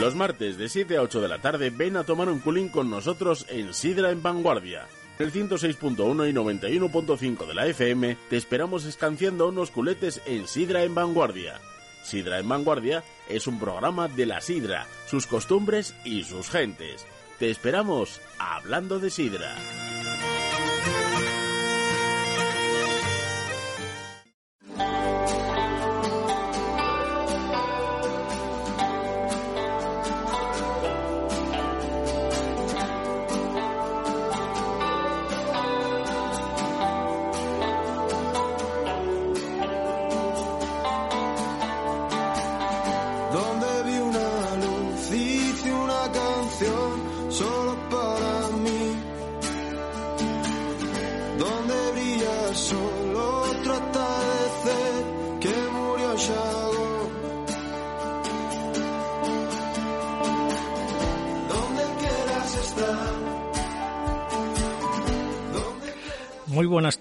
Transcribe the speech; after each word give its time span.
Los 0.00 0.14
martes 0.14 0.56
de 0.56 0.70
7 0.70 0.96
a 0.96 1.02
8 1.02 1.20
de 1.20 1.28
la 1.28 1.42
tarde 1.42 1.68
ven 1.68 1.98
a 1.98 2.04
tomar 2.04 2.30
un 2.30 2.38
culín 2.38 2.70
con 2.70 2.88
nosotros 2.88 3.44
en 3.50 3.74
Sidra 3.74 4.10
en 4.10 4.22
Vanguardia. 4.22 4.88
El 5.18 5.30
106.1 5.30 6.30
y 6.30 6.32
91.5 6.32 7.46
de 7.46 7.54
la 7.54 7.66
FM 7.66 8.16
te 8.30 8.38
esperamos 8.38 8.86
escanciando 8.86 9.48
unos 9.48 9.70
culetes 9.70 10.22
en 10.24 10.48
Sidra 10.48 10.84
en 10.84 10.94
Vanguardia. 10.94 11.60
Sidra 12.02 12.38
en 12.38 12.48
Vanguardia 12.48 13.04
es 13.28 13.46
un 13.46 13.60
programa 13.60 14.08
de 14.08 14.24
la 14.24 14.40
Sidra, 14.40 14.86
sus 15.06 15.26
costumbres 15.26 15.94
y 16.02 16.24
sus 16.24 16.48
gentes. 16.48 17.04
Te 17.38 17.50
esperamos 17.50 18.22
hablando 18.38 19.00
de 19.00 19.10
Sidra. 19.10 19.54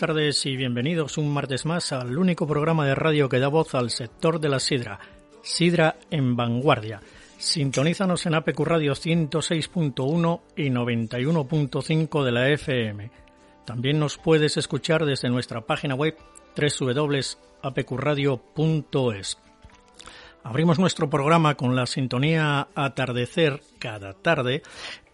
Tardes 0.10 0.44
y 0.48 0.56
bienvenidos 0.56 1.20
un 1.20 1.32
martes 1.32 1.68
más 1.68 1.92
al 1.92 2.18
único 2.18 2.48
programa 2.48 2.88
de 2.88 2.96
radio 2.96 3.30
que 3.30 3.38
da 3.38 3.48
voz 3.48 3.76
al 3.76 3.92
sector 3.92 4.40
de 4.40 4.50
la 4.50 4.60
sidra, 4.60 5.00
Sidra 5.44 5.98
en 6.10 6.36
Vanguardia. 6.36 7.00
Sintonízanos 7.38 8.26
en 8.26 8.34
APQ 8.34 8.60
Radio 8.62 8.94
106.1 8.94 10.42
y 10.56 10.72
91.5 10.72 12.24
de 12.24 12.32
la 12.32 12.50
FM. 12.50 13.12
También 13.66 14.00
nos 14.00 14.18
puedes 14.18 14.58
escuchar 14.58 15.06
desde 15.06 15.30
nuestra 15.30 15.62
página 15.62 15.94
web 15.94 16.18
www.apqradio.es. 16.58 19.38
Abrimos 20.44 20.80
nuestro 20.80 21.10
programa 21.10 21.56
con 21.56 21.76
la 21.76 21.86
sintonía 21.86 22.70
Atardecer 22.74 23.62
cada 23.78 24.14
tarde, 24.14 24.64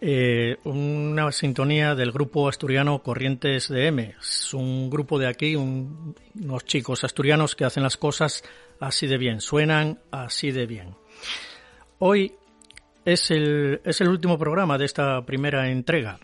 eh, 0.00 0.56
una 0.64 1.30
sintonía 1.32 1.94
del 1.94 2.12
grupo 2.12 2.48
asturiano 2.48 3.02
Corrientes 3.02 3.68
de 3.68 3.88
M. 3.88 4.14
Es 4.20 4.54
un 4.54 4.88
grupo 4.88 5.18
de 5.18 5.26
aquí, 5.26 5.56
un- 5.56 6.14
unos 6.40 6.64
chicos 6.64 7.02
asturianos 7.04 7.54
que 7.56 7.64
hacen 7.64 7.82
las 7.82 7.96
cosas 7.96 8.44
así 8.80 9.06
de 9.08 9.18
bien, 9.18 9.40
suenan 9.40 9.98
así 10.10 10.52
de 10.52 10.66
bien. 10.66 10.94
Hoy 11.98 12.32
es 13.04 13.30
el, 13.30 13.80
es 13.84 14.00
el 14.00 14.08
último 14.08 14.38
programa 14.38 14.78
de 14.78 14.84
esta 14.84 15.24
primera 15.26 15.68
entrega. 15.68 16.18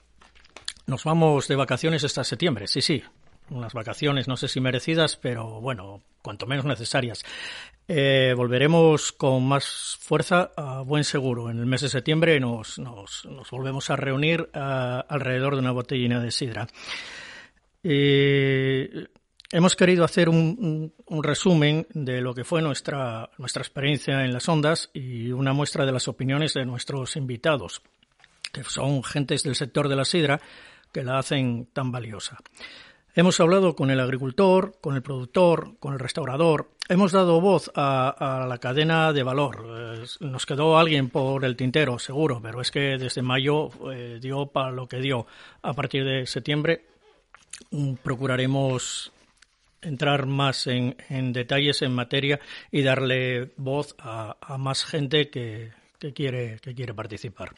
Nos 0.87 1.05
vamos 1.05 1.49
de 1.49 1.57
vacaciones 1.57 2.05
hasta 2.05 2.25
septiembre, 2.25 2.67
sí, 2.67 2.81
sí. 2.81 3.03
Unas 3.53 3.73
vacaciones, 3.75 4.29
no 4.29 4.37
sé 4.37 4.49
si 4.49 4.61
merecidas, 4.61 5.17
pero 5.17 5.61
bueno, 5.61 6.03
cuanto 6.23 6.47
menos 6.47 6.65
necesarias. 6.65 7.23
Eh, 7.87 8.33
volveremos 8.37 9.13
con 9.13 9.45
más 9.47 9.99
fuerza 10.01 10.53
a 10.57 10.81
buen 10.81 11.05
seguro. 11.05 11.51
En 11.51 11.59
el 11.59 11.67
mes 11.67 11.83
de 11.83 11.89
septiembre 11.91 12.41
nos, 12.41 12.79
nos, 12.79 13.27
volvemos 13.51 13.91
a 13.91 13.97
reunir 13.97 14.49
ah, 14.55 15.05
alrededor 15.09 15.55
de 15.55 15.61
una 15.61 15.73
botellina 15.73 16.21
de 16.21 16.31
sidra. 16.31 16.67
Eh, 17.83 19.07
hemos 19.51 19.77
querido 19.77 20.05
hacer 20.05 20.29
un, 20.29 20.37
un- 20.59 20.95
un 21.07 21.25
resumen 21.25 21.87
de 21.93 22.21
lo 22.21 22.35
que 22.35 22.45
fue 22.45 22.63
nuestra, 22.63 23.29
nuestra 23.39 23.63
experiencia 23.63 24.25
en 24.25 24.33
las 24.33 24.49
ondas 24.49 24.91
y 24.95 25.31
una 25.33 25.53
muestra 25.53 25.85
de 25.85 25.93
las 25.93 26.09
opiniones 26.09 26.55
de 26.55 26.65
nuestros 26.65 27.17
invitados, 27.17 27.83
que 28.53 28.65
son 28.65 29.03
gentes 29.03 29.43
del 29.43 29.57
sector 29.57 29.89
de 29.89 29.97
la 29.97 30.05
sidra 30.05 30.41
que 30.93 31.03
la 31.03 31.19
hacen 31.19 31.67
tan 31.73 31.91
valiosa. 31.91 32.39
Hemos 33.15 33.39
hablado 33.41 33.77
con 33.77 33.91
el 33.91 34.01
agricultor, 34.01 34.79
con 34.81 34.95
el 34.97 35.03
productor, 35.03 35.77
con 35.79 35.93
el 35.93 35.99
restaurador. 35.99 36.71
Hemos 36.89 37.13
dado 37.13 37.43
voz 37.43 37.71
a, 37.75 38.47
la 38.49 38.57
cadena 38.57 39.13
de 39.13 39.23
valor. 39.23 40.01
Nos 40.21 40.47
quedó 40.47 40.79
alguien 40.79 41.11
por 41.11 41.45
el 41.45 41.55
tintero, 41.55 41.99
seguro, 41.99 42.41
pero 42.43 42.63
es 42.63 42.71
que 42.71 42.97
desde 42.97 43.21
mayo 43.21 43.69
eh, 43.93 44.19
dio 44.19 44.47
para 44.47 44.71
lo 44.71 44.89
que 44.89 44.97
dio. 44.97 45.27
A 45.61 45.75
partir 45.75 46.05
de 46.07 46.27
septiembre 46.27 46.87
mm, 47.71 47.97
procuraremos 48.03 49.13
entrar 49.83 50.25
más 50.25 50.67
en, 50.67 50.97
detalles 51.35 51.83
en 51.83 51.93
materia 51.93 52.41
y 52.71 52.81
darle 52.81 53.51
voz 53.59 53.95
a, 53.99 54.37
más 54.57 54.87
gente 54.87 55.29
que, 55.29 55.73
que 55.99 56.15
quiere, 56.15 56.61
que 56.63 56.75
quiere 56.75 56.95
participar. 56.95 57.53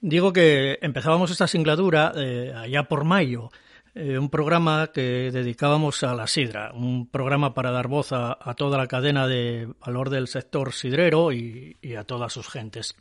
Digo 0.00 0.32
que 0.32 0.78
empezábamos 0.80 1.32
esta 1.32 1.48
singladura 1.48 2.12
eh, 2.14 2.52
allá 2.54 2.84
por 2.84 3.02
mayo, 3.02 3.50
eh, 3.98 4.18
un 4.18 4.30
programa 4.30 4.90
que 4.94 5.30
dedicábamos 5.32 6.02
a 6.04 6.14
la 6.14 6.26
sidra, 6.26 6.72
un 6.72 7.08
programa 7.08 7.52
para 7.52 7.72
dar 7.72 7.88
voz 7.88 8.12
a, 8.12 8.36
toda 8.56 8.78
la 8.78 8.86
cadena 8.86 9.26
de 9.26 9.68
valor 9.84 10.08
del 10.08 10.28
sector 10.28 10.72
sidrero 10.72 11.32
y, 11.32 11.76
a 11.98 12.04
todas 12.04 12.32
sus 12.32 12.48
gentes. 12.48 12.94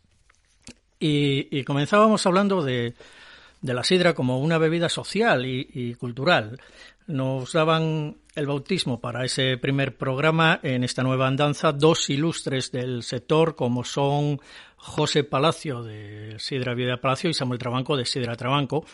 Y 1.00 1.64
comenzábamos 1.64 2.26
hablando 2.26 2.64
de, 2.64 2.96
de 3.62 3.74
la 3.74 3.84
sidra 3.84 4.14
como 4.14 4.40
una 4.40 4.58
bebida 4.58 4.90
social 4.90 5.46
y, 5.46 5.96
cultural. 5.96 6.60
Nos 7.08 7.54
daban 7.54 8.18
el 8.36 8.48
bautismo 8.48 9.00
para 9.00 9.24
ese 9.26 9.58
primer 9.58 9.96
programa 9.98 10.60
en 10.62 10.84
esta 10.84 11.04
nueva 11.04 11.28
andanza 11.28 11.72
dos 11.72 12.10
ilustres 12.10 12.72
del 12.72 13.04
sector 13.04 13.56
como 13.56 13.84
son 13.84 14.42
José 14.76 15.24
Palacio 15.24 15.84
de 15.84 16.36
Sidra 16.38 16.76
Vida 16.76 16.98
Palacio 16.98 17.30
y 17.30 17.34
Samuel 17.34 17.60
Trabanco 17.60 17.98
de 17.98 18.06
Sidra 18.06 18.36
Trabanco 18.36 18.86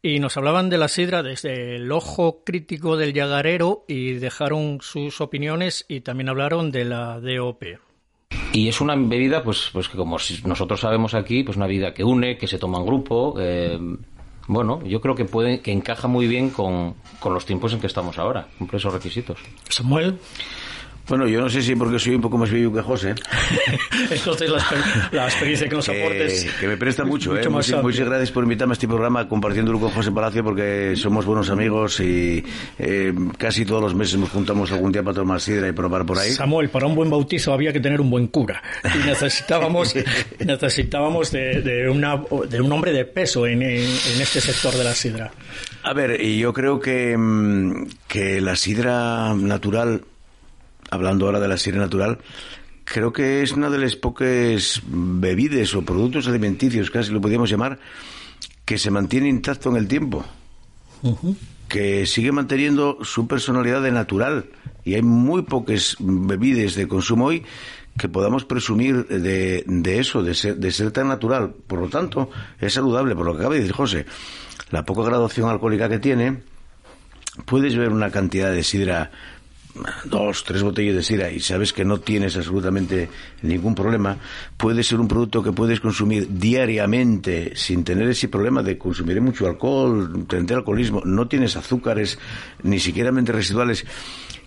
y 0.00 0.20
nos 0.20 0.36
hablaban 0.36 0.70
de 0.70 0.78
la 0.78 0.88
sidra 0.88 1.22
desde 1.22 1.76
el 1.76 1.90
ojo 1.90 2.44
crítico 2.44 2.96
del 2.96 3.12
llagarero 3.12 3.84
y 3.88 4.12
dejaron 4.14 4.78
sus 4.80 5.20
opiniones 5.20 5.84
y 5.88 6.00
también 6.00 6.28
hablaron 6.28 6.70
de 6.70 6.84
la 6.84 7.20
DOP. 7.20 7.64
Y 8.52 8.68
es 8.68 8.80
una 8.80 8.96
bebida, 8.96 9.42
pues, 9.42 9.70
pues 9.72 9.88
que 9.88 9.96
como 9.96 10.16
nosotros 10.44 10.80
sabemos 10.80 11.14
aquí, 11.14 11.42
pues 11.42 11.56
una 11.56 11.66
bebida 11.66 11.92
que 11.92 12.04
une, 12.04 12.38
que 12.38 12.46
se 12.46 12.58
toma 12.58 12.78
en 12.78 12.86
grupo. 12.86 13.34
eh, 13.38 13.78
bueno, 14.48 14.80
yo 14.84 15.00
creo 15.00 15.14
que 15.14 15.24
puede, 15.24 15.60
que 15.60 15.72
encaja 15.72 16.06
muy 16.06 16.28
bien 16.28 16.50
con, 16.50 16.94
con 17.18 17.34
los 17.34 17.44
tiempos 17.44 17.72
en 17.72 17.80
que 17.80 17.88
estamos 17.88 18.16
ahora, 18.16 18.46
cumple 18.58 18.78
esos 18.78 18.92
requisitos. 18.92 19.38
Samuel, 19.68 20.18
Bueno, 21.08 21.28
yo 21.28 21.40
no 21.40 21.48
sé 21.48 21.62
si 21.62 21.76
porque 21.76 21.98
soy 21.98 22.14
un 22.16 22.20
poco 22.20 22.36
más 22.38 22.50
viejo 22.50 22.72
que 22.72 22.82
José, 22.82 23.14
entonces 24.10 24.50
la, 24.50 24.58
exper- 24.58 25.10
la 25.12 25.24
experiencia 25.26 25.68
que 25.68 25.74
nos 25.76 25.88
aportes. 25.88 26.44
que, 26.44 26.50
que 26.60 26.66
me 26.68 26.76
presta 26.76 27.04
mucho. 27.04 27.30
mucho 27.30 27.48
¿eh? 27.48 27.50
más 27.50 27.72
Muchas, 27.82 28.06
gracias 28.06 28.30
por 28.32 28.42
invitarme 28.42 28.72
a 28.72 28.74
este 28.74 28.88
programa 28.88 29.28
compartiéndolo 29.28 29.78
con 29.78 29.90
José 29.90 30.10
Palacio 30.12 30.42
porque 30.42 30.94
somos 30.96 31.24
buenos 31.24 31.48
amigos 31.50 32.00
y 32.00 32.44
eh, 32.78 33.14
casi 33.38 33.64
todos 33.64 33.82
los 33.82 33.94
meses 33.94 34.18
nos 34.18 34.30
juntamos 34.30 34.72
algún 34.72 34.90
día 34.92 35.02
para 35.02 35.14
tomar 35.14 35.40
sidra 35.40 35.68
y 35.68 35.72
probar 35.72 36.04
por 36.04 36.18
ahí. 36.18 36.32
Samuel, 36.32 36.68
para 36.70 36.86
un 36.86 36.94
buen 36.94 37.08
bautizo 37.10 37.52
había 37.52 37.72
que 37.72 37.80
tener 37.80 38.00
un 38.00 38.10
buen 38.10 38.26
cura 38.26 38.62
y 38.84 39.06
necesitábamos 39.06 39.94
necesitábamos 40.44 41.30
de, 41.32 41.62
de 41.62 41.88
una, 41.88 42.20
de 42.48 42.60
un 42.60 42.72
hombre 42.72 42.92
de 42.92 43.04
peso 43.04 43.46
en, 43.46 43.62
en- 43.62 43.82
en 43.82 44.20
este 44.20 44.40
sector 44.40 44.72
de 44.74 44.84
la 44.84 44.94
sidra. 44.94 45.30
A 45.82 45.92
ver, 45.92 46.20
y 46.20 46.38
yo 46.38 46.52
creo 46.52 46.80
que, 46.80 47.16
mm, 47.16 47.86
que 48.08 48.40
la 48.40 48.56
sidra 48.56 49.34
natural, 49.34 50.02
hablando 50.90 51.26
ahora 51.26 51.40
de 51.40 51.48
la 51.48 51.56
sidra 51.56 51.80
natural, 51.80 52.18
creo 52.84 53.12
que 53.12 53.42
es 53.42 53.52
una 53.52 53.70
de 53.70 53.78
las 53.78 53.96
pocas 53.96 54.82
bebidas 54.86 55.74
o 55.74 55.82
productos 55.82 56.28
alimenticios, 56.28 56.90
casi 56.90 57.12
lo 57.12 57.20
podríamos 57.20 57.50
llamar, 57.50 57.78
que 58.64 58.78
se 58.78 58.90
mantiene 58.90 59.28
intacto 59.28 59.70
en 59.70 59.76
el 59.76 59.88
tiempo. 59.88 60.24
que 61.68 62.06
sigue 62.06 62.32
manteniendo 62.32 62.98
su 63.02 63.26
personalidad 63.26 63.82
de 63.82 63.90
natural 63.90 64.46
y 64.84 64.94
hay 64.94 65.02
muy 65.02 65.42
pocas 65.42 65.96
bebidas 65.98 66.74
de 66.74 66.86
consumo 66.86 67.26
hoy 67.26 67.44
que 67.98 68.08
podamos 68.08 68.44
presumir 68.44 69.06
de, 69.08 69.64
de 69.66 69.98
eso, 69.98 70.22
de 70.22 70.34
ser, 70.34 70.56
de 70.56 70.70
ser 70.70 70.90
tan 70.92 71.08
natural. 71.08 71.54
Por 71.66 71.80
lo 71.80 71.88
tanto, 71.88 72.30
es 72.60 72.74
saludable, 72.74 73.16
por 73.16 73.26
lo 73.26 73.32
que 73.32 73.38
acaba 73.38 73.54
de 73.54 73.60
decir 73.60 73.74
José. 73.74 74.06
La 74.70 74.84
poca 74.84 75.02
graduación 75.02 75.48
alcohólica 75.48 75.88
que 75.88 75.98
tiene, 75.98 76.42
puedes 77.46 77.76
ver 77.76 77.90
una 77.90 78.10
cantidad 78.10 78.52
de 78.52 78.62
sidra 78.62 79.10
dos, 80.04 80.44
tres 80.44 80.62
botellas 80.62 80.96
de 80.96 81.02
sidra 81.02 81.30
y 81.30 81.40
sabes 81.40 81.72
que 81.72 81.84
no 81.84 82.00
tienes 82.00 82.36
absolutamente 82.36 83.08
ningún 83.42 83.74
problema, 83.74 84.18
puede 84.56 84.82
ser 84.82 85.00
un 85.00 85.08
producto 85.08 85.42
que 85.42 85.52
puedes 85.52 85.80
consumir 85.80 86.28
diariamente 86.30 87.52
sin 87.54 87.84
tener 87.84 88.08
ese 88.08 88.28
problema 88.28 88.62
de 88.62 88.78
consumir 88.78 89.20
mucho 89.20 89.46
alcohol, 89.46 90.26
tener 90.28 90.54
alcoholismo, 90.54 91.02
no 91.04 91.28
tienes 91.28 91.56
azúcares, 91.56 92.18
ni 92.62 92.78
siquiera 92.78 93.12
residuales. 93.32 93.84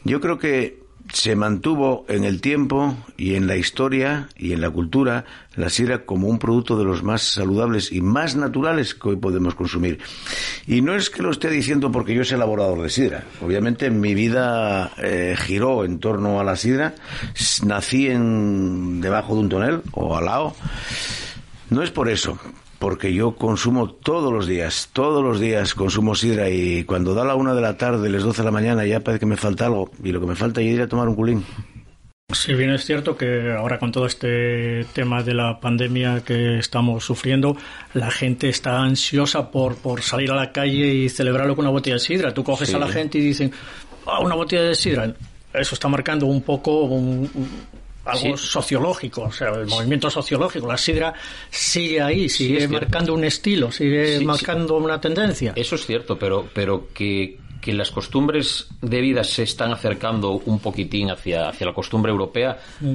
Yo 0.04 0.20
creo 0.22 0.38
que 0.38 0.89
se 1.12 1.36
mantuvo 1.36 2.06
en 2.08 2.24
el 2.24 2.42
tiempo 2.42 2.96
y 3.18 3.36
en 3.36 3.48
la 3.48 3.56
historia 3.56 4.30
y 4.38 4.54
en 4.54 4.62
la 4.62 4.70
cultura 4.70 5.26
la 5.56 5.70
sidra 5.70 6.06
como 6.06 6.28
un 6.28 6.40
producto 6.40 6.78
de 6.78 6.86
los 6.86 7.04
más 7.04 7.22
saludables 7.22 7.92
y 7.92 8.02
más 8.02 8.36
naturales 8.36 8.94
que 8.96 9.10
hoy 9.10 9.16
podemos 9.16 9.56
consumir. 9.56 10.00
Y 10.68 10.82
no 10.82 10.96
es 10.96 11.10
que 11.10 11.24
lo 11.24 11.32
esté 11.32 11.50
diciendo 11.50 11.92
porque 11.92 12.14
yo 12.14 12.24
soy 12.24 12.36
elaborador 12.36 12.82
de 12.82 12.90
sidra. 12.90 13.24
Obviamente 13.42 13.90
mi 13.90 14.14
vida 14.14 14.92
eh, 14.98 15.36
giró 15.38 15.84
en 15.84 16.00
torno 16.00 16.40
a 16.40 16.44
la 16.44 16.56
sidra. 16.56 16.94
Nací 17.66 18.08
en, 18.08 19.02
debajo 19.02 19.34
de 19.34 19.40
un 19.40 19.50
tonel 19.50 19.82
o 19.92 20.16
al 20.16 20.26
lado. 20.26 20.56
No 21.70 21.84
es 21.84 21.92
por 21.92 22.10
eso, 22.10 22.40
porque 22.80 23.14
yo 23.14 23.36
consumo 23.36 23.90
todos 23.90 24.32
los 24.32 24.48
días, 24.48 24.90
todos 24.94 25.22
los 25.24 25.40
días 25.40 25.76
consumo 25.76 26.16
sidra 26.16 26.50
y 26.50 26.86
cuando 26.86 27.14
da 27.14 27.26
la 27.26 27.36
una 27.36 27.54
de 27.54 27.62
la 27.62 27.78
tarde, 27.78 28.10
las 28.10 28.24
doce 28.24 28.42
de 28.42 28.46
la 28.46 28.52
mañana, 28.52 28.86
ya 28.86 29.02
parece 29.02 29.20
que 29.20 29.26
me 29.26 29.38
falta 29.38 29.66
algo 29.66 29.92
y 30.02 30.12
lo 30.12 30.22
que 30.22 30.28
me 30.28 30.36
falta 30.36 30.62
es 30.62 30.68
ir 30.68 30.82
a 30.82 30.88
tomar 30.88 31.08
un 31.10 31.16
culín. 31.16 31.46
Si 32.32 32.54
bien 32.54 32.70
es 32.70 32.86
cierto 32.86 33.18
que 33.18 33.52
ahora 33.52 33.80
con 33.80 33.92
todo 33.92 34.06
este 34.06 34.86
tema 34.94 35.24
de 35.24 35.34
la 35.34 35.60
pandemia 35.60 36.24
que 36.24 36.60
estamos 36.60 37.04
sufriendo, 37.04 37.58
la 37.96 38.12
gente 38.12 38.50
está 38.50 38.80
ansiosa 38.80 39.50
por, 39.50 39.76
por 39.78 40.04
salir 40.04 40.32
a 40.32 40.36
la 40.36 40.52
calle 40.52 40.94
y 40.94 41.10
celebrarlo 41.10 41.56
con 41.56 41.66
una 41.66 41.72
botella 41.72 41.96
de 41.96 42.02
sidra. 42.02 42.34
Tú 42.34 42.44
coges 42.44 42.72
a 42.76 42.78
la 42.80 42.88
gente 42.88 43.18
y 43.18 43.22
dicen, 43.22 43.52
ah, 44.06 44.20
una 44.20 44.36
botella 44.36 44.62
de 44.62 44.76
sidra. 44.76 45.12
Eso 45.52 45.74
está 45.74 45.88
marcando 45.88 46.28
un 46.28 46.44
poco 46.44 46.84
un, 46.84 47.28
algo 48.12 48.38
sociológico, 48.38 49.24
o 49.24 49.32
sea, 49.32 49.50
el 49.50 49.68
movimiento 49.68 50.10
sociológico. 50.10 50.68
La 50.68 50.78
sidra 50.78 51.14
sigue 51.50 52.02
ahí, 52.02 52.30
sigue 52.30 52.68
marcando 52.68 53.14
un 53.14 53.24
estilo, 53.24 53.72
sigue 53.72 54.20
marcando 54.22 54.78
una 54.78 55.00
tendencia. 55.00 55.54
Eso 55.56 55.76
es 55.76 55.86
cierto, 55.86 56.18
pero, 56.18 56.48
pero 56.54 56.90
que, 56.94 57.40
que 57.62 57.74
las 57.74 57.92
costumbres 57.92 58.68
de 58.82 59.02
vida 59.02 59.24
se 59.24 59.44
están 59.44 59.72
acercando 59.72 60.32
un 60.32 60.60
poquitín 60.60 61.12
hacia, 61.12 61.50
hacia 61.50 61.68
la 61.68 61.74
costumbre 61.74 62.12
europea, 62.12 62.58
mm. 62.80 62.94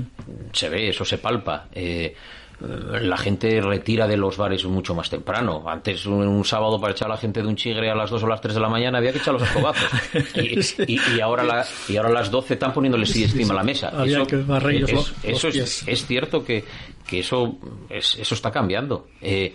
se 0.53 0.69
ve, 0.69 0.89
eso 0.89 1.05
se 1.05 1.19
palpa. 1.19 1.69
Eh, 1.73 2.15
la 2.61 3.17
gente 3.17 3.61
retira 3.61 4.07
de 4.07 4.17
los 4.17 4.37
bares 4.37 4.65
mucho 4.65 4.95
más 4.95 5.11
temprano. 5.11 5.65
Antes, 5.67 6.07
un, 6.07 6.45
sábado, 6.45 6.81
para 6.81 6.93
echar 6.93 7.09
a 7.09 7.15
la 7.15 7.17
gente 7.17 7.43
de 7.43 7.49
un 7.49 7.57
chigre 7.57 7.91
a 7.91 7.95
las 7.95 8.11
2 8.11 8.23
o 8.23 8.27
las 8.27 8.41
3 8.41 8.55
de 8.55 8.61
la 8.61 8.69
mañana, 8.69 8.99
había 8.99 9.13
que 9.13 9.19
echar 9.19 9.35
los 9.35 9.43
escobazos. 9.43 9.91
Y, 10.87 11.21
ahora, 11.21 11.65
y 11.89 11.97
ahora 11.97 12.09
a 12.11 12.13
las 12.13 12.31
12 12.31 12.55
están 12.55 12.73
poniéndole 12.73 13.07
sí 13.07 13.25
encima 13.25 13.55
la 13.55 13.63
mesa. 13.63 13.93
eso, 14.05 15.05
eso 15.23 15.49
es, 15.49 16.07
cierto 16.07 16.45
que, 16.45 16.65
que 17.07 17.21
eso, 17.21 17.59
eso 17.91 18.35
está 18.35 18.51
cambiando. 18.51 19.09
Eh, 19.21 19.55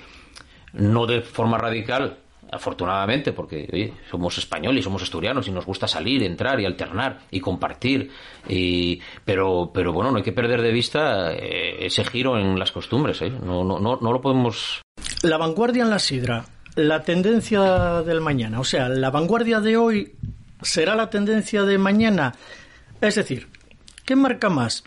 no 0.73 1.05
de 1.05 1.21
forma 1.21 1.57
radical, 1.57 2.17
afortunadamente, 2.51 3.33
porque 3.33 3.93
somos 4.09 4.37
españoles, 4.37 4.83
somos 4.83 5.01
asturianos 5.03 5.47
y 5.47 5.51
nos 5.51 5.65
gusta 5.65 5.87
salir, 5.87 6.23
entrar 6.23 6.59
y 6.59 6.65
alternar 6.65 7.19
y 7.31 7.39
compartir. 7.39 8.11
Y, 8.47 9.01
pero, 9.25 9.71
pero 9.73 9.93
bueno, 9.93 10.11
no 10.11 10.17
hay 10.17 10.23
que 10.23 10.31
perder 10.31 10.61
de 10.61 10.71
vista 10.71 11.33
eh, 11.33 11.85
ese 11.85 12.03
giro 12.03 12.37
en 12.37 12.57
las 12.57 12.71
costumbres. 12.71 13.21
¿eh? 13.21 13.29
No, 13.29 13.63
no, 13.63 13.79
no, 13.79 13.99
no 14.01 14.11
lo 14.11 14.21
podemos. 14.21 14.81
La 15.21 15.37
vanguardia 15.37 15.83
en 15.83 15.89
la 15.89 15.99
sidra, 15.99 16.45
la 16.75 17.03
tendencia 17.03 18.01
del 18.03 18.21
mañana, 18.21 18.59
o 18.59 18.63
sea, 18.63 18.89
la 18.89 19.11
vanguardia 19.11 19.59
de 19.59 19.77
hoy 19.77 20.15
será 20.61 20.95
la 20.95 21.09
tendencia 21.09 21.63
de 21.63 21.77
mañana. 21.77 22.33
Es 23.01 23.15
decir, 23.15 23.47
¿qué 24.05 24.15
marca 24.15 24.49
más? 24.49 24.83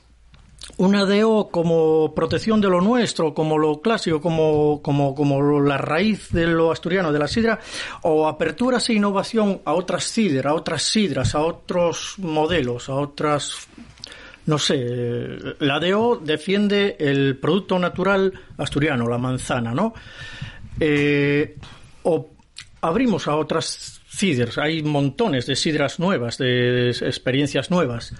Una 0.76 1.04
DO 1.04 1.48
como 1.50 2.14
protección 2.14 2.60
de 2.60 2.68
lo 2.68 2.80
nuestro, 2.80 3.34
como 3.34 3.58
lo 3.58 3.80
clásico, 3.80 4.20
como, 4.20 4.80
como, 4.82 5.14
como 5.14 5.60
la 5.60 5.78
raíz 5.78 6.30
de 6.30 6.46
lo 6.46 6.72
asturiano, 6.72 7.12
de 7.12 7.18
la 7.18 7.28
sidra, 7.28 7.58
o 8.02 8.28
aperturas 8.28 8.88
e 8.88 8.94
innovación 8.94 9.60
a 9.64 9.72
otras 9.74 10.04
sidras, 10.04 10.46
a 10.46 10.54
otras 10.54 10.82
sidras, 10.82 11.34
a 11.34 11.40
otros 11.40 12.14
modelos, 12.18 12.88
a 12.88 12.94
otras 12.94 13.68
no 14.44 14.58
sé, 14.58 14.84
la 15.60 15.78
DO 15.78 16.16
defiende 16.16 16.96
el 16.98 17.38
producto 17.38 17.78
natural 17.78 18.32
asturiano, 18.58 19.08
la 19.08 19.18
manzana, 19.18 19.72
¿no? 19.72 19.94
Eh, 20.80 21.56
o 22.02 22.30
abrimos 22.80 23.28
a 23.28 23.36
otras 23.36 24.00
sidras, 24.08 24.58
hay 24.58 24.82
montones 24.82 25.46
de 25.46 25.54
sidras 25.54 26.00
nuevas, 26.00 26.38
de 26.38 26.90
experiencias 26.90 27.70
nuevas. 27.70 28.14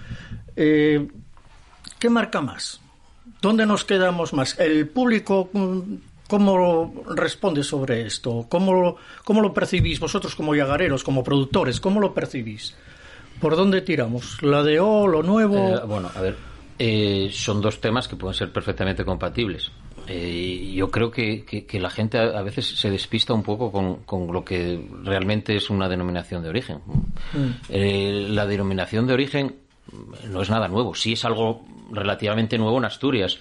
Eh, 0.55 1.05
¿Qué 2.03 2.09
marca 2.09 2.41
más? 2.41 2.81
¿Dónde 3.41 3.65
nos 3.65 3.85
quedamos 3.85 4.33
más? 4.33 4.59
¿El 4.59 4.89
público 4.89 5.49
mm, 5.53 5.79
cómo 6.27 7.05
responde 7.15 7.63
sobre 7.63 8.05
esto? 8.05 8.45
¿Cómo 8.49 8.73
lo, 8.73 8.97
cómo 9.23 9.39
lo 9.39 9.53
percibís 9.53 10.01
vosotros 10.01 10.35
como 10.35 10.53
yagareros, 10.53 11.01
como 11.01 11.23
productores? 11.23 11.79
¿Cómo 11.79 12.01
lo 12.01 12.13
percibís? 12.13 12.75
¿Por 13.39 13.55
dónde 13.55 13.79
tiramos? 13.79 14.43
¿La 14.43 14.63
de 14.63 14.81
O, 14.81 15.07
lo 15.07 15.23
nuevo? 15.23 15.55
Eh, 15.55 15.79
bueno, 15.87 16.11
a 16.13 16.19
ver, 16.19 16.35
eh, 16.77 17.29
son 17.31 17.61
dos 17.61 17.79
temas 17.79 18.09
que 18.09 18.17
pueden 18.17 18.33
ser 18.33 18.51
perfectamente 18.51 19.05
compatibles. 19.05 19.71
Eh, 20.05 20.73
yo 20.75 20.91
creo 20.91 21.09
que, 21.09 21.45
que, 21.45 21.79
la 21.79 21.89
gente 21.89 22.17
a, 22.17 22.41
veces 22.41 22.67
se 22.67 22.91
despista 22.91 23.33
un 23.33 23.43
poco 23.43 23.71
con, 23.71 24.03
con, 24.03 24.27
lo 24.33 24.43
que 24.43 24.89
realmente 25.03 25.55
es 25.55 25.69
una 25.69 25.87
denominación 25.87 26.43
de 26.43 26.49
origen. 26.49 26.79
Mm. 27.31 28.33
la 28.35 28.45
denominación 28.45 29.07
de 29.07 29.13
origen 29.13 29.62
no 30.29 30.41
es 30.41 30.49
nada 30.49 30.67
nuevo. 30.67 30.95
Sí 30.95 31.13
es 31.13 31.25
algo 31.25 31.65
relativamente 31.91 32.57
nuevo 32.57 32.77
en 32.77 32.85
Asturias, 32.85 33.39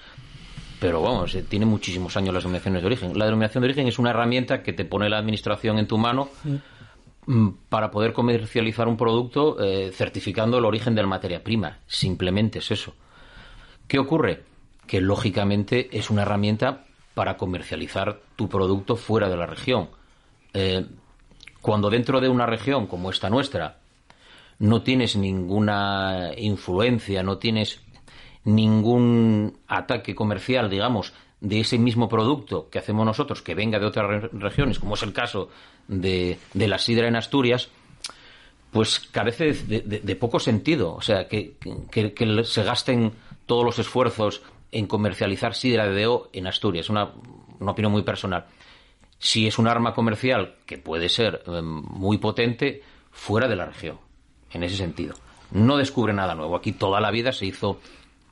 pero 0.80 1.00
vamos, 1.00 1.34
eh, 1.34 1.44
tiene 1.48 1.66
muchísimos 1.66 2.16
años 2.16 2.34
las 2.34 2.42
denominaciones 2.42 2.82
de 2.82 2.86
origen. 2.86 3.18
La 3.18 3.26
denominación 3.26 3.62
de 3.62 3.66
origen 3.66 3.88
es 3.88 3.98
una 3.98 4.10
herramienta 4.10 4.62
que 4.62 4.72
te 4.72 4.84
pone 4.84 5.08
la 5.08 5.18
administración 5.18 5.78
en 5.78 5.86
tu 5.86 5.96
mano 5.98 6.28
mm, 7.26 7.48
para 7.68 7.90
poder 7.90 8.12
comercializar 8.12 8.88
un 8.88 8.96
producto 8.96 9.62
eh, 9.62 9.92
certificando 9.92 10.58
el 10.58 10.64
origen 10.64 10.94
de 10.94 11.02
la 11.02 11.08
materia 11.08 11.42
prima. 11.42 11.78
Simplemente 11.86 12.58
es 12.58 12.70
eso. 12.70 12.94
¿Qué 13.86 13.98
ocurre? 13.98 14.42
Que 14.86 15.00
lógicamente 15.00 15.88
es 15.96 16.10
una 16.10 16.22
herramienta 16.22 16.84
para 17.14 17.36
comercializar 17.36 18.20
tu 18.36 18.48
producto 18.48 18.96
fuera 18.96 19.28
de 19.28 19.36
la 19.36 19.46
región. 19.46 19.90
Eh, 20.54 20.84
cuando 21.60 21.90
dentro 21.90 22.20
de 22.20 22.28
una 22.28 22.46
región 22.46 22.86
como 22.86 23.10
esta 23.10 23.30
nuestra 23.30 23.81
no 24.62 24.82
tienes 24.82 25.16
ninguna 25.16 26.30
influencia, 26.36 27.24
no 27.24 27.38
tienes 27.38 27.80
ningún 28.44 29.58
ataque 29.66 30.14
comercial, 30.14 30.70
digamos, 30.70 31.12
de 31.40 31.58
ese 31.58 31.78
mismo 31.78 32.08
producto 32.08 32.70
que 32.70 32.78
hacemos 32.78 33.04
nosotros, 33.04 33.42
que 33.42 33.56
venga 33.56 33.80
de 33.80 33.86
otras 33.86 34.30
regiones, 34.32 34.78
como 34.78 34.94
es 34.94 35.02
el 35.02 35.12
caso 35.12 35.48
de, 35.88 36.38
la 36.54 36.78
sidra 36.78 37.08
en 37.08 37.16
Asturias, 37.16 37.70
pues 38.70 39.00
carece 39.00 39.52
de, 39.52 40.16
poco 40.16 40.38
sentido. 40.38 40.94
O 40.94 41.02
sea, 41.02 41.26
que, 41.26 41.56
se 42.44 42.62
gasten 42.62 43.10
todos 43.46 43.64
los 43.64 43.80
esfuerzos 43.80 44.42
en 44.70 44.86
comercializar 44.86 45.56
sidra 45.56 45.88
de 45.88 46.04
DO 46.04 46.30
en 46.32 46.46
Asturias. 46.46 46.88
Una, 46.88 47.10
una 47.58 47.72
opinión 47.72 47.90
muy 47.90 48.02
personal. 48.02 48.46
Si 49.18 49.48
es 49.48 49.58
un 49.58 49.66
arma 49.66 49.92
comercial 49.92 50.54
que 50.66 50.78
puede 50.78 51.08
ser 51.08 51.42
eh, 51.48 51.62
muy 51.62 52.18
potente 52.18 52.82
fuera 53.10 53.48
de 53.48 53.56
la 53.56 53.66
región, 53.66 53.98
en 54.52 54.62
ese 54.62 54.76
sentido. 54.76 55.14
No 55.50 55.76
descubre 55.76 56.12
nada 56.12 56.34
nuevo. 56.34 56.56
Aquí 56.56 56.72
toda 56.72 57.00
la 57.00 57.10
vida 57.10 57.32
se 57.32 57.46
hizo 57.46 57.78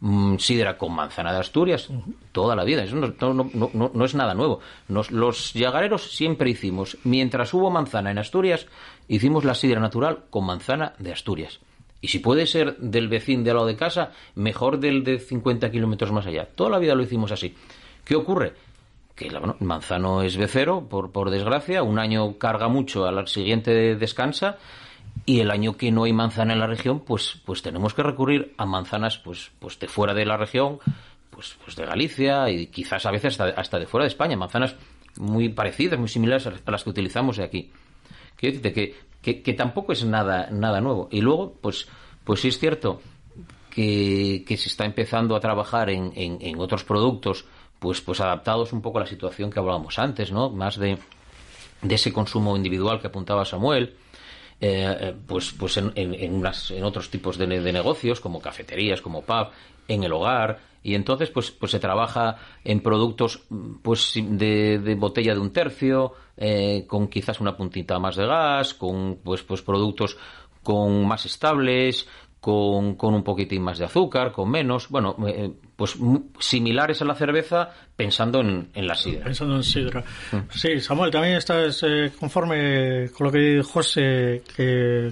Mm, 0.02 0.38
sidra 0.38 0.78
con 0.78 0.94
manzana 0.94 1.30
de 1.30 1.40
Asturias 1.40 1.90
toda 2.32 2.56
la 2.56 2.64
vida. 2.64 2.84
Eso 2.84 2.96
no, 2.96 4.04
es 4.04 4.14
nada 4.14 4.34
nuevo. 4.34 4.60
los 4.88 5.52
yagareros 5.52 6.12
siempre 6.12 6.48
hicimos, 6.48 6.96
mientras 7.04 7.52
hubo 7.52 7.70
manzana 7.70 8.10
en 8.10 8.18
Asturias, 8.18 8.66
hicimos 9.08 9.44
la 9.44 9.54
sidra 9.54 9.78
natural 9.78 10.24
con 10.30 10.46
manzana 10.46 10.94
de 10.98 11.12
Asturias. 11.12 11.60
Y 12.00 12.08
si 12.08 12.18
puede 12.20 12.46
ser 12.46 12.78
del 12.78 13.08
vecino 13.08 13.44
de 13.44 13.50
al 13.50 13.56
lado 13.58 13.68
de 13.68 13.76
casa, 13.76 14.12
mejor 14.36 14.78
del 14.80 15.04
de 15.04 15.18
50 15.18 15.70
kilómetros 15.70 16.12
más 16.12 16.26
allá. 16.26 16.46
Toda 16.46 16.70
la 16.70 16.78
vida 16.78 16.94
lo 16.94 17.02
hicimos 17.02 17.30
así. 17.30 17.54
¿Qué 18.02 18.16
ocurre? 18.16 18.54
Que 19.14 19.26
el 19.26 19.38
manzano 19.60 20.22
es 20.22 20.38
becero, 20.38 20.88
por, 20.88 21.12
por 21.12 21.28
desgracia, 21.28 21.82
un 21.82 21.98
año 21.98 22.38
carga 22.38 22.68
mucho, 22.68 23.04
al 23.04 23.28
siguiente 23.28 23.96
descansa, 23.96 24.56
y 25.26 25.40
el 25.40 25.50
año 25.50 25.76
que 25.76 25.90
no 25.90 26.04
hay 26.04 26.12
manzana 26.12 26.52
en 26.52 26.60
la 26.60 26.66
región, 26.66 27.00
pues, 27.00 27.40
pues 27.44 27.62
tenemos 27.62 27.94
que 27.94 28.02
recurrir 28.02 28.54
a 28.56 28.66
manzanas 28.66 29.18
pues, 29.18 29.50
pues 29.58 29.78
de 29.78 29.88
fuera 29.88 30.14
de 30.14 30.26
la 30.26 30.36
región, 30.36 30.78
pues, 31.30 31.56
pues 31.64 31.76
de 31.76 31.86
Galicia 31.86 32.50
y 32.50 32.66
quizás 32.66 33.06
a 33.06 33.10
veces 33.10 33.40
hasta, 33.40 33.78
de 33.78 33.86
fuera 33.86 34.04
de 34.04 34.08
España, 34.08 34.36
manzanas 34.36 34.76
muy 35.18 35.48
parecidas, 35.50 35.98
muy 35.98 36.08
similares 36.08 36.46
a 36.46 36.70
las 36.70 36.84
que 36.84 36.90
utilizamos 36.90 37.36
de 37.36 37.44
aquí. 37.44 37.70
Quiero 38.36 38.56
decirte 38.56 38.72
que 38.72 39.10
que, 39.22 39.42
que 39.42 39.52
tampoco 39.52 39.92
es 39.92 40.04
nada, 40.04 40.48
nada 40.50 40.80
nuevo. 40.80 41.08
Y 41.10 41.20
luego, 41.20 41.54
pues, 41.60 41.88
pues 42.24 42.40
sí 42.40 42.48
es 42.48 42.58
cierto 42.58 43.00
que, 43.70 44.44
que 44.46 44.56
se 44.56 44.68
está 44.68 44.84
empezando 44.84 45.36
a 45.36 45.40
trabajar 45.40 45.90
en, 45.90 46.12
en, 46.14 46.38
en 46.40 46.58
otros 46.60 46.84
productos, 46.84 47.44
pues, 47.78 48.00
pues 48.00 48.20
adaptados 48.20 48.72
un 48.72 48.82
poco 48.82 48.98
a 48.98 49.02
la 49.02 49.06
situación 49.06 49.50
que 49.50 49.58
hablábamos 49.58 49.98
antes, 49.98 50.32
¿no? 50.32 50.50
Más 50.50 50.78
de, 50.78 50.98
de 51.82 51.94
ese 51.94 52.12
consumo 52.12 52.56
individual 52.56 53.00
que 53.00 53.08
apuntaba 53.08 53.44
Samuel, 53.44 53.94
eh, 54.60 54.96
eh, 55.00 55.14
pues, 55.26 55.52
pues 55.52 55.76
en, 55.78 55.92
en, 55.94 56.34
unas, 56.34 56.70
en 56.70 56.84
otros 56.84 57.08
tipos 57.08 57.38
de, 57.38 57.46
de, 57.46 57.72
negocios, 57.72 58.20
como 58.20 58.40
cafeterías, 58.40 59.00
como 59.00 59.22
pub, 59.22 59.48
en 59.88 60.04
el 60.04 60.12
hogar, 60.12 60.58
y 60.82 60.94
entonces 60.94 61.30
pues, 61.30 61.50
pues 61.50 61.72
se 61.72 61.80
trabaja 61.80 62.36
en 62.64 62.80
productos 62.80 63.42
pues 63.82 64.12
de, 64.14 64.78
de 64.78 64.94
botella 64.94 65.34
de 65.34 65.40
un 65.40 65.52
tercio, 65.52 66.12
eh, 66.36 66.84
con 66.86 67.08
quizás 67.08 67.40
una 67.40 67.56
puntita 67.56 67.98
más 67.98 68.16
de 68.16 68.26
gas, 68.26 68.74
con 68.74 69.18
pues, 69.22 69.42
pues 69.42 69.62
productos 69.62 70.16
con 70.62 71.06
más 71.06 71.26
estables, 71.26 72.06
con, 72.40 72.94
con 72.94 73.14
un 73.14 73.22
poquitín 73.22 73.62
más 73.62 73.78
de 73.78 73.84
azúcar, 73.84 74.32
con 74.32 74.50
menos, 74.50 74.88
bueno, 74.88 75.16
eh, 75.26 75.52
pues 75.80 75.96
similares 76.38 77.00
a 77.00 77.06
la 77.06 77.14
cerveza 77.14 77.70
pensando 77.96 78.42
en, 78.42 78.68
en 78.74 78.86
la 78.86 78.94
sidra. 78.94 79.24
Pensando 79.24 79.56
en 79.56 79.62
sidra. 79.62 80.04
Mm. 80.30 80.36
Sí, 80.50 80.78
Samuel, 80.78 81.10
también 81.10 81.36
estás 81.36 81.82
eh, 81.84 82.12
conforme 82.20 83.08
con 83.16 83.28
lo 83.28 83.32
que 83.32 83.38
dijo 83.38 83.66
José, 83.66 84.42
que 84.54 85.10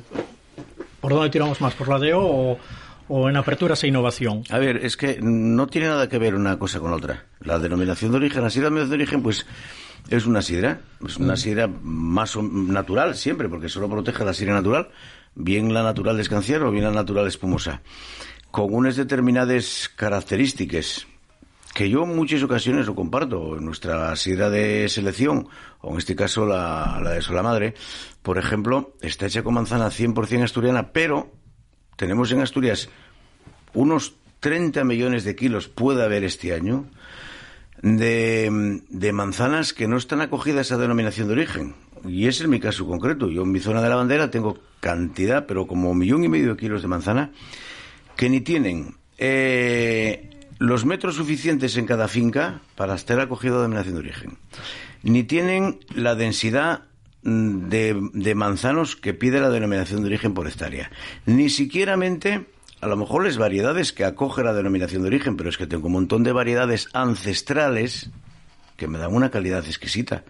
¿por 1.00 1.14
dónde 1.14 1.30
tiramos 1.30 1.58
más? 1.62 1.72
¿Por 1.72 1.88
la 1.88 1.96
DO 1.96 2.20
o, 2.20 2.58
o 3.08 3.30
en 3.30 3.38
aperturas 3.38 3.82
e 3.82 3.88
innovación? 3.88 4.42
A 4.50 4.58
ver, 4.58 4.84
es 4.84 4.98
que 4.98 5.18
no 5.22 5.68
tiene 5.68 5.86
nada 5.86 6.06
que 6.06 6.18
ver 6.18 6.34
una 6.34 6.58
cosa 6.58 6.80
con 6.80 6.92
otra. 6.92 7.24
La 7.40 7.58
denominación 7.58 8.10
de 8.10 8.18
origen, 8.18 8.42
la 8.42 8.50
sidra 8.50 8.68
de 8.68 8.94
origen, 8.94 9.22
pues 9.22 9.46
es 10.10 10.26
una 10.26 10.42
sidra, 10.42 10.80
es 11.02 11.16
una 11.16 11.38
sidra 11.38 11.66
más 11.66 12.36
natural 12.36 13.14
siempre, 13.14 13.48
porque 13.48 13.70
solo 13.70 13.88
protege 13.88 14.22
la 14.22 14.34
sidra 14.34 14.52
natural, 14.52 14.90
bien 15.34 15.72
la 15.72 15.82
natural 15.82 16.18
descanciera 16.18 16.66
o 16.66 16.70
bien 16.70 16.84
la 16.84 16.90
natural 16.90 17.26
espumosa, 17.26 17.80
con 18.50 18.74
unas 18.74 18.96
determinadas 18.96 19.90
características 19.94 21.06
que 21.74 21.88
yo 21.88 22.02
en 22.02 22.16
muchas 22.16 22.42
ocasiones 22.42 22.86
lo 22.86 22.94
comparto. 22.94 23.56
En 23.56 23.64
nuestra 23.64 24.14
sidra 24.16 24.50
de 24.50 24.88
selección, 24.88 25.48
o 25.80 25.92
en 25.92 25.98
este 25.98 26.16
caso 26.16 26.46
la, 26.46 27.00
de 27.04 27.22
Sola 27.22 27.42
Madre, 27.42 27.74
por 28.22 28.38
ejemplo, 28.38 28.94
está 29.00 29.26
hecha 29.26 29.42
con 29.42 29.54
manzana 29.54 29.86
100% 29.86 30.42
asturiana, 30.42 30.92
pero 30.92 31.30
tenemos 31.96 32.32
en 32.32 32.40
Asturias 32.40 32.88
unos 33.74 34.16
30 34.40 34.82
millones 34.84 35.24
de 35.24 35.36
kilos, 35.36 35.68
puede 35.68 36.02
haber 36.02 36.24
este 36.24 36.52
año, 36.52 36.86
de, 37.82 38.82
de, 38.88 39.12
manzanas 39.12 39.72
que 39.72 39.86
no 39.86 39.96
están 39.96 40.20
acogidas 40.20 40.72
a 40.72 40.78
denominación 40.78 41.28
de 41.28 41.34
origen. 41.34 41.74
Y 42.04 42.26
ese 42.26 42.42
es 42.42 42.48
mi 42.48 42.58
caso 42.58 42.86
concreto. 42.86 43.30
Yo 43.30 43.42
en 43.42 43.52
mi 43.52 43.60
zona 43.60 43.82
de 43.82 43.88
la 43.88 43.94
bandera 43.94 44.30
tengo 44.30 44.58
cantidad, 44.80 45.46
pero 45.46 45.66
como 45.66 45.90
un 45.90 45.98
millón 45.98 46.24
y 46.24 46.28
medio 46.28 46.54
de 46.54 46.56
kilos 46.56 46.82
de 46.82 46.88
manzana, 46.88 47.30
que 48.18 48.28
ni 48.28 48.40
tienen 48.40 48.96
eh, 49.16 50.28
los 50.58 50.84
metros 50.84 51.14
suficientes 51.14 51.76
en 51.76 51.86
cada 51.86 52.08
finca 52.08 52.60
para 52.74 52.96
estar 52.96 53.20
acogido 53.20 53.58
a 53.58 53.62
denominación 53.62 53.94
de 53.94 54.00
origen, 54.00 54.38
ni 55.04 55.22
tienen 55.22 55.78
la 55.94 56.16
densidad 56.16 56.82
de, 57.22 57.96
de 58.12 58.34
manzanos 58.34 58.96
que 58.96 59.14
pide 59.14 59.40
la 59.40 59.50
denominación 59.50 60.00
de 60.00 60.08
origen 60.08 60.34
por 60.34 60.48
hectárea, 60.48 60.90
ni 61.26 61.48
siquiera 61.48 61.94
a 61.94 62.86
lo 62.88 62.96
mejor 62.96 63.24
las 63.24 63.38
variedades 63.38 63.92
que 63.92 64.04
acoge 64.04 64.42
la 64.42 64.52
denominación 64.52 65.02
de 65.02 65.08
origen, 65.08 65.36
pero 65.36 65.48
es 65.48 65.56
que 65.56 65.68
tengo 65.68 65.86
un 65.86 65.92
montón 65.92 66.24
de 66.24 66.32
variedades 66.32 66.88
ancestrales 66.94 68.10
que 68.76 68.88
me 68.88 68.98
dan 68.98 69.14
una 69.14 69.30
calidad 69.30 69.64
exquisita. 69.64 70.24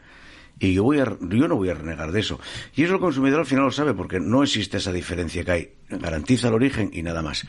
Y 0.61 0.75
yo, 0.75 0.83
voy 0.83 0.99
a, 0.99 1.17
yo 1.21 1.49
no 1.49 1.57
voy 1.57 1.71
a 1.71 1.75
renegar 1.75 2.11
de 2.13 2.21
eso. 2.21 2.41
Y 2.75 2.83
eso 2.83 2.95
el 2.95 3.01
consumidor 3.01 3.41
al 3.41 3.47
final 3.47 3.65
lo 3.65 3.71
sabe 3.71 3.95
porque 3.95 4.19
no 4.19 4.43
existe 4.43 4.79
esa 4.79 4.93
diferencia 4.93 5.45
que 5.45 5.51
hay. 5.51 5.73
Garantiza 5.89 6.49
el 6.49 6.55
origen 6.55 6.91
y 6.93 7.03
nada 7.03 7.23
más. 7.23 7.47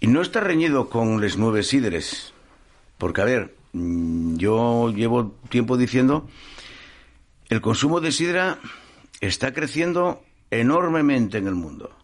Y 0.00 0.06
no 0.06 0.22
está 0.22 0.40
reñido 0.40 0.88
con 0.88 1.20
les 1.20 1.36
nueve 1.36 1.62
sidres. 1.62 2.32
Porque, 2.98 3.20
a 3.20 3.24
ver, 3.24 3.56
mm, 3.72 4.36
yo 4.36 4.92
llevo 4.94 5.36
tiempo 5.48 5.76
diciendo, 5.76 6.28
el 7.48 7.60
consumo 7.60 8.00
de 8.00 8.12
sidra 8.12 8.58
está 9.20 9.52
creciendo 9.52 10.22
enormemente 10.50 11.38
en 11.38 11.48
el 11.48 11.54
mundo 11.54 11.98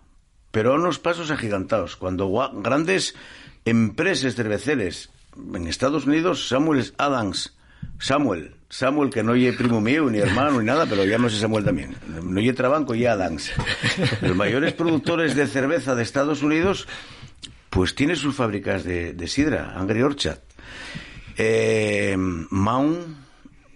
pero 0.54 0.72
a 0.72 0.76
unos 0.76 1.00
pasos 1.00 1.32
agigantados. 1.32 1.96
Cuando 1.96 2.30
grandes 2.62 3.16
empresas 3.64 4.36
cerveceras 4.36 5.10
en 5.52 5.66
Estados 5.66 6.06
Unidos, 6.06 6.46
Samuel 6.46 6.94
Adams, 6.96 7.56
Samuel, 7.98 8.54
Samuel 8.74 9.10
que 9.10 9.22
no 9.22 9.32
oye 9.32 9.52
primo 9.52 9.80
mío, 9.80 10.10
ni 10.10 10.18
hermano, 10.18 10.58
ni 10.58 10.66
nada, 10.66 10.84
pero 10.86 11.04
llámase 11.04 11.38
Samuel 11.38 11.64
también. 11.64 11.94
No 12.24 12.40
oye 12.40 12.52
Trabanco 12.52 12.96
y 12.96 13.06
Adams. 13.06 13.52
Los 14.20 14.34
mayores 14.34 14.72
productores 14.72 15.36
de 15.36 15.46
cerveza 15.46 15.94
de 15.94 16.02
Estados 16.02 16.42
Unidos, 16.42 16.88
pues 17.70 17.94
tiene 17.94 18.16
sus 18.16 18.34
fábricas 18.34 18.82
de, 18.82 19.28
sidra, 19.28 19.74
Angry 19.76 20.02
Orchard. 20.02 20.40
Eh, 21.36 22.16
Mount 22.18 22.98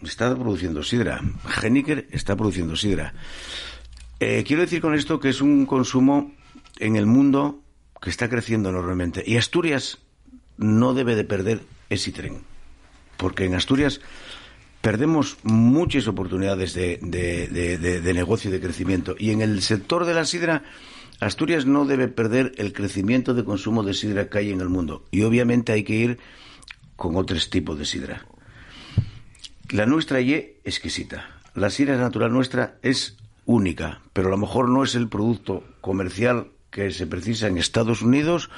está 0.02 0.34
produciendo 0.34 0.82
sidra. 0.82 1.20
Heniker 1.62 2.08
está 2.10 2.34
produciendo 2.34 2.74
sidra. 2.74 3.14
Eh, 4.18 4.42
quiero 4.44 4.62
decir 4.62 4.80
con 4.80 4.94
esto 4.94 5.20
que 5.20 5.28
es 5.28 5.40
un 5.40 5.64
consumo 5.64 6.34
en 6.80 6.96
el 6.96 7.06
mundo 7.06 7.62
que 8.02 8.10
está 8.10 8.28
creciendo 8.28 8.70
enormemente. 8.70 9.22
Y 9.24 9.36
Asturias 9.36 9.98
no 10.56 10.92
debe 10.92 11.14
de 11.14 11.22
perder 11.22 11.60
ese 11.88 12.10
tren. 12.10 12.42
Porque 13.16 13.44
en 13.44 13.54
Asturias 13.54 14.00
perdemos 14.88 15.36
muchas 15.42 16.08
oportunidades 16.08 16.72
de, 16.72 16.98
de, 17.02 17.76
de, 17.76 18.14
negocio 18.14 18.48
y 18.48 18.52
de 18.54 18.58
crecimiento. 18.58 19.16
Y 19.18 19.32
en 19.32 19.42
el 19.42 19.60
sector 19.60 20.06
de 20.06 20.14
la 20.14 20.24
sidra, 20.24 20.62
Asturias 21.20 21.66
no 21.66 21.84
debe 21.84 22.08
perder 22.08 22.52
el 22.56 22.72
crecimiento 22.72 23.34
de 23.34 23.44
consumo 23.44 23.82
de 23.82 23.92
sidra 23.92 24.30
que 24.30 24.38
hay 24.38 24.50
en 24.50 24.62
el 24.62 24.70
mundo. 24.70 25.04
Y 25.10 25.24
obviamente 25.24 25.72
hay 25.72 25.84
que 25.84 25.92
ir 25.92 26.18
con 26.96 27.16
otros 27.16 27.50
tipos 27.50 27.78
de 27.78 27.84
sidra. 27.84 28.24
La 29.68 29.84
nuestra 29.84 30.22
y 30.22 30.56
exquisita. 30.64 31.38
La 31.54 31.68
sidra 31.68 31.98
natural 31.98 32.32
nuestra 32.32 32.78
es 32.80 33.18
única, 33.44 34.00
pero 34.14 34.28
a 34.28 34.30
lo 34.30 34.38
mejor 34.38 34.70
no 34.70 34.84
es 34.84 34.94
el 34.94 35.08
producto 35.08 35.64
comercial 35.82 36.46
que 36.70 36.92
se 36.92 37.06
precisa 37.06 37.46
en 37.46 37.58
Estados 37.58 38.00
Unidos 38.00 38.48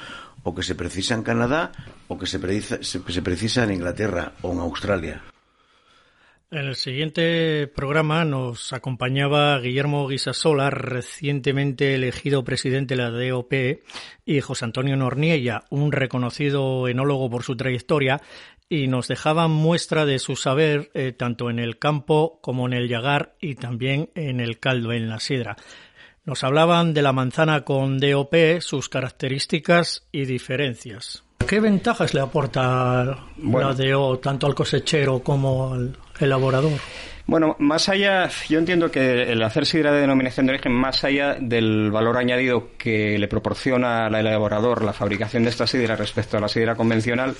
o 0.43 0.55
que 0.55 0.63
se 0.63 0.75
precisa 0.75 1.13
en 1.13 1.23
Canadá 1.23 1.73
o 2.07 2.17
que 2.17 2.25
se 2.25 2.39
precisa, 2.39 2.77
se, 2.81 3.01
se 3.05 3.21
precisa 3.21 3.65
en 3.65 3.73
Inglaterra 3.73 4.31
o 4.43 4.53
en 4.53 4.59
Australia. 4.59 5.23
En 6.53 6.67
el 6.67 6.75
siguiente 6.75 7.65
programa 7.67 8.25
nos 8.25 8.73
acompañaba 8.73 9.57
Guillermo 9.59 10.05
Guisasola, 10.05 10.69
recientemente 10.69 11.95
elegido 11.95 12.43
presidente 12.43 12.97
de 12.97 13.01
la 13.01 13.09
DOP, 13.09 13.53
y 14.25 14.41
José 14.41 14.65
Antonio 14.65 14.97
Norniella, 14.97 15.63
un 15.69 15.93
reconocido 15.93 16.89
enólogo 16.89 17.29
por 17.29 17.43
su 17.43 17.55
trayectoria, 17.55 18.21
y 18.67 18.87
nos 18.87 19.07
dejaba 19.07 19.47
muestra 19.47 20.05
de 20.05 20.19
su 20.19 20.35
saber 20.35 20.91
eh, 20.93 21.13
tanto 21.13 21.49
en 21.49 21.57
el 21.57 21.79
campo 21.79 22.39
como 22.41 22.67
en 22.67 22.73
el 22.73 22.89
llagar 22.89 23.33
y 23.39 23.55
también 23.55 24.09
en 24.13 24.41
el 24.41 24.59
caldo, 24.59 24.91
en 24.91 25.07
la 25.07 25.21
sidra. 25.21 25.55
Nos 26.25 26.43
hablaban 26.43 26.93
de 26.93 27.01
la 27.01 27.13
manzana 27.13 27.61
con 27.61 27.97
DOP, 27.97 28.59
sus 28.59 28.89
características 28.89 30.05
y 30.11 30.25
diferencias. 30.25 31.23
¿Qué 31.47 31.59
ventajas 31.59 32.13
le 32.13 32.21
aporta 32.21 33.25
bueno. 33.37 33.69
la 33.69 33.73
DO 33.73 34.19
tanto 34.19 34.47
al 34.47 34.55
cosechero 34.55 35.23
como 35.23 35.73
al 35.73 35.97
elaborador? 36.21 36.79
Bueno, 37.27 37.55
más 37.59 37.87
allá, 37.87 38.29
yo 38.49 38.59
entiendo 38.59 38.91
que 38.91 39.31
el 39.31 39.41
hacer 39.43 39.65
sidra 39.65 39.91
de 39.91 40.01
denominación 40.01 40.47
de 40.47 40.53
origen, 40.53 40.73
más 40.73 41.03
allá 41.03 41.35
del 41.39 41.91
valor 41.91 42.17
añadido 42.17 42.69
que 42.77 43.17
le 43.17 43.27
proporciona 43.27 44.07
al 44.07 44.15
elaborador 44.15 44.83
la 44.83 44.93
fabricación 44.93 45.43
de 45.43 45.49
esta 45.49 45.67
sidra 45.67 45.95
respecto 45.95 46.37
a 46.37 46.41
la 46.41 46.49
sidra 46.49 46.75
convencional, 46.75 47.35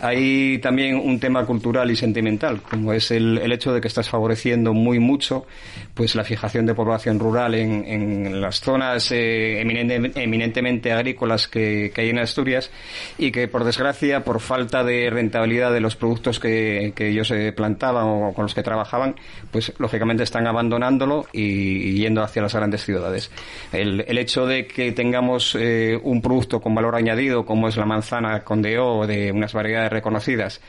hay 0.00 0.58
también 0.58 0.96
un 0.96 1.20
tema 1.20 1.44
cultural 1.44 1.90
y 1.90 1.96
sentimental, 1.96 2.62
como 2.62 2.92
es 2.92 3.10
el, 3.10 3.50
hecho 3.52 3.72
de 3.72 3.80
que 3.80 3.88
estás 3.88 4.08
favoreciendo 4.08 4.72
muy 4.72 4.98
mucho 4.98 5.46
pues 5.94 6.14
la 6.14 6.24
fijación 6.24 6.66
de 6.66 6.74
población 6.74 7.18
rural 7.18 7.54
en, 7.54 7.84
en 7.84 8.40
las 8.40 8.60
zonas 8.60 9.12
eh, 9.12 9.60
eminente, 9.60 10.12
eminentemente 10.22 10.92
agrícolas 10.92 11.48
que, 11.48 11.92
hay 11.96 12.08
en 12.08 12.18
Asturias 12.18 12.70
y 13.18 13.30
que 13.30 13.48
por 13.48 13.64
desgracia, 13.64 14.24
por 14.24 14.40
falta 14.40 14.82
de 14.84 15.10
rentabilidad 15.10 15.72
de 15.72 15.80
los 15.80 15.96
productos 15.96 16.40
que, 16.40 16.94
ellos 16.96 17.30
eh, 17.30 17.52
plantaban 17.52 18.06
o 18.06 18.32
con 18.34 18.44
los 18.44 18.54
que 18.54 18.62
trabajaban, 18.62 19.16
pues 19.50 19.72
lógicamente 19.78 20.22
están 20.22 20.46
abandonándolo 20.46 21.26
y, 21.32 21.92
yendo 22.00 22.22
hacia 22.22 22.42
las 22.42 22.54
grandes 22.54 22.84
ciudades. 22.84 23.30
El, 23.72 24.00
hecho 24.20 24.46
de 24.46 24.66
que 24.66 24.92
tengamos 24.92 25.56
eh, 25.58 25.98
un 26.02 26.20
producto 26.20 26.60
con 26.60 26.74
valor 26.74 26.94
añadido 26.94 27.46
como 27.46 27.68
es 27.68 27.76
la 27.78 27.86
manzana 27.86 28.40
con 28.40 28.60
DO 28.60 29.06
de 29.06 29.32
unas 29.32 29.52
variedades 29.54 29.89
reconocidas 29.90 30.60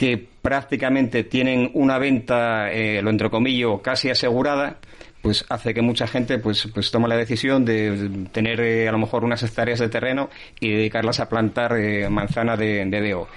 que 0.00 0.16
prácticamente 0.40 1.24
tienen 1.24 1.70
una 1.74 1.98
venta, 1.98 2.72
eh, 2.72 3.02
lo 3.02 3.10
entrecomillo, 3.10 3.82
casi 3.82 4.08
asegurada, 4.08 4.78
pues 5.20 5.44
hace 5.50 5.74
que 5.74 5.82
mucha 5.82 6.06
gente 6.06 6.38
pues, 6.38 6.68
pues 6.72 6.90
tome 6.90 7.06
la 7.06 7.16
decisión 7.16 7.66
de 7.66 8.28
tener 8.32 8.60
eh, 8.60 8.88
a 8.88 8.92
lo 8.92 8.98
mejor 8.98 9.24
unas 9.24 9.42
hectáreas 9.42 9.78
de 9.78 9.90
terreno 9.90 10.30
y 10.58 10.70
dedicarlas 10.70 11.20
a 11.20 11.28
plantar 11.28 11.76
eh, 11.76 12.08
manzana 12.08 12.56
de, 12.56 12.86
de 12.86 13.10
DO. 13.10 13.28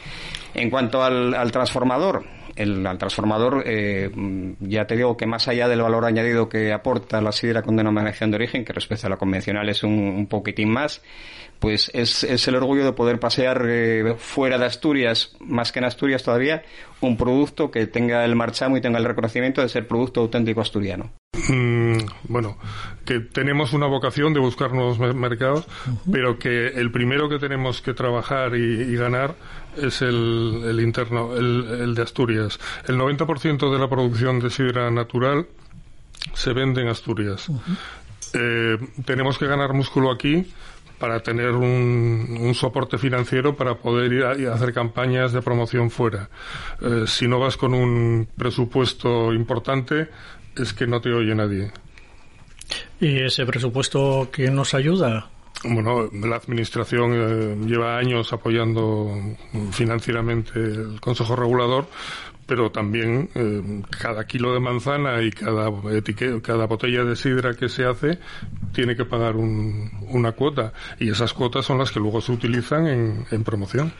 En 0.53 0.69
cuanto 0.69 1.03
al, 1.03 1.33
al 1.33 1.51
transformador, 1.51 2.23
el, 2.55 2.85
al 2.85 2.97
transformador, 2.97 3.63
eh, 3.65 4.09
ya 4.59 4.85
te 4.85 4.95
digo 4.95 5.17
que 5.17 5.25
más 5.25 5.47
allá 5.47 5.67
del 5.67 5.81
valor 5.81 6.05
añadido 6.05 6.49
que 6.49 6.71
aporta 6.71 7.21
la 7.21 7.31
sidra 7.31 7.61
con 7.61 7.75
denominación 7.75 8.31
de 8.31 8.35
origen, 8.35 8.65
que 8.65 8.73
respecto 8.73 9.07
a 9.07 9.09
la 9.09 9.17
convencional 9.17 9.69
es 9.69 9.83
un, 9.83 10.27
poquitín 10.29 10.71
más, 10.71 11.01
pues 11.59 11.89
es, 11.93 12.23
es, 12.23 12.47
el 12.47 12.55
orgullo 12.55 12.85
de 12.85 12.93
poder 12.93 13.19
pasear 13.19 13.65
eh, 13.67 14.15
fuera 14.17 14.57
de 14.57 14.65
Asturias, 14.65 15.35
más 15.39 15.71
que 15.71 15.79
en 15.79 15.85
Asturias 15.85 16.23
todavía, 16.23 16.63
un 17.01 17.17
producto 17.17 17.71
que 17.71 17.87
tenga 17.87 18.23
el 18.25 18.35
marchamo 18.35 18.77
y 18.77 18.81
tenga 18.81 18.99
el 18.99 19.05
reconocimiento 19.05 19.61
de 19.61 19.69
ser 19.69 19.87
producto 19.87 20.21
auténtico 20.21 20.61
asturiano. 20.61 21.11
Mm, 21.33 21.97
bueno, 22.27 22.57
que 23.05 23.19
tenemos 23.19 23.73
una 23.73 23.87
vocación 23.87 24.33
de 24.33 24.39
buscar 24.39 24.71
nuevos 24.71 24.99
mercados, 25.15 25.65
pero 26.11 26.37
que 26.37 26.67
el 26.67 26.91
primero 26.91 27.27
que 27.27 27.39
tenemos 27.39 27.81
que 27.81 27.93
trabajar 27.93 28.55
y, 28.55 28.95
ganar 28.95 29.35
es 29.75 30.01
el, 30.03 30.79
interno, 30.81 31.35
el, 31.35 31.95
de 31.95 32.01
Asturias. 32.01 32.59
El 32.87 32.97
90% 32.97 33.71
de 33.71 33.79
la 33.79 33.89
producción 33.89 34.39
de 34.39 34.49
sidra 34.51 34.91
natural 34.91 35.47
se 36.33 36.53
vende 36.53 36.81
en 36.81 36.87
Asturias. 36.87 37.49
Eh, 38.33 38.77
tenemos 39.05 39.37
que 39.37 39.47
ganar 39.47 39.73
músculo 39.73 40.11
aquí 40.11 40.45
para 40.99 41.19
tener 41.19 41.51
un, 41.51 42.53
soporte 42.53 42.97
financiero 42.97 43.55
para 43.55 43.75
poder 43.75 44.13
ir 44.13 44.23
a, 44.23 44.53
hacer 44.53 44.71
campañas 44.71 45.33
de 45.33 45.41
promoción 45.41 45.89
fuera. 45.89 46.29
Eh, 46.79 47.03
si 47.07 47.27
no 47.27 47.39
vas 47.39 47.57
con 47.57 47.73
un 47.73 48.27
presupuesto 48.37 49.33
importante, 49.33 50.07
es 50.55 50.73
que 50.73 50.87
no 50.87 51.01
te 51.01 51.11
oye 51.13 51.35
nadie. 51.35 51.71
¿Y 52.99 53.19
ese 53.19 53.45
presupuesto 53.45 54.29
quién 54.31 54.55
nos 54.55 54.73
ayuda? 54.73 55.29
Bueno, 55.63 56.09
la 56.11 56.35
Administración 56.35 57.11
eh, 57.13 57.57
lleva 57.65 57.97
años 57.97 58.33
apoyando 58.33 59.11
financieramente 59.71 60.59
el 60.59 60.99
Consejo 60.99 61.35
Regulador, 61.35 61.87
pero 62.45 62.71
también 62.71 63.29
eh, 63.35 63.81
cada 63.89 64.25
kilo 64.25 64.53
de 64.53 64.59
manzana 64.59 65.21
y 65.21 65.31
cada, 65.31 65.71
cada 66.41 66.65
botella 66.65 67.03
de 67.05 67.15
sidra 67.15 67.53
que 67.53 67.69
se 67.69 67.85
hace 67.85 68.19
tiene 68.73 68.95
que 68.95 69.05
pagar 69.05 69.35
una 69.37 70.31
cuota 70.33 70.73
y 70.99 71.09
esas 71.09 71.33
cuotas 71.33 71.65
son 71.65 71.77
las 71.77 71.91
que 71.91 71.99
luego 71.99 72.19
se 72.19 72.33
utilizan 72.33 72.87
en, 72.87 73.43
promoción. 73.43 73.93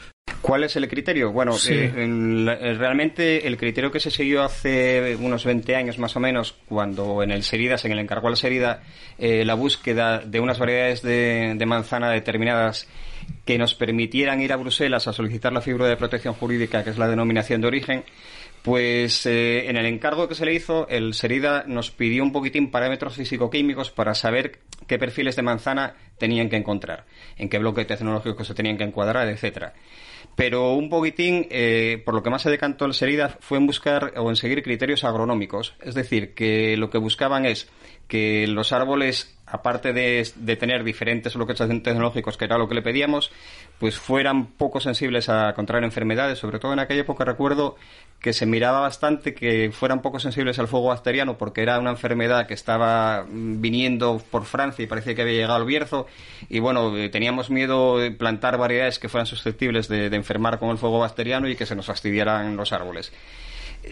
¿Cuál 0.43 0.65
es 0.65 0.75
el 0.75 0.89
criterio? 0.89 1.31
Bueno, 1.31 1.55
eh, 1.69 1.91
eh, 1.95 2.73
realmente 2.77 3.47
el 3.47 3.55
criterio 3.55 3.89
que 3.89 4.01
se 4.01 4.11
siguió 4.11 4.43
hace 4.43 5.15
unos 5.15 5.45
20 5.45 5.73
años 5.73 5.97
más 5.99 6.17
o 6.17 6.19
menos, 6.19 6.55
cuando 6.67 7.23
en 7.23 7.31
el 7.31 7.43
Seridas, 7.43 7.85
en 7.85 7.93
el 7.93 7.99
encargo 7.99 8.27
a 8.27 8.31
la 8.31 8.35
Serida, 8.35 8.83
la 9.17 9.53
búsqueda 9.53 10.19
de 10.19 10.41
unas 10.41 10.59
variedades 10.59 11.01
de, 11.01 11.53
de 11.55 11.65
manzana 11.65 12.11
determinadas 12.11 12.89
que 13.45 13.57
nos 13.57 13.73
permitieran 13.73 14.41
ir 14.41 14.51
a 14.51 14.57
Bruselas 14.57 15.07
a 15.07 15.13
solicitar 15.13 15.53
la 15.53 15.61
figura 15.61 15.87
de 15.87 15.95
protección 15.95 16.33
jurídica, 16.33 16.83
que 16.83 16.89
es 16.89 16.97
la 16.97 17.07
denominación 17.07 17.61
de 17.61 17.67
origen, 17.67 18.03
pues 18.63 19.25
eh, 19.25 19.69
en 19.69 19.75
el 19.75 19.85
encargo 19.85 20.29
que 20.29 20.35
se 20.35 20.45
le 20.45 20.53
hizo, 20.53 20.87
el 20.87 21.13
Serida 21.13 21.65
nos 21.67 21.91
pidió 21.91 22.23
un 22.23 22.31
poquitín 22.31 22.71
parámetros 22.71 23.15
físico-químicos 23.15 23.91
para 23.91 24.15
saber 24.15 24.59
qué 24.87 24.97
perfiles 24.97 25.35
de 25.35 25.41
manzana 25.41 25.95
tenían 26.17 26.49
que 26.49 26.55
encontrar, 26.55 27.05
en 27.37 27.49
qué 27.49 27.59
bloque 27.59 27.83
tecnológico 27.83 28.45
se 28.45 28.53
tenían 28.53 28.77
que 28.77 28.85
encuadrar, 28.85 29.27
etcétera. 29.27 29.73
Pero 30.35 30.73
un 30.73 30.89
poquitín, 30.89 31.45
eh, 31.51 32.01
por 32.05 32.13
lo 32.15 32.23
que 32.23 32.29
más 32.29 32.41
se 32.41 32.49
decantó 32.49 32.85
el 32.85 32.93
Serida 32.93 33.37
fue 33.41 33.57
en 33.57 33.67
buscar 33.67 34.13
o 34.15 34.29
en 34.29 34.37
seguir 34.37 34.63
criterios 34.63 35.03
agronómicos. 35.03 35.75
Es 35.81 35.93
decir, 35.93 36.33
que 36.33 36.77
lo 36.77 36.89
que 36.89 36.97
buscaban 36.97 37.45
es 37.45 37.69
que 38.07 38.47
los 38.47 38.71
árboles, 38.71 39.37
aparte 39.53 39.93
de, 39.93 40.55
tener 40.55 40.83
diferentes 40.83 41.35
bloques 41.35 41.59
tecnológicos, 41.59 42.37
que 42.37 42.45
era 42.45 42.57
lo 42.57 42.67
que 42.67 42.73
le 42.73 42.81
pedíamos, 42.81 43.31
pues 43.77 43.99
fueran 43.99 44.47
poco 44.47 44.79
sensibles 44.79 45.29
a 45.29 45.53
contraer 45.53 45.83
enfermedades. 45.83 46.39
Sobre 46.39 46.57
todo 46.57 46.73
en 46.73 46.79
aquella 46.79 47.01
época 47.01 47.23
recuerdo 47.23 47.75
que 48.19 48.33
se 48.33 48.47
miraba 48.47 48.79
bastante 48.79 49.35
que 49.35 49.71
fueran 49.71 50.01
poco 50.01 50.19
sensibles 50.19 50.57
al 50.57 50.67
fuego 50.67 50.87
bacteriano 50.87 51.37
porque 51.37 51.61
era 51.61 51.77
una 51.77 51.91
enfermedad 51.91 52.47
que 52.47 52.55
estaba 52.55 53.25
mm, 53.29 53.61
viniendo 53.61 54.23
por 54.31 54.45
Francia 54.45 54.81
y 54.81 54.87
parecía 54.87 55.13
que 55.13 55.21
había 55.21 55.35
llegado 55.35 55.55
al 55.55 55.65
Bierzo 55.65 56.07
y 56.49 56.59
bueno, 56.59 56.97
eh, 56.97 57.09
teníamos 57.09 57.51
miedo 57.51 57.99
de 57.99 58.09
plantar 58.09 58.57
variedades 58.57 58.97
que 58.97 59.07
fueran 59.07 59.27
susceptibles 59.27 59.87
de 59.87 60.07
enfermar 60.15 60.57
con 60.57 60.69
el 60.69 60.79
fuego 60.79 60.97
bacteriano 60.97 61.47
y 61.47 61.55
que 61.55 61.67
se 61.67 61.75
nos 61.75 61.85
fastidiaran 61.85 62.55
los 62.57 62.73
árboles 62.73 63.11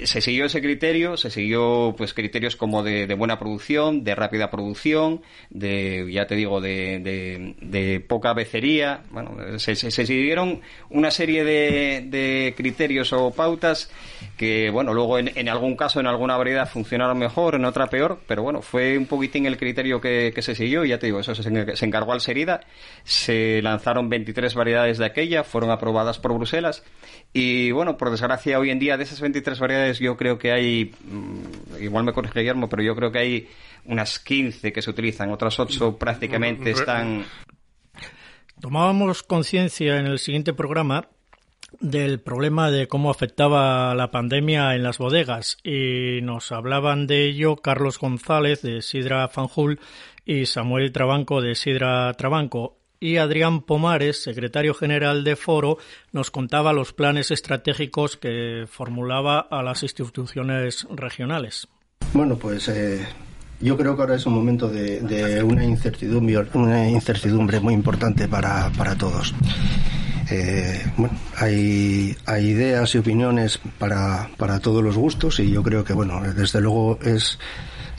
se 0.03 0.21
siguió 0.21 0.45
ese 0.45 0.61
criterio, 0.61 1.17
se 1.17 1.29
siguió 1.29 1.93
pues 1.97 2.13
criterios 2.13 2.55
como 2.55 2.83
de, 2.83 3.13
buena 3.15 3.37
producción, 3.37 4.03
de 4.03 4.15
rápida 4.15 4.49
producción, 4.49 5.21
de 5.49 6.07
ya 6.11 6.27
te 6.27 6.35
digo 6.35 6.61
de, 6.61 7.53
de, 7.59 7.99
poca 7.99 8.33
becería, 8.33 9.01
bueno, 9.11 9.59
se, 9.59 9.75
se, 9.75 9.91
siguieron 9.91 10.61
una 10.89 11.11
serie 11.11 11.43
de, 11.43 12.53
criterios 12.55 13.13
o 13.13 13.31
pautas 13.31 13.91
que 14.37 14.69
bueno 14.69 14.93
luego 14.93 15.17
en, 15.17 15.31
en, 15.35 15.49
algún 15.49 15.75
caso 15.75 15.99
en 15.99 16.07
alguna 16.07 16.37
variedad 16.37 16.67
funcionaron 16.69 17.17
mejor, 17.17 17.55
en 17.55 17.65
otra 17.65 17.87
peor, 17.87 18.19
pero 18.27 18.43
bueno 18.43 18.61
fue 18.61 18.97
un 18.97 19.07
poquitín 19.07 19.45
el 19.45 19.57
criterio 19.57 19.99
que, 19.99 20.33
se 20.41 20.55
siguió 20.55 20.83
y 20.85 20.89
ya 20.89 20.97
te 20.97 21.05
digo 21.07 21.19
eso 21.19 21.35
se, 21.35 21.75
se 21.75 21.85
encargó 21.85 22.13
al 22.13 22.21
Serida, 22.21 22.61
se 23.03 23.61
lanzaron 23.61 24.09
23 24.09 24.55
variedades 24.55 24.97
de 24.97 25.05
aquella, 25.05 25.43
fueron 25.43 25.69
aprobadas 25.69 26.17
por 26.17 26.33
Bruselas 26.33 26.83
y 27.33 27.71
bueno 27.71 27.97
por 27.97 28.11
desgracia 28.11 28.59
hoy 28.59 28.71
en 28.71 28.79
día 28.79 28.97
de 28.97 29.03
esas 29.03 29.21
23 29.21 29.59
variedades 29.59 29.99
yo 29.99 30.17
creo 30.17 30.37
que 30.37 30.51
hay, 30.51 30.93
mm, 31.05 31.83
igual 31.83 32.03
me 32.03 32.13
corrige 32.13 32.39
Guillermo, 32.39 32.67
pero 32.67 32.83
yo 32.83 32.95
creo 32.95 33.11
que 33.11 33.19
hay 33.19 33.49
unas 33.85 34.19
15 34.19 34.73
que 34.73 34.81
se 34.81 34.89
utilizan, 34.89 35.31
otras 35.31 35.59
8 35.59 35.97
prácticamente 35.97 36.71
están... 36.71 37.25
Tomábamos 38.59 39.23
conciencia 39.23 39.97
en 39.97 40.05
el 40.05 40.19
siguiente 40.19 40.53
programa 40.53 41.07
del 41.79 42.19
problema 42.19 42.69
de 42.69 42.87
cómo 42.87 43.09
afectaba 43.09 43.95
la 43.95 44.11
pandemia 44.11 44.75
en 44.75 44.83
las 44.83 44.97
bodegas 44.97 45.57
y 45.63 46.19
nos 46.21 46.51
hablaban 46.51 47.07
de 47.07 47.25
ello 47.25 47.55
Carlos 47.55 47.97
González 47.97 48.61
de 48.61 48.81
Sidra 48.81 49.27
Fanjul 49.29 49.79
y 50.25 50.45
Samuel 50.45 50.91
Trabanco 50.91 51.41
de 51.41 51.55
Sidra 51.55 52.13
Trabanco 52.13 52.80
y 53.01 53.17
Adrián 53.17 53.61
Pomares, 53.61 54.21
secretario 54.21 54.75
general 54.75 55.23
de 55.23 55.35
Foro, 55.35 55.79
nos 56.13 56.29
contaba 56.29 56.71
los 56.71 56.93
planes 56.93 57.31
estratégicos 57.31 58.15
que 58.15 58.65
formulaba 58.69 59.39
a 59.39 59.63
las 59.63 59.81
instituciones 59.81 60.87
regionales. 60.95 61.67
Bueno, 62.13 62.37
pues 62.37 62.69
eh, 62.69 63.03
yo 63.59 63.75
creo 63.75 63.95
que 63.95 64.03
ahora 64.03 64.15
es 64.15 64.25
un 64.27 64.35
momento 64.35 64.69
de, 64.69 65.41
una, 65.43 65.65
incertidumbre, 65.65 67.59
muy 67.59 67.73
importante 67.73 68.27
para, 68.27 68.69
para 68.77 68.95
todos. 68.95 69.33
Eh, 70.29 70.85
bueno, 70.95 71.17
hay, 71.37 72.15
hay 72.27 72.49
ideas 72.49 72.93
y 72.93 72.99
opiniones 72.99 73.59
para, 73.79 74.29
para 74.37 74.59
todos 74.59 74.83
los 74.83 74.95
gustos 74.95 75.39
y 75.39 75.49
yo 75.49 75.63
creo 75.63 75.83
que, 75.83 75.93
bueno, 75.93 76.21
desde 76.35 76.61
luego 76.61 76.99
es 77.01 77.39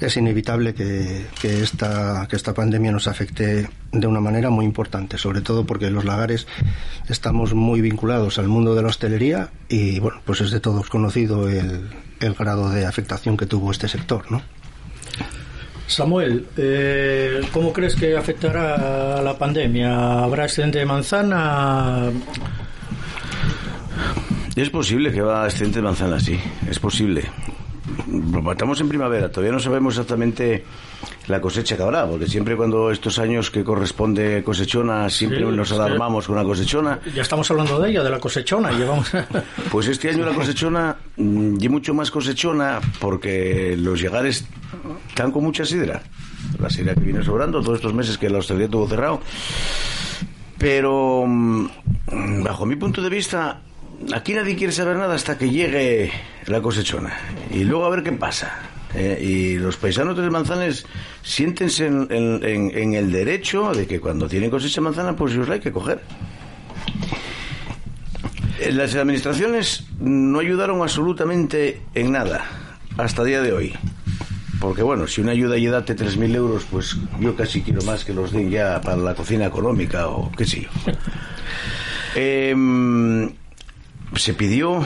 es 0.06 0.16
inevitable 0.16 0.74
que, 0.74 1.26
esta, 1.42 2.26
que 2.28 2.36
esta 2.36 2.54
pandemia 2.54 2.92
nos 2.92 3.06
afecte 3.06 3.68
de 3.92 4.06
una 4.06 4.20
manera 4.20 4.50
muy 4.50 4.64
importante, 4.64 5.18
sobre 5.18 5.40
todo 5.40 5.64
porque 5.64 5.90
los 5.90 6.04
lagares 6.04 6.46
estamos 7.08 7.54
muy 7.54 7.80
vinculados 7.80 8.38
al 8.38 8.48
mundo 8.48 8.74
de 8.74 8.82
la 8.82 8.88
hostelería 8.88 9.50
y 9.68 10.00
bueno, 10.00 10.20
pues 10.24 10.40
es 10.40 10.50
de 10.50 10.60
todos 10.60 10.88
conocido 10.88 11.48
el, 11.48 11.88
el 12.20 12.34
grado 12.34 12.70
de 12.70 12.86
afectación 12.86 13.36
que 13.36 13.46
tuvo 13.46 13.70
este 13.70 13.88
sector, 13.88 14.30
¿no? 14.30 14.42
Samuel, 15.86 16.46
eh, 16.56 17.42
¿cómo 17.52 17.72
crees 17.72 17.94
que 17.94 18.16
afectará 18.16 19.20
la 19.20 19.36
pandemia? 19.36 20.22
¿Habrá 20.22 20.44
excedente 20.44 20.78
de 20.78 20.86
manzana? 20.86 22.10
Es 24.56 24.70
posible 24.70 25.12
que 25.12 25.20
va 25.20 25.44
a 25.44 25.48
excedente 25.48 25.78
de 25.78 25.82
manzana, 25.82 26.18
sí, 26.18 26.38
es 26.68 26.78
posible 26.78 27.28
estamos 28.50 28.81
en 28.81 28.88
primavera, 28.88 29.31
todavía 29.31 29.52
no 29.52 29.61
sabemos 29.61 29.94
exactamente 29.94 30.64
la 31.28 31.40
cosecha 31.40 31.76
que 31.76 31.83
habrá, 31.83 32.07
porque 32.07 32.26
siempre 32.26 32.57
cuando 32.57 32.90
estos 32.90 33.18
años 33.18 33.50
que 33.50 33.64
corresponde 33.64 34.42
cosechona, 34.44 35.09
siempre 35.11 35.40
nos 35.40 35.72
alarmamos 35.72 36.26
con 36.26 36.37
una 36.37 36.44
cosechona. 36.44 37.00
Ya 37.14 37.22
estamos 37.22 37.50
hablando 37.50 37.78
de 37.81 37.90
ella, 37.90 38.02
de 38.02 38.11
la 38.11 38.18
cosechona. 38.18 38.72
Llevamos... 38.72 39.11
Pues 39.70 39.88
este 39.88 40.11
año 40.11 40.26
la 40.26 40.35
cosechona, 40.35 40.96
mm, 41.16 41.57
y 41.61 41.68
mucho 41.68 41.94
más 41.94 42.11
cosechona, 42.11 42.81
porque 43.00 43.74
los 43.78 44.00
llegares 44.00 44.44
están 45.09 45.31
con 45.31 45.44
mucha 45.44 45.64
sidra. 45.64 46.02
La 46.59 46.68
sidra 46.68 46.94
que 46.94 47.00
viene 47.00 47.24
sobrando 47.24 47.62
todos 47.62 47.76
estos 47.76 47.94
meses 47.94 48.18
que 48.18 48.28
la 48.28 48.38
hostelería 48.38 48.68
tuvo 48.68 48.88
cerrado. 48.88 49.20
Pero, 50.59 51.24
mm, 51.26 51.66
bajo 52.42 52.66
mi 52.66 52.76
punto 52.76 53.00
de 53.02 53.09
vista, 53.09 53.61
aquí 54.14 54.34
nadie 54.34 54.56
quiere 54.56 54.72
saber 54.72 54.96
nada 54.96 55.14
hasta 55.14 55.38
que 55.38 55.50
llegue 55.50 56.10
la 56.46 56.60
cosechona. 56.60 57.16
Y 57.50 57.64
luego 57.64 57.84
a 57.86 57.90
ver 57.90 58.02
qué 58.02 58.12
pasa. 58.12 58.52
Eh, 58.94 59.18
y 59.22 59.58
los 59.58 59.76
paisanos 59.76 60.16
de 60.16 60.28
Manzanes 60.28 60.84
siéntense 61.22 61.86
en, 61.86 62.94
el 62.94 63.12
derecho 63.12 63.72
de 63.72 63.86
que 63.86 64.00
cuando 64.00 64.28
tienen 64.28 64.50
cosecha 64.50 64.76
de 64.76 64.84
manzana, 64.84 65.16
pues 65.16 65.36
os 65.36 65.48
la 65.48 65.54
hay 65.54 65.60
que 65.60 65.72
coger. 65.72 66.02
Eh, 68.60 68.72
las 68.72 68.94
administraciones 68.94 69.86
no 69.98 70.40
ayudaron 70.40 70.82
absolutamente 70.82 71.80
en 71.94 72.12
nada 72.12 72.44
hasta 72.98 73.22
el 73.22 73.28
día 73.28 73.40
de 73.40 73.52
hoy. 73.52 73.72
Porque 74.60 74.82
bueno, 74.82 75.06
si 75.08 75.20
una 75.20 75.32
ayuda 75.32 75.56
y 75.56 75.66
date 75.66 75.96
3.000 75.96 76.34
euros, 76.36 76.66
pues 76.70 76.96
yo 77.18 77.34
casi 77.34 77.62
quiero 77.62 77.82
más 77.82 78.04
que 78.04 78.12
los 78.12 78.30
den 78.30 78.50
ya 78.50 78.80
para 78.80 78.98
la 78.98 79.14
cocina 79.14 79.46
económica 79.46 80.08
o 80.08 80.30
qué 80.32 80.44
sé 80.44 80.62
yo. 80.62 80.68
Eh, 82.14 82.54
se 84.16 84.35
pidió 84.35 84.85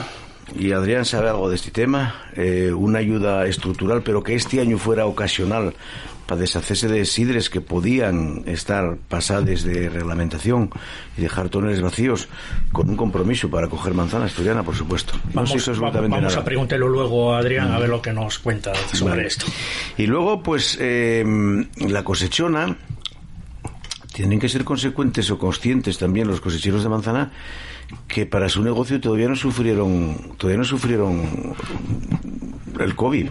y 0.55 0.71
Adrián 0.71 1.05
sabe 1.05 1.29
algo 1.29 1.49
de 1.49 1.55
este 1.55 1.71
tema, 1.71 2.15
eh, 2.35 2.71
una 2.73 2.99
ayuda 2.99 3.45
estructural, 3.45 4.01
pero 4.03 4.23
que 4.23 4.35
este 4.35 4.61
año 4.61 4.77
fuera 4.77 5.05
ocasional 5.05 5.73
para 6.25 6.41
deshacerse 6.41 6.87
de 6.87 7.05
sidres 7.05 7.49
que 7.49 7.61
podían 7.61 8.43
estar 8.47 8.97
pasadas 9.07 9.63
de 9.63 9.89
reglamentación 9.89 10.69
y 11.17 11.21
dejar 11.21 11.49
toneles 11.49 11.81
vacíos 11.81 12.27
con 12.73 12.89
un 12.89 12.97
compromiso 12.97 13.49
para 13.49 13.67
coger 13.67 13.93
manzana 13.93 14.25
asturiana, 14.25 14.63
por 14.63 14.75
supuesto. 14.75 15.13
Vamos, 15.33 15.69
vamos, 15.79 16.35
a 16.35 16.43
preguntarlo 16.43 16.89
luego 16.89 17.33
a 17.33 17.39
Adrián 17.39 17.71
a 17.71 17.79
ver 17.79 17.89
lo 17.89 18.01
que 18.01 18.11
nos 18.11 18.39
cuenta 18.39 18.73
sobre 18.93 19.25
esto. 19.25 19.45
Y 19.97 20.05
luego, 20.05 20.43
pues, 20.43 20.77
eh, 20.81 21.25
la 21.77 22.03
cosechona, 22.03 22.75
tienen 24.13 24.39
que 24.39 24.49
ser 24.49 24.65
consecuentes 24.65 25.31
o 25.31 25.37
conscientes 25.37 25.97
también 25.97 26.27
los 26.27 26.41
cosecheros 26.41 26.83
de 26.83 26.89
manzana 26.89 27.31
que 28.07 28.25
para 28.25 28.49
su 28.49 28.63
negocio 28.63 28.99
todavía 28.99 29.27
no 29.27 29.35
sufrieron 29.35 30.35
todavía 30.37 30.57
no 30.57 30.65
sufrieron 30.65 31.55
el 32.79 32.95
COVID 32.95 33.29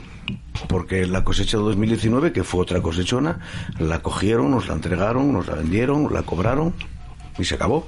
porque 0.69 1.07
la 1.07 1.25
cosecha 1.25 1.59
de 1.59 1.65
2019 1.65 2.33
que 2.33 2.45
fue 2.45 2.61
otra 2.61 2.81
cosechona 2.81 3.41
la 3.79 4.01
cogieron 4.01 4.51
nos 4.51 4.69
la 4.69 4.75
entregaron 4.75 5.33
nos 5.33 5.47
la 5.47 5.55
vendieron 5.57 6.13
la 6.13 6.23
cobraron 6.23 6.75
y 7.39 7.45
se 7.45 7.55
acabó. 7.55 7.87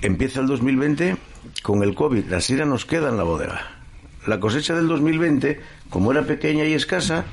Empieza 0.00 0.40
el 0.40 0.46
2020 0.46 1.16
con 1.62 1.82
el 1.82 1.94
COVID 1.94 2.26
la 2.26 2.40
sira 2.40 2.64
nos 2.64 2.84
queda 2.84 3.08
en 3.08 3.16
la 3.16 3.22
bodega. 3.22 3.60
La 4.26 4.40
cosecha 4.40 4.74
del 4.74 4.88
2020 4.88 5.60
como 5.90 6.12
era 6.12 6.22
pequeña 6.22 6.64
y 6.64 6.72
escasa 6.72 7.24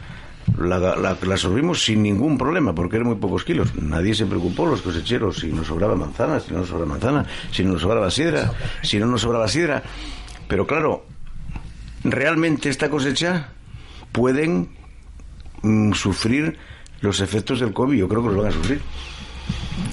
la, 0.58 0.80
la, 0.80 1.10
absorbimos 1.10 1.84
sin 1.84 2.04
ningún 2.04 2.38
problema, 2.38 2.74
porque 2.74 2.98
eran 2.98 3.08
muy 3.08 3.18
pocos 3.18 3.44
kilos. 3.44 3.76
Nadie 3.76 4.14
se 4.14 4.26
preocupó, 4.26 4.66
los 4.66 4.82
cosecheros, 4.82 5.38
si 5.38 5.48
nos 5.48 5.68
sobraba 5.68 5.96
manzana, 5.96 6.40
si 6.40 6.52
no 6.52 6.60
nos 6.60 6.70
sobraba 6.70 6.92
manzana, 6.92 7.26
si 7.52 7.64
no 7.64 7.74
nos 7.74 7.82
sobraba 7.82 8.12
sidra, 8.12 8.52
si 8.82 9.00
no 9.00 9.06
nos 9.06 9.22
sobraba 9.22 9.48
sidra. 9.48 9.84
Pero 10.48 10.66
claro, 10.66 11.06
realmente 12.04 12.70
esta 12.70 12.90
cosecha 12.90 13.50
pueden 14.12 14.70
mm, 15.62 15.94
sufrir 15.94 16.58
los 17.02 17.22
efectos 17.22 17.60
del 17.60 17.74
COVID. 17.74 17.98
Yo 17.98 18.08
creo 18.08 18.22
que 18.22 18.28
los 18.30 18.38
van 18.38 18.48
a 18.48 18.52
sufrir. 18.52 18.82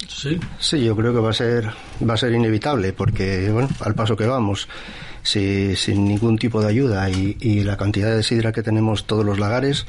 Sí. 0.08 0.40
sí, 0.58 0.82
yo 0.82 0.96
creo 0.96 1.12
que 1.12 1.20
va 1.20 1.30
a 1.30 1.34
ser 1.34 1.70
va 2.08 2.14
a 2.14 2.16
ser 2.16 2.32
inevitable 2.32 2.92
porque 2.92 3.50
bueno, 3.50 3.68
al 3.80 3.94
paso 3.94 4.16
que 4.16 4.26
vamos, 4.26 4.66
si, 5.22 5.76
sin 5.76 6.04
ningún 6.06 6.38
tipo 6.38 6.60
de 6.62 6.68
ayuda 6.68 7.08
y, 7.10 7.36
y 7.38 7.64
la 7.64 7.76
cantidad 7.76 8.16
de 8.16 8.22
sidra 8.22 8.52
que 8.52 8.62
tenemos 8.62 9.06
todos 9.06 9.24
los 9.24 9.38
lagares, 9.38 9.86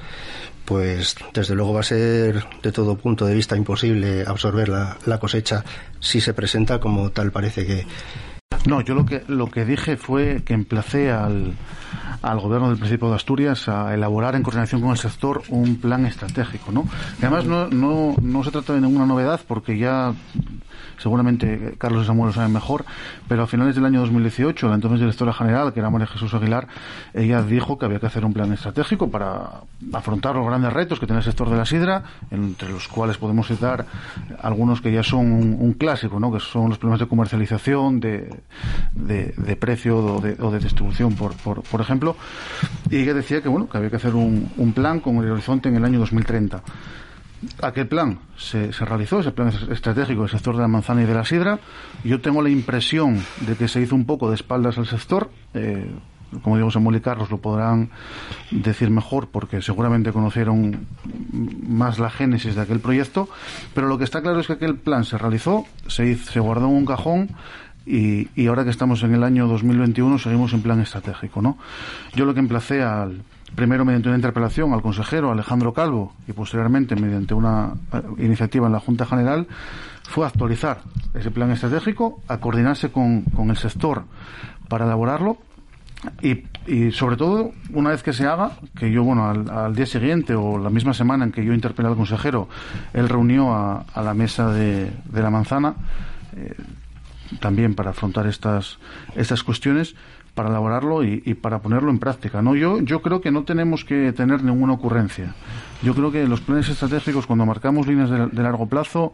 pues 0.68 1.16
desde 1.34 1.56
luego 1.56 1.74
va 1.74 1.80
a 1.80 1.84
ser 1.84 2.44
de 2.62 2.72
todo 2.74 2.98
punto 2.98 3.26
de 3.26 3.34
vista 3.34 3.56
imposible 3.56 4.26
absorber 4.28 4.68
la, 4.68 4.98
la 5.06 5.18
cosecha 5.18 5.64
si 6.02 6.20
se 6.20 6.34
presenta 6.34 6.82
como 6.82 7.10
tal 7.10 7.32
parece 7.32 7.66
que, 7.66 7.86
no, 8.66 8.82
yo 8.82 8.96
lo 8.96 9.06
que, 9.06 9.24
lo 9.30 9.48
que 9.48 9.64
dije 9.64 9.96
fue 9.96 10.42
que 10.44 10.54
emplacé 10.54 11.10
al, 11.10 11.54
al 12.22 12.40
gobierno 12.42 12.68
del 12.68 12.78
Principado 12.78 13.14
de 13.14 13.16
Asturias 13.16 13.70
a 13.70 13.94
elaborar 13.94 14.36
en 14.36 14.44
coordinación 14.44 14.82
con 14.82 14.92
el 14.92 14.98
sector 14.98 15.42
un 15.48 15.78
plan 15.78 16.06
estratégico, 16.06 16.74
¿no? 16.74 16.86
además 17.20 17.46
no, 17.46 17.70
no, 17.70 18.16
no 18.22 18.44
se 18.44 18.52
trata 18.52 18.74
de 18.74 18.82
ninguna 18.82 19.06
novedad 19.06 19.40
porque 19.48 19.78
ya 19.78 20.14
seguramente 20.98 21.76
Carlos 21.78 22.04
y 22.04 22.08
Samuel 22.08 22.28
lo 22.28 22.34
saben 22.34 22.54
mejor, 22.54 22.86
pero 23.28 23.44
a 23.44 23.48
finales 23.48 23.76
del 23.76 23.86
año 23.86 24.02
2018, 24.02 24.68
la 24.68 24.76
entonces 24.76 25.00
directora 25.00 25.34
general, 25.34 25.74
que 25.74 25.80
era 25.80 25.90
María 25.90 26.08
Jesús 26.08 26.34
Aguilar, 26.34 26.68
ella 27.14 27.42
dijo 27.44 27.78
que 27.78 27.86
había 27.86 28.00
que 28.00 28.08
hacer 28.08 28.26
un 28.26 28.34
plan 28.34 28.52
estratégico 28.54 29.10
para 29.10 29.62
afrontar 29.94 30.36
los 30.36 30.46
grandes 30.46 30.74
retos 30.74 31.00
que 31.00 31.06
tiene 31.06 31.20
el 31.20 31.26
sector 31.26 31.50
de 31.50 31.58
la 31.58 31.66
sidra, 31.66 32.04
entre 32.32 32.70
los 32.70 32.88
cuales 32.88 33.18
podemos 33.18 33.48
citar 33.48 33.86
algunos 34.42 34.82
que 34.82 34.92
ya 34.92 35.04
son 35.04 35.26
un, 35.60 35.74
clásico, 35.74 36.20
¿no? 36.20 36.32
que 36.32 36.40
son 36.40 36.70
los 36.70 36.78
problemas 36.78 37.00
de 37.00 37.08
comercialización, 37.08 38.00
de, 38.00 38.30
de, 38.94 39.56
precio 39.56 39.98
o 39.98 40.22
de, 40.22 40.36
o 40.40 40.52
de 40.52 40.60
distribución, 40.60 41.16
por, 41.16 41.36
por, 41.36 41.62
por, 41.64 41.82
ejemplo, 41.82 42.16
y 42.90 42.98
ella 42.98 43.14
decía 43.14 43.42
que, 43.42 43.50
bueno, 43.50 43.70
que 43.70 43.78
había 43.78 43.90
que 43.90 43.98
hacer 43.98 44.16
un, 44.16 44.52
un 44.58 44.74
plan 44.74 45.00
con 45.00 45.18
el 45.18 45.32
horizonte 45.32 45.70
en 45.70 45.76
el 45.76 45.86
año 45.86 46.00
2030. 46.00 46.62
Aquel 47.62 47.88
plan 47.88 48.20
se, 48.36 48.72
realizó, 48.72 49.20
ese 49.20 49.32
plan 49.32 49.52
estratégico 49.72 50.22
del 50.22 50.30
sector 50.30 50.56
de 50.56 50.62
la 50.62 50.68
manzana 50.68 51.04
y 51.04 51.06
de 51.06 51.14
la 51.14 51.24
sidra. 51.24 51.60
Yo 52.04 52.20
tengo 52.20 52.42
la 52.42 52.50
impresión 52.50 53.24
de 53.42 53.56
que 53.56 53.68
se 53.68 53.82
hizo 53.82 53.96
un 53.96 54.06
poco 54.06 54.30
de 54.30 54.36
espaldas 54.36 54.78
al 54.78 54.88
sector. 54.88 55.30
Eh, 55.54 55.92
como 56.42 56.58
digo, 56.58 56.72
Samuel 56.72 56.98
y 56.98 57.02
Carlos 57.02 57.30
lo 57.30 57.38
podrán 57.38 57.90
decir 58.52 58.90
mejor 58.90 59.30
porque 59.30 59.62
seguramente 59.62 60.12
conocieron 60.12 60.88
más 61.68 62.00
la 62.00 62.10
génesis 62.10 62.56
de 62.56 62.62
aquel 62.62 62.80
proyecto. 62.80 63.30
Pero 63.74 63.88
lo 63.88 63.98
que 63.98 64.04
está 64.04 64.22
claro 64.22 64.40
es 64.40 64.48
que 64.48 64.54
aquel 64.54 64.76
plan 64.76 65.06
se 65.06 65.18
realizó, 65.18 65.66
se, 65.88 66.40
guardó 66.40 66.68
en 66.68 66.76
un 66.76 66.86
cajón 66.86 67.30
y, 67.86 68.30
y, 68.36 68.48
ahora 68.48 68.66
que 68.66 68.72
estamos 68.72 69.02
en 69.04 69.14
el 69.14 69.24
año 69.24 69.48
2021 69.48 70.18
seguimos 70.18 70.54
en 70.54 70.62
plan 70.62 70.82
estratégico. 70.82 71.42
¿no? 71.42 71.58
Yo 72.16 72.26
lo 72.26 72.34
que 72.34 72.42
emplacé 72.42 72.84
al 72.84 73.24
primero 73.56 73.86
mediante 73.86 74.10
una 74.10 74.18
interpelación 74.18 74.74
al 74.74 74.82
consejero 74.82 75.32
Alejandro 75.32 75.74
Calvo 75.74 76.14
y 76.28 76.34
posteriormente 76.34 76.96
mediante 76.96 77.34
una 77.34 77.74
eh, 77.94 78.02
iniciativa 78.20 78.68
en 78.68 78.74
la 78.74 78.80
Junta 78.80 79.06
General 79.06 79.48
fue 80.04 80.26
actualizar 80.26 80.82
ese 81.14 81.32
plan 81.32 81.52
estratégico, 81.52 82.22
a 82.28 82.40
coordinarse 82.40 82.92
con, 82.92 83.24
con 83.24 83.50
el 83.50 83.58
sector 83.58 84.06
para 84.70 84.86
elaborarlo 84.86 85.38
y, 86.22 86.92
sobre 86.92 87.18
todo, 87.18 87.52
una 87.74 87.90
vez 87.90 88.04
que 88.04 88.14
se 88.14 88.28
haga, 88.28 88.52
que 88.78 88.92
yo, 88.92 89.04
bueno, 89.04 89.28
al, 89.28 89.76
día 89.76 89.86
siguiente 89.86 90.36
o 90.36 90.58
la 90.60 90.70
misma 90.70 90.94
semana 90.94 91.26
en 91.26 91.32
que 91.32 91.44
yo 91.44 91.54
interpelé 91.54 91.90
al 91.90 91.96
consejero, 91.96 92.48
él 92.94 93.10
reunió 93.10 93.54
a, 93.54 93.84
la 93.96 94.14
mesa 94.14 94.52
de, 94.52 94.92
de 95.06 95.22
la 95.22 95.32
manzana, 95.32 95.76
eh, 96.36 96.56
también 97.40 97.74
para 97.74 97.92
afrontar 97.92 98.28
estas, 98.28 98.78
estas 99.16 99.44
cuestiones, 99.44 99.96
para 100.38 100.50
elaborarlo 100.50 101.04
y, 101.04 101.24
y, 101.26 101.34
para 101.34 101.60
ponerlo 101.64 101.90
en 101.90 101.98
práctica. 101.98 102.44
¿no? 102.44 102.56
Yo, 102.56 102.80
yo 102.82 103.02
creo 103.02 103.22
que 103.22 103.32
no 103.32 103.44
tenemos 103.44 103.84
que 103.84 104.14
tener 104.14 104.44
ninguna 104.44 104.74
ocurrencia. 104.74 105.34
Yo 105.82 105.96
creo 105.96 106.12
que 106.12 106.28
los 106.28 106.42
planes 106.42 106.70
estratégicos, 106.70 107.26
cuando 107.26 107.44
marcamos 107.44 107.88
líneas 107.88 108.12
de, 108.12 108.44
largo 108.44 108.68
plazo, 108.68 109.14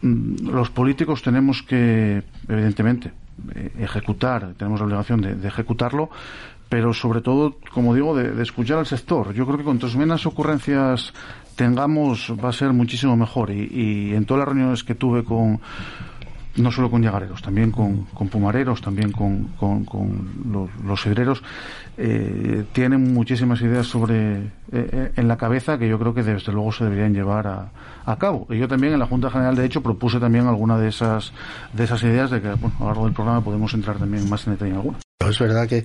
mm, 0.00 0.48
los 0.48 0.70
políticos 0.70 1.22
tenemos 1.22 1.64
que, 1.64 2.22
evidentemente, 2.48 3.10
eh, 3.56 3.72
ejecutar, 3.80 4.54
tenemos 4.56 4.78
la 4.78 4.86
obligación 4.86 5.20
de, 5.22 5.48
ejecutarlo, 5.48 6.08
pero 6.68 6.94
sobre 6.94 7.20
todo, 7.20 7.56
como 7.74 7.92
digo, 7.92 8.14
de, 8.14 8.40
escuchar 8.40 8.78
al 8.78 8.86
sector. 8.86 9.34
Yo 9.34 9.44
creo 9.44 9.58
que 9.58 9.64
cuantas 9.64 9.96
menos 9.96 10.24
ocurrencias 10.24 11.12
tengamos 11.56 12.32
va 12.42 12.50
a 12.50 12.52
ser 12.52 12.72
muchísimo 12.72 13.16
mejor. 13.16 13.50
Y 13.50 14.14
en 14.14 14.24
todas 14.24 14.46
las 14.46 14.48
reuniones 14.54 14.84
que 14.84 14.94
tuve 14.94 15.24
con 15.24 15.60
no 16.58 16.70
solo 16.70 16.90
con 16.90 17.02
llagareros, 17.02 17.42
también 17.42 17.70
con, 17.70 18.04
con 18.06 18.28
pumareros, 18.28 18.80
también 18.80 19.12
con, 19.12 19.44
con, 19.58 19.84
con 19.84 20.30
los, 20.52 20.70
los 20.84 21.06
eh, 21.96 22.64
tienen 22.72 23.12
muchísimas 23.12 23.60
ideas 23.60 23.86
sobre 23.86 24.36
eh, 24.36 24.48
eh, 24.72 25.12
en 25.16 25.28
la 25.28 25.36
cabeza 25.36 25.78
que 25.78 25.88
yo 25.88 25.98
creo 25.98 26.14
que 26.14 26.22
desde 26.22 26.52
luego 26.52 26.72
se 26.72 26.84
deberían 26.84 27.14
llevar 27.14 27.46
a, 27.46 27.70
a, 28.04 28.18
cabo. 28.18 28.46
Y 28.50 28.58
yo 28.58 28.68
también 28.68 28.92
en 28.92 28.98
la 28.98 29.06
Junta 29.06 29.30
General, 29.30 29.56
de 29.56 29.64
hecho, 29.64 29.82
propuse 29.82 30.20
también 30.20 30.46
alguna 30.46 30.78
de 30.78 30.88
esas, 30.88 31.32
de 31.72 31.84
esas 31.84 32.02
ideas 32.02 32.30
de 32.30 32.40
que 32.40 32.48
bueno, 32.54 32.74
a 32.78 32.80
lo 32.80 32.86
largo 32.86 33.04
del 33.04 33.14
programa 33.14 33.42
podemos 33.42 33.72
entrar 33.74 33.96
también 33.98 34.28
más 34.28 34.46
en 34.46 34.54
detalle 34.54 34.72
en 34.72 34.76
algunas. 34.76 35.02
Es 35.28 35.38
verdad 35.38 35.66
que 35.66 35.84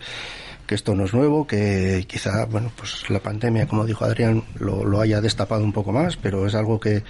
que 0.66 0.76
esto 0.76 0.96
no 0.96 1.04
es 1.04 1.14
nuevo, 1.14 1.46
que 1.46 2.06
quizá, 2.08 2.46
bueno, 2.46 2.72
pues 2.78 3.10
la 3.10 3.20
pandemia, 3.20 3.68
como 3.68 3.86
dijo 3.86 4.06
Adrián, 4.06 4.44
lo, 4.60 4.86
lo 4.86 5.02
haya 5.02 5.20
destapado 5.20 5.62
un 5.62 5.74
poco 5.74 5.92
más, 5.92 6.16
pero 6.16 6.48
es 6.48 6.56
algo 6.56 6.80
que, 6.80 7.04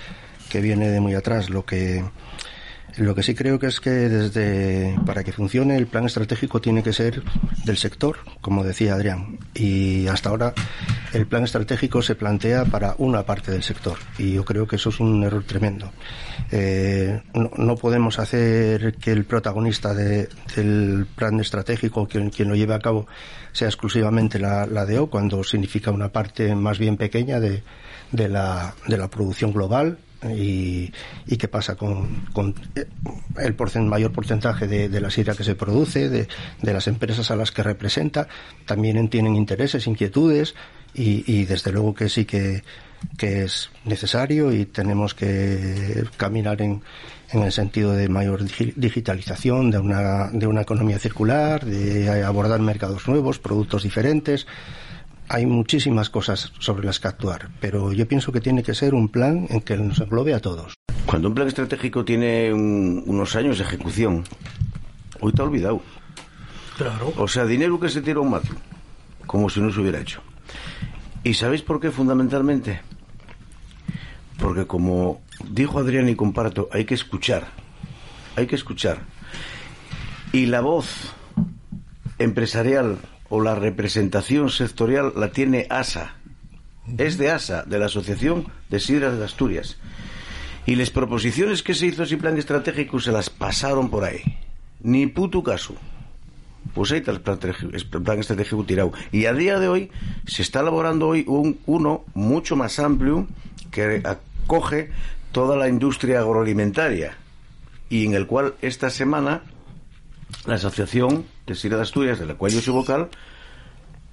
que 0.50 0.60
viene 0.60 0.90
de 0.90 1.00
muy 1.00 1.14
atrás. 1.14 1.50
Lo 1.50 1.64
que, 1.64 2.04
lo 2.98 3.16
que 3.16 3.24
sí 3.24 3.34
creo 3.34 3.58
que 3.58 3.68
es 3.68 3.80
que 3.80 3.90
desde 3.90 4.96
para 5.06 5.24
que 5.24 5.32
funcione 5.32 5.76
el 5.78 5.88
plan 5.88 6.06
estratégico 6.06 6.62
tiene 6.62 6.84
que 6.84 6.94
ser 6.94 7.24
del 7.66 7.78
sector, 7.78 8.18
como 8.42 8.64
decía 8.64 8.94
Adrián. 8.94 9.40
Y 9.54 10.08
hasta 10.08 10.30
ahora 10.30 10.54
el 11.14 11.26
plan 11.26 11.44
estratégico 11.44 12.02
se 12.02 12.16
plantea 12.16 12.66
para 12.66 12.96
una 13.00 13.24
parte 13.24 13.52
del 13.52 13.64
sector 13.64 13.98
y 14.18 14.34
yo 14.34 14.46
creo 14.46 14.68
que 14.68 14.76
eso 14.76 14.90
es 14.90 15.00
un 15.00 15.24
error 15.24 15.44
tremendo. 15.44 15.92
Eh, 16.52 17.22
no, 17.34 17.76
podemos 17.76 18.20
hacer 18.20 18.96
que 18.98 19.12
el 19.12 19.26
protagonista 19.26 19.94
de, 19.94 20.30
del 20.56 21.08
plan 21.16 21.40
estratégico, 21.40 22.08
quien, 22.08 22.32
lo 22.48 22.56
lleve 22.56 22.76
a 22.76 22.80
cabo, 22.80 23.08
sea 23.54 23.68
exclusivamente 23.68 24.38
la, 24.38 24.68
la 24.68 24.86
DO, 24.86 25.08
cuando 25.08 25.44
significa 25.44 25.92
una 25.92 26.10
parte 26.10 26.54
más 26.54 26.78
bien 26.78 26.98
pequeña 26.98 27.40
de 27.40 27.64
la 28.30 28.74
producción 29.10 29.52
global 29.52 29.98
y, 30.32 30.92
y 31.28 31.38
qué 31.38 31.48
pasa 31.48 31.76
con, 31.76 32.26
con 32.34 32.56
el 33.38 33.56
porcent, 33.56 33.88
mayor 33.88 34.12
porcentaje 34.12 34.68
de, 34.68 34.90
de, 34.90 35.02
la 35.02 35.10
sidra 35.10 35.36
que 35.36 35.44
se 35.44 35.56
produce, 35.56 36.10
de, 36.10 36.28
de, 36.62 36.74
las 36.74 36.88
empresas 36.88 37.32
a 37.32 37.36
las 37.36 37.52
que 37.52 37.64
representa, 37.64 38.28
también 38.66 39.10
tienen 39.10 39.36
intereses, 39.36 39.88
inquietudes 39.88 40.56
y, 40.94 41.24
y 41.32 41.46
desde 41.46 41.72
luego 41.72 41.94
que 41.94 42.10
sí 42.10 42.26
que, 42.26 42.64
que 43.18 43.44
es 43.44 43.70
necesario 43.86 44.52
y 44.52 44.66
tenemos 44.66 45.14
que 45.14 46.04
caminar 46.18 46.62
en, 46.62 46.82
en 47.32 47.44
el 47.44 47.52
sentido 47.52 47.94
de 47.94 48.08
mayor 48.10 48.44
digitalización, 48.76 49.72
de 49.72 49.80
una, 49.80 50.30
de 50.32 50.48
una 50.48 50.62
economía 50.62 51.00
circular, 51.00 51.66
de 51.66 52.24
abordar 52.24 52.60
mercados 52.62 53.08
nuevos, 53.08 53.40
productos 53.40 53.84
diferentes 53.84 54.46
hay 55.30 55.46
muchísimas 55.46 56.10
cosas 56.10 56.52
sobre 56.60 56.86
las 56.86 57.00
que 57.00 57.08
actuar, 57.08 57.50
pero 57.60 57.92
yo 57.92 58.08
pienso 58.08 58.32
que 58.32 58.42
tiene 58.42 58.64
que 58.64 58.74
ser 58.74 58.94
un 58.94 59.10
plan 59.10 59.48
en 59.50 59.62
que 59.62 59.78
nos 59.78 60.00
englobe 60.00 60.34
a 60.34 60.40
todos. 60.40 60.74
Cuando 61.06 61.28
un 61.30 61.36
plan 61.36 61.48
estratégico 61.48 62.06
tiene 62.06 62.54
un, 62.54 63.04
unos 63.06 63.36
años 63.36 63.58
de 63.58 63.64
ejecución, 63.64 64.24
hoy 65.20 65.34
te 65.34 65.42
ha 65.42 65.46
olvidado. 65.46 65.82
Claro. 66.78 67.14
O 67.18 67.28
sea, 67.28 67.46
dinero 67.46 67.80
que 67.80 67.90
se 67.90 68.02
tira 68.02 68.18
a 68.18 68.22
un 68.22 68.32
mato, 68.32 68.50
como 69.26 69.50
si 69.50 69.62
no 69.62 69.72
se 69.72 69.80
hubiera 69.80 70.00
hecho. 70.00 70.22
¿Y 71.24 71.36
sabéis 71.36 71.62
por 71.62 71.80
qué 71.80 71.92
fundamentalmente? 71.92 72.82
Porque 74.40 74.66
como 74.66 75.22
dijo 75.48 75.80
Adrián 75.80 76.10
y 76.10 76.16
comparto, 76.16 76.68
hay 76.72 76.86
que 76.86 76.96
escuchar, 76.96 77.48
hay 78.36 78.48
que 78.48 78.56
escuchar. 78.56 79.00
Y 80.32 80.48
la 80.48 80.62
voz 80.62 81.14
empresarial 82.18 82.98
o 83.36 83.42
la 83.42 83.56
representación 83.56 84.52
sectorial 84.52 85.14
la 85.16 85.32
tiene 85.32 85.66
ASA. 85.72 86.14
Es 87.00 87.18
de 87.18 87.32
ASA, 87.32 87.64
de 87.64 87.80
la 87.80 87.88
Asociación 87.88 88.46
de 88.70 88.80
Sidras 88.80 89.18
de 89.18 89.26
Asturias. 89.26 89.78
Y 90.68 90.76
las 90.76 90.92
proposiciones 90.92 91.64
que 91.64 91.74
se 91.74 91.88
hizo 91.88 92.04
ese 92.04 92.18
plan 92.18 92.38
estratégico 92.38 93.00
se 93.00 93.12
las 93.12 93.32
pasaron 93.32 93.90
por 93.90 94.04
ahí. 94.04 94.22
Ni 94.82 95.08
puto 95.08 95.42
caso. 95.42 95.74
Pues 96.76 96.92
ahí 96.92 97.00
está 97.00 97.10
el 97.10 97.22
plan, 97.22 97.40
estratégico- 97.40 97.74
el 97.98 98.04
plan 98.04 98.20
estratégico 98.20 98.64
tirado. 98.66 98.94
Y 99.12 99.26
a 99.26 99.34
día 99.34 99.58
de 99.58 99.68
hoy 99.68 99.92
se 100.28 100.44
está 100.44 100.60
elaborando 100.60 101.08
hoy 101.08 101.26
un, 101.28 101.58
uno 101.66 102.06
mucho 102.14 102.56
más 102.56 102.78
amplio 102.78 103.28
que 103.72 104.04
acoge 104.06 104.92
toda 105.32 105.58
la 105.58 105.68
industria 105.70 106.20
agroalimentaria 106.20 107.18
y 107.90 108.06
en 108.06 108.14
el 108.14 108.28
cual 108.28 108.54
esta 108.62 108.92
semana 108.92 109.42
la 110.46 110.54
Asociación 110.56 111.26
de 111.46 111.56
Sidra 111.56 111.78
de 111.78 111.84
Asturias, 111.84 112.20
de 112.20 112.26
la 112.26 112.36
cual 112.36 112.52
yo 112.52 112.62
soy 112.62 112.74
vocal, 112.74 113.10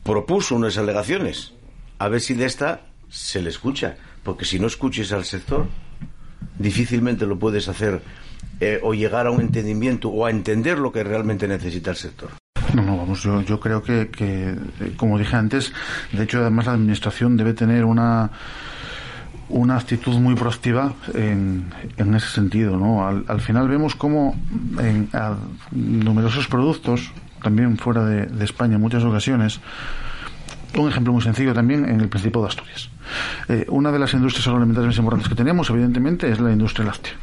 propuso 0.02 0.56
unas 0.56 0.78
alegaciones. 0.78 1.54
A 1.98 2.08
ver 2.08 2.20
si 2.20 2.34
de 2.34 2.46
esta 2.46 2.82
se 3.08 3.42
le 3.42 3.50
escucha. 3.50 3.96
Porque 4.22 4.44
si 4.44 4.58
no 4.58 4.66
escuches 4.66 5.12
al 5.12 5.24
sector, 5.24 5.66
difícilmente 6.58 7.26
lo 7.26 7.38
puedes 7.38 7.68
hacer 7.68 8.02
eh, 8.60 8.80
o 8.82 8.94
llegar 8.94 9.26
a 9.26 9.30
un 9.30 9.40
entendimiento 9.40 10.08
o 10.08 10.26
a 10.26 10.30
entender 10.30 10.78
lo 10.78 10.92
que 10.92 11.02
realmente 11.02 11.48
necesita 11.48 11.90
el 11.90 11.96
sector. 11.96 12.30
No, 12.74 12.82
no, 12.82 12.96
vamos, 12.96 13.22
yo, 13.22 13.42
yo 13.42 13.58
creo 13.58 13.82
que, 13.82 14.10
que, 14.10 14.50
eh, 14.50 14.92
como 14.96 15.18
dije 15.18 15.34
antes, 15.34 15.72
de 16.12 16.22
hecho, 16.22 16.40
además 16.40 16.66
la 16.66 16.72
administración 16.72 17.36
debe 17.36 17.54
tener 17.54 17.84
una 17.84 18.30
una 19.50 19.76
actitud 19.76 20.18
muy 20.18 20.34
proactiva 20.34 20.94
en, 21.14 21.66
en 21.96 22.14
ese 22.14 22.28
sentido, 22.28 22.76
¿no? 22.76 23.06
Al, 23.06 23.24
al 23.28 23.40
final 23.40 23.68
vemos 23.68 23.94
cómo 23.94 24.34
en 24.78 25.08
a 25.12 25.36
numerosos 25.70 26.46
productos, 26.48 27.12
también 27.42 27.76
fuera 27.76 28.04
de, 28.04 28.26
de 28.26 28.44
España 28.44 28.76
en 28.76 28.80
muchas 28.80 29.04
ocasiones, 29.04 29.60
un 30.76 30.88
ejemplo 30.88 31.12
muy 31.12 31.22
sencillo 31.22 31.52
también 31.52 31.84
en 31.84 32.00
el 32.00 32.08
Principado 32.08 32.44
de 32.44 32.48
Asturias. 32.50 32.90
Eh, 33.48 33.66
una 33.68 33.90
de 33.90 33.98
las 33.98 34.14
industrias 34.14 34.46
agroalimentarias 34.46 34.92
más 34.92 34.98
importantes 34.98 35.28
que 35.28 35.34
tenemos, 35.34 35.68
evidentemente, 35.70 36.30
es 36.30 36.38
la 36.38 36.52
industria 36.52 36.86
láctea. 36.86 37.14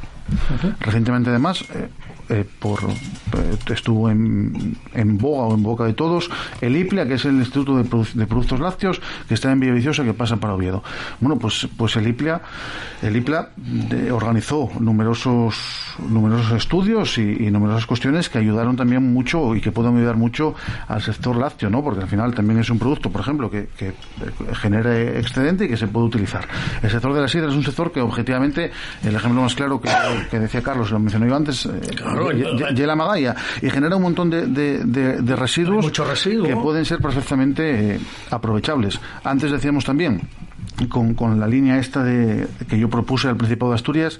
Recientemente, 0.81 1.29
además, 1.29 1.63
eh, 1.73 1.87
eh, 2.29 2.45
por, 2.59 2.79
eh, 2.83 3.57
estuvo 3.73 4.09
en, 4.09 4.75
en 4.93 5.17
boga 5.17 5.43
o 5.47 5.53
en 5.55 5.63
boca 5.63 5.83
de 5.85 5.93
todos 5.93 6.29
el 6.61 6.75
IPLA, 6.75 7.05
que 7.07 7.15
es 7.15 7.25
el 7.25 7.35
Instituto 7.35 7.77
de, 7.77 7.83
Produ- 7.83 8.13
de 8.13 8.25
Productos 8.27 8.59
Lácteos, 8.59 9.01
que 9.27 9.33
está 9.33 9.51
en 9.51 9.59
Villaviciosa, 9.59 10.03
que 10.03 10.13
pasa 10.13 10.37
para 10.37 10.53
Oviedo. 10.53 10.83
Bueno, 11.19 11.37
pues, 11.39 11.67
pues 11.77 11.95
el 11.95 12.07
IPLA, 12.07 12.41
el 13.01 13.15
IPLA 13.15 13.49
de- 13.55 14.11
organizó 14.11 14.69
numerosos, 14.79 15.55
numerosos 16.09 16.51
estudios 16.53 17.17
y, 17.17 17.47
numerosas 17.51 17.85
cuestiones 17.85 18.29
que 18.29 18.37
ayudaron 18.39 18.75
también 18.75 19.13
mucho 19.13 19.55
y 19.55 19.61
que 19.61 19.71
pueden 19.71 19.97
ayudar 19.97 20.15
mucho 20.17 20.53
al 20.87 21.01
sector 21.01 21.35
lácteo, 21.37 21.69
¿no? 21.69 21.83
Porque 21.83 22.01
al 22.01 22.07
final 22.09 22.33
también 22.33 22.59
es 22.59 22.69
un 22.69 22.77
producto, 22.79 23.09
por 23.09 23.21
ejemplo, 23.21 23.49
que, 23.49 23.69
que 23.77 23.87
eh, 23.89 23.93
genere 24.53 25.19
excedente 25.19 25.65
y 25.65 25.67
que 25.69 25.77
se 25.77 25.87
puede 25.87 26.05
utilizar. 26.07 26.47
El 26.81 26.89
sector 26.89 27.13
de 27.13 27.21
la 27.21 27.27
sidra 27.27 27.47
es 27.49 27.55
un 27.55 27.63
sector 27.63 27.91
que 27.91 28.01
objetivamente, 28.01 28.71
el 29.03 29.15
ejemplo 29.15 29.41
más 29.41 29.55
claro 29.55 29.79
que, 29.81 30.39
decía 30.39 30.61
Carlos, 30.61 30.91
lo 30.91 30.99
mencioné 30.99 31.27
yo 31.29 31.35
antes, 31.35 31.65
eh, 31.65 31.79
Claro, 32.17 32.87
la 32.87 32.95
magalla, 32.95 33.35
y 33.61 33.69
genera 33.69 33.95
un 33.95 34.01
montón 34.03 34.29
de, 34.29 34.47
de- 34.47 34.79
de- 34.85 35.21
de 35.21 35.35
residuos 35.35 35.85
residuo. 36.07 36.45
que 36.47 36.55
pueden 36.55 36.85
ser 36.85 36.99
perfectamente 36.99 37.95
eh, 37.95 37.99
aprovechables. 38.31 38.99
Antes 39.23 39.51
decíamos 39.51 39.83
también 39.85 40.21
con, 40.89 41.15
con 41.15 41.39
la 41.39 41.47
línea 41.47 41.79
esta 41.79 42.03
de 42.03 42.47
que 42.69 42.77
yo 42.77 42.87
propuse 42.89 43.27
al 43.27 43.35
Principado 43.35 43.71
de 43.71 43.75
Asturias 43.75 44.19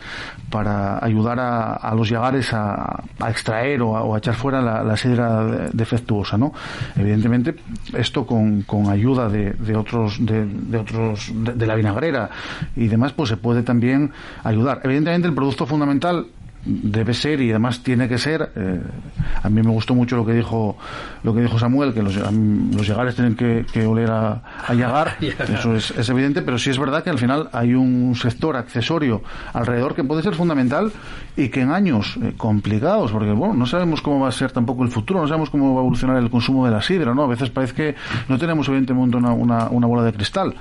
para 0.50 1.04
ayudar 1.06 1.40
a, 1.40 1.74
a 1.74 1.94
los 1.94 2.10
yagares 2.10 2.52
a, 2.52 3.04
a 3.20 3.30
extraer 3.30 3.82
o 3.84 3.96
a, 3.96 4.02
o 4.04 4.16
a 4.16 4.18
echar 4.18 4.34
fuera 4.34 4.60
la, 4.62 4.84
la 4.84 4.98
sidra 4.98 5.44
de- 5.46 5.70
defectuosa, 5.72 6.38
¿no? 6.38 6.54
Evidentemente 6.96 7.56
esto 7.94 8.26
con, 8.26 8.64
con 8.64 8.90
ayuda 8.90 9.30
de, 9.30 9.52
de 9.54 9.76
otros 9.76 10.18
de, 10.26 10.46
de 10.46 10.78
otros 10.80 11.32
de, 11.34 11.54
de 11.54 11.68
la 11.68 11.76
vinagrera 11.76 12.30
y 12.76 12.88
demás 12.88 13.14
pues 13.14 13.30
se 13.30 13.38
puede 13.38 13.62
también 13.64 14.12
ayudar. 14.44 14.82
Evidentemente 14.84 15.28
el 15.28 15.36
producto 15.36 15.66
fundamental 15.68 16.26
debe 16.68 17.14
ser 17.14 17.40
y 17.42 17.50
además 17.50 17.82
tiene 17.82 18.08
que 18.08 18.18
ser 18.18 18.52
eh, 18.56 18.82
a 19.42 19.50
mí 19.50 19.62
me 19.62 19.72
gustó 19.72 19.96
mucho 19.96 20.18
lo 20.18 20.26
que 20.26 20.34
dijo 20.34 20.78
lo 21.24 21.34
que 21.34 21.42
dijo 21.42 21.58
Samuel 21.58 21.94
que 21.94 22.04
los, 22.04 22.16
los 22.16 22.88
llegares 22.88 23.16
tienen 23.16 23.36
que, 23.36 23.66
que 23.72 23.86
oler 23.86 24.12
a, 24.12 24.42
a 24.68 24.74
llegar 24.74 25.18
eso 25.22 25.76
es, 25.76 25.92
es 25.92 26.10
evidente 26.10 26.42
pero 26.42 26.58
sí 26.58 26.70
es 26.70 26.78
verdad 26.78 27.04
que 27.04 27.10
al 27.10 27.18
final 27.18 27.50
hay 27.54 27.74
un 27.74 28.16
sector 28.16 28.58
accesorio 28.58 29.24
alrededor 29.54 29.96
que 29.96 30.04
puede 30.04 30.22
ser 30.22 30.36
fundamental 30.36 30.92
y 31.38 31.50
que 31.50 31.62
en 31.62 31.72
años 31.72 32.18
eh, 32.22 32.34
complicados 32.36 33.12
porque 33.12 33.32
bueno 33.32 33.54
no 33.54 33.66
sabemos 33.66 34.02
cómo 34.02 34.20
va 34.20 34.30
a 34.30 34.34
ser 34.34 34.52
tampoco 34.52 34.84
el 34.84 34.90
futuro 34.90 35.22
no 35.22 35.28
sabemos 35.28 35.50
cómo 35.50 35.74
va 35.74 35.80
a 35.80 35.84
evolucionar 35.84 36.18
el 36.18 36.30
consumo 36.30 36.66
de 36.66 36.72
la 36.72 36.82
sidra 36.82 37.14
no 37.14 37.24
a 37.24 37.28
veces 37.28 37.50
parece 37.50 37.74
que 37.74 37.96
no 38.28 38.38
tenemos 38.38 38.68
evidentemente 38.68 39.18
una, 39.18 39.32
una, 39.32 39.70
una 39.70 39.88
bola 39.88 40.04
de 40.04 40.14
cristal 40.14 40.54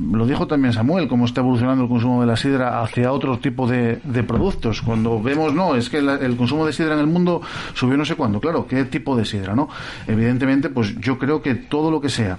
lo 0.00 0.26
dijo 0.26 0.46
también 0.46 0.72
Samuel, 0.72 1.08
cómo 1.08 1.26
está 1.26 1.40
evolucionando 1.40 1.84
el 1.84 1.88
consumo 1.90 2.20
de 2.20 2.26
la 2.26 2.36
sidra 2.36 2.82
hacia 2.82 3.12
otro 3.12 3.38
tipo 3.38 3.66
de, 3.66 4.00
productos. 4.26 4.80
Cuando 4.82 5.20
vemos, 5.22 5.52
no, 5.54 5.74
es 5.74 5.90
que 5.90 6.00
la- 6.00 6.14
el 6.16 6.36
consumo 6.36 6.64
de 6.66 6.72
sidra 6.72 6.94
en 6.94 7.00
el 7.00 7.06
mundo 7.06 7.42
subió 7.74 7.96
no 7.96 8.04
sé 8.04 8.14
cuándo. 8.14 8.40
Claro, 8.40 8.66
¿qué 8.66 8.84
tipo 8.84 9.16
de 9.16 9.24
sidra, 9.24 9.54
no? 9.54 9.68
Evidentemente, 10.06 10.70
pues 10.70 10.94
yo 11.00 11.18
creo 11.18 11.42
que 11.42 11.54
todo 11.54 11.90
lo 11.90 12.00
que 12.00 12.08
sea 12.08 12.38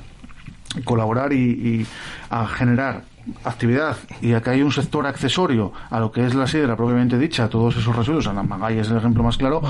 colaborar 0.84 1.34
y, 1.34 1.38
y 1.38 1.86
a 2.30 2.48
generar 2.48 3.04
actividad 3.46 3.98
y 4.22 4.34
acá 4.34 4.52
hay 4.52 4.62
un 4.62 4.72
sector 4.72 5.06
accesorio 5.08 5.72
a 5.90 6.00
lo 6.00 6.12
que 6.12 6.26
es 6.26 6.36
la 6.36 6.46
sidra 6.48 6.76
propiamente 6.76 7.18
dicha, 7.18 7.48
todos 7.48 7.78
esos 7.78 7.96
residuos, 7.96 8.28
a 8.28 8.34
la 8.34 8.44
magalla 8.44 8.82
es 8.82 8.90
el 8.90 8.98
ejemplo 8.98 9.24
más 9.24 9.38
claro, 9.38 9.62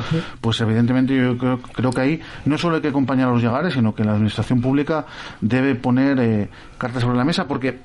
pues 0.42 0.60
evidentemente 0.62 1.16
yo 1.16 1.38
creo, 1.38 1.60
creo 1.62 1.92
que 1.92 2.02
ahí 2.02 2.22
no 2.46 2.58
solo 2.58 2.76
hay 2.78 2.82
que 2.82 2.88
acompañar 2.88 3.30
a 3.30 3.32
los 3.32 3.42
llegares, 3.44 3.74
sino 3.76 3.94
que 3.94 4.04
la 4.04 4.14
administración 4.14 4.60
pública 4.62 5.06
debe 5.42 5.76
poner 5.76 6.20
eh, 6.20 6.50
cartas 6.80 7.04
sobre 7.04 7.18
la 7.18 7.24
mesa, 7.26 7.48
porque 7.48 7.80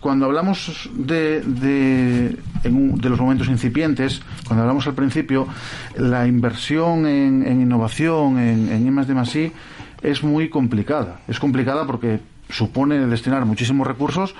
cuando 0.00 0.26
hablamos 0.26 0.90
de, 0.94 1.40
de, 1.40 2.36
en 2.64 2.74
un- 2.76 3.00
de 3.00 3.08
los 3.08 3.20
momentos 3.20 3.48
incipientes, 3.48 4.20
cuando 4.46 4.62
hablamos 4.62 4.86
al 4.86 4.94
principio, 4.94 5.46
la 5.96 6.26
inversión 6.26 7.06
en, 7.06 7.46
en 7.46 7.62
innovación, 7.62 8.38
en, 8.38 8.70
en 8.70 8.86
I 8.86 8.90
más 8.90 9.06
D 9.08 9.14
más 9.14 9.34
I, 9.36 9.52
es 10.02 10.22
muy 10.22 10.48
complicada. 10.50 11.20
Es 11.28 11.38
complicada 11.40 11.86
porque 11.86 12.20
supone 12.50 13.06
destinar 13.06 13.44
muchísimos 13.46 13.86
recursos. 13.86 14.34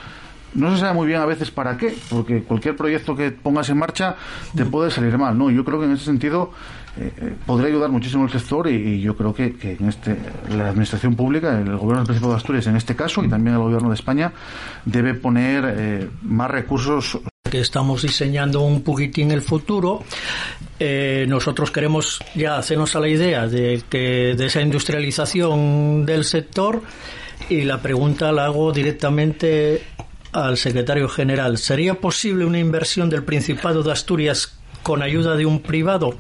No 0.55 0.73
se 0.73 0.81
sabe 0.81 0.95
muy 0.95 1.07
bien 1.07 1.21
a 1.21 1.27
veces 1.27 1.51
para 1.51 1.77
qué, 1.77 1.97
porque 2.09 2.43
cualquier 2.43 2.77
proyecto 2.77 3.17
que 3.17 3.31
pongas 3.33 3.69
en 3.71 3.79
marcha 3.79 4.17
te 4.55 4.65
puede 4.65 4.91
salir 4.91 5.17
mal. 5.19 5.37
No, 5.37 5.51
yo 5.51 5.65
creo 5.65 5.81
que 5.81 5.87
en 5.87 5.93
ese 5.93 6.05
sentido 6.05 6.53
eh, 6.97 7.13
eh, 7.17 7.35
podría 7.45 7.69
ayudar 7.69 7.91
muchísimo 7.91 8.25
el 8.25 8.31
sector 8.31 8.69
y, 8.69 9.01
yo 9.01 9.17
creo 9.17 9.35
que, 9.35 9.57
en 9.61 9.89
este 9.89 10.17
la 10.51 10.69
administración 10.69 11.17
pública, 11.17 11.59
el 11.59 11.77
gobierno 11.77 11.99
del 11.99 12.07
Principado 12.07 12.33
de 12.33 12.37
Asturias 12.37 12.67
en 12.69 12.77
este 12.77 12.95
caso 12.95 13.25
y 13.25 13.29
también 13.29 13.57
el 13.57 13.63
gobierno 13.63 13.89
de 13.89 13.97
España 13.97 14.33
debe 14.85 15.15
poner 15.15 15.65
eh, 15.77 16.09
más 16.23 16.51
recursos 16.51 17.19
que 17.51 17.61
estamos 17.61 18.03
diseñando 18.03 18.63
un 18.63 18.83
poquitín 18.83 19.31
el 19.31 19.41
futuro, 19.41 20.03
nosotros 21.29 21.71
queremos 21.71 22.19
ya 22.35 22.57
hacernos 22.57 22.97
a 22.97 23.01
la 23.01 23.09
idea 23.09 23.47
de 23.47 23.81
que 23.89 24.35
de 24.37 24.47
esa 24.47 24.61
industrialización 24.61 26.05
del 26.05 26.25
sector 26.25 26.83
y 27.49 27.63
la 27.63 27.81
pregunta 27.81 28.33
la 28.33 28.47
hago 28.47 28.73
directamente 28.73 29.83
al 30.35 30.57
secretario 30.57 31.09
general. 31.09 31.59
¿Sería 31.59 31.95
posible 31.95 32.45
una 32.45 32.59
inversión 32.59 33.09
del 33.09 33.23
Principado 33.23 33.83
de 33.83 33.93
Asturias 33.93 34.59
con 34.83 35.03
ayuda 35.03 35.37
de 35.37 35.47
un 35.47 35.61
privado? 35.61 36.17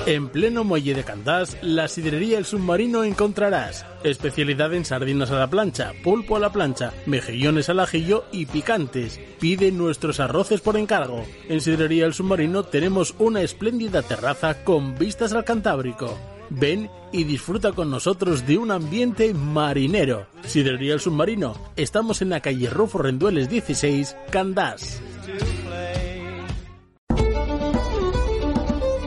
En 0.06 0.30
pleno 0.30 0.64
muelle 0.64 0.94
de 0.94 1.04
Candás, 1.04 1.58
la 1.64 1.88
sidrería 1.88 2.38
El 2.38 2.46
Submarino 2.46 3.04
encontrarás 3.04 3.88
especialidad 4.04 4.72
en 4.76 4.86
sardinas 4.86 5.32
a 5.32 5.40
la 5.40 5.50
plancha, 5.50 5.94
pulpo 6.04 6.36
a 6.36 6.40
la 6.40 6.52
plancha, 6.52 6.94
mejillones 7.08 7.70
al 7.70 7.80
ajillo 7.80 8.26
y 8.32 8.46
picantes. 8.46 9.20
Pide 9.40 9.72
nuestros 9.72 10.20
arroces 10.20 10.62
por 10.62 10.78
encargo. 10.78 11.26
En 11.50 11.60
Sidrería 11.60 12.06
El 12.06 12.14
Submarino 12.14 12.64
tenemos 12.64 13.16
una 13.18 13.42
espléndida 13.42 14.04
terraza 14.04 14.64
con 14.64 14.96
vistas 14.96 15.34
al 15.34 15.44
Cantábrico. 15.44 16.16
Ven 16.52 16.88
y 17.12 17.24
disfruta 17.24 17.72
con 17.72 17.90
nosotros 17.90 18.46
de 18.46 18.60
un 18.60 18.70
ambiente 18.70 19.34
marinero. 19.34 20.28
Sidrería 20.46 20.94
El 20.94 21.00
Submarino. 21.00 21.56
Estamos 21.76 22.22
en 22.22 22.30
la 22.30 22.42
calle 22.42 22.70
Rufo 22.70 23.00
Rendueles 23.00 23.50
16, 23.50 24.16
Candás. 24.30 25.02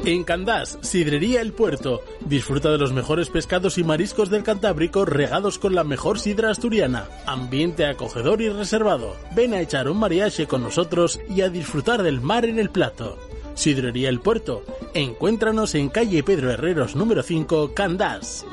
En 0.09 0.25
Candás, 0.25 0.79
Sidrería 0.81 1.43
El 1.43 1.53
Puerto. 1.53 2.01
Disfruta 2.25 2.71
de 2.71 2.79
los 2.79 2.95
mejores 2.95 3.29
pescados 3.29 3.77
y 3.77 3.85
mariscos 3.85 4.31
del 4.31 4.43
Cantábrico 4.43 5.05
regados 5.05 5.59
con 5.59 5.75
la 5.75 5.85
mejor 5.85 6.19
sidra 6.19 6.51
asturiana. 6.51 7.07
Ambiente 7.27 7.85
acogedor 7.85 8.41
y 8.41 8.49
reservado. 8.49 9.15
Ven 9.37 9.53
a 9.53 9.61
echar 9.61 9.87
un 9.87 9.99
mariache 9.99 10.47
con 10.47 10.63
nosotros 10.63 11.21
y 11.29 11.43
a 11.43 11.51
disfrutar 11.51 12.03
del 12.03 12.23
mar 12.23 12.47
en 12.47 12.59
el 12.59 12.71
plato. 12.71 13.19
Sidrería 13.53 14.09
El 14.09 14.21
Puerto. 14.21 14.63
Encuéntranos 14.95 15.75
en 15.75 15.91
calle 15.91 16.23
Pedro 16.23 16.51
Herreros 16.51 16.97
número 16.97 17.23
5, 17.23 17.75
Candás. 17.75 18.47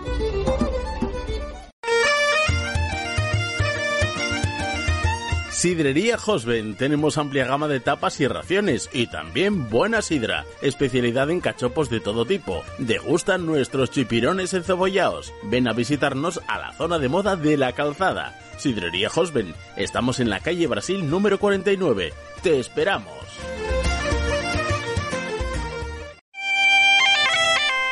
Sidrería 5.66 6.20
Hosben. 6.24 6.76
Tenemos 6.76 7.18
amplia 7.18 7.48
gama 7.48 7.68
de 7.68 7.80
tapas 7.80 8.22
y 8.22 8.28
raciones 8.28 8.88
y 8.94 9.08
también 9.08 9.68
buena 9.68 10.04
sidra. 10.04 10.46
Especialidad 10.62 11.32
en 11.32 11.42
cachopos 11.42 11.90
de 11.90 12.00
todo 12.00 12.24
tipo. 12.24 12.62
Degustan 12.78 13.48
nuestros 13.48 13.90
chipirones 13.90 14.54
encebollados. 14.54 15.34
Ven 15.46 15.68
a 15.68 15.74
visitarnos 15.74 16.40
a 16.48 16.60
la 16.60 16.72
zona 16.74 17.00
de 17.00 17.10
moda 17.10 17.36
de 17.36 17.58
la 17.58 17.72
calzada. 17.72 18.40
Sidrería 18.60 19.10
Hosben. 19.10 19.56
Estamos 19.76 20.20
en 20.20 20.30
la 20.30 20.40
calle 20.40 20.68
Brasil 20.68 21.10
número 21.10 21.40
49. 21.40 22.14
Te 22.44 22.60
esperamos. 22.60 23.26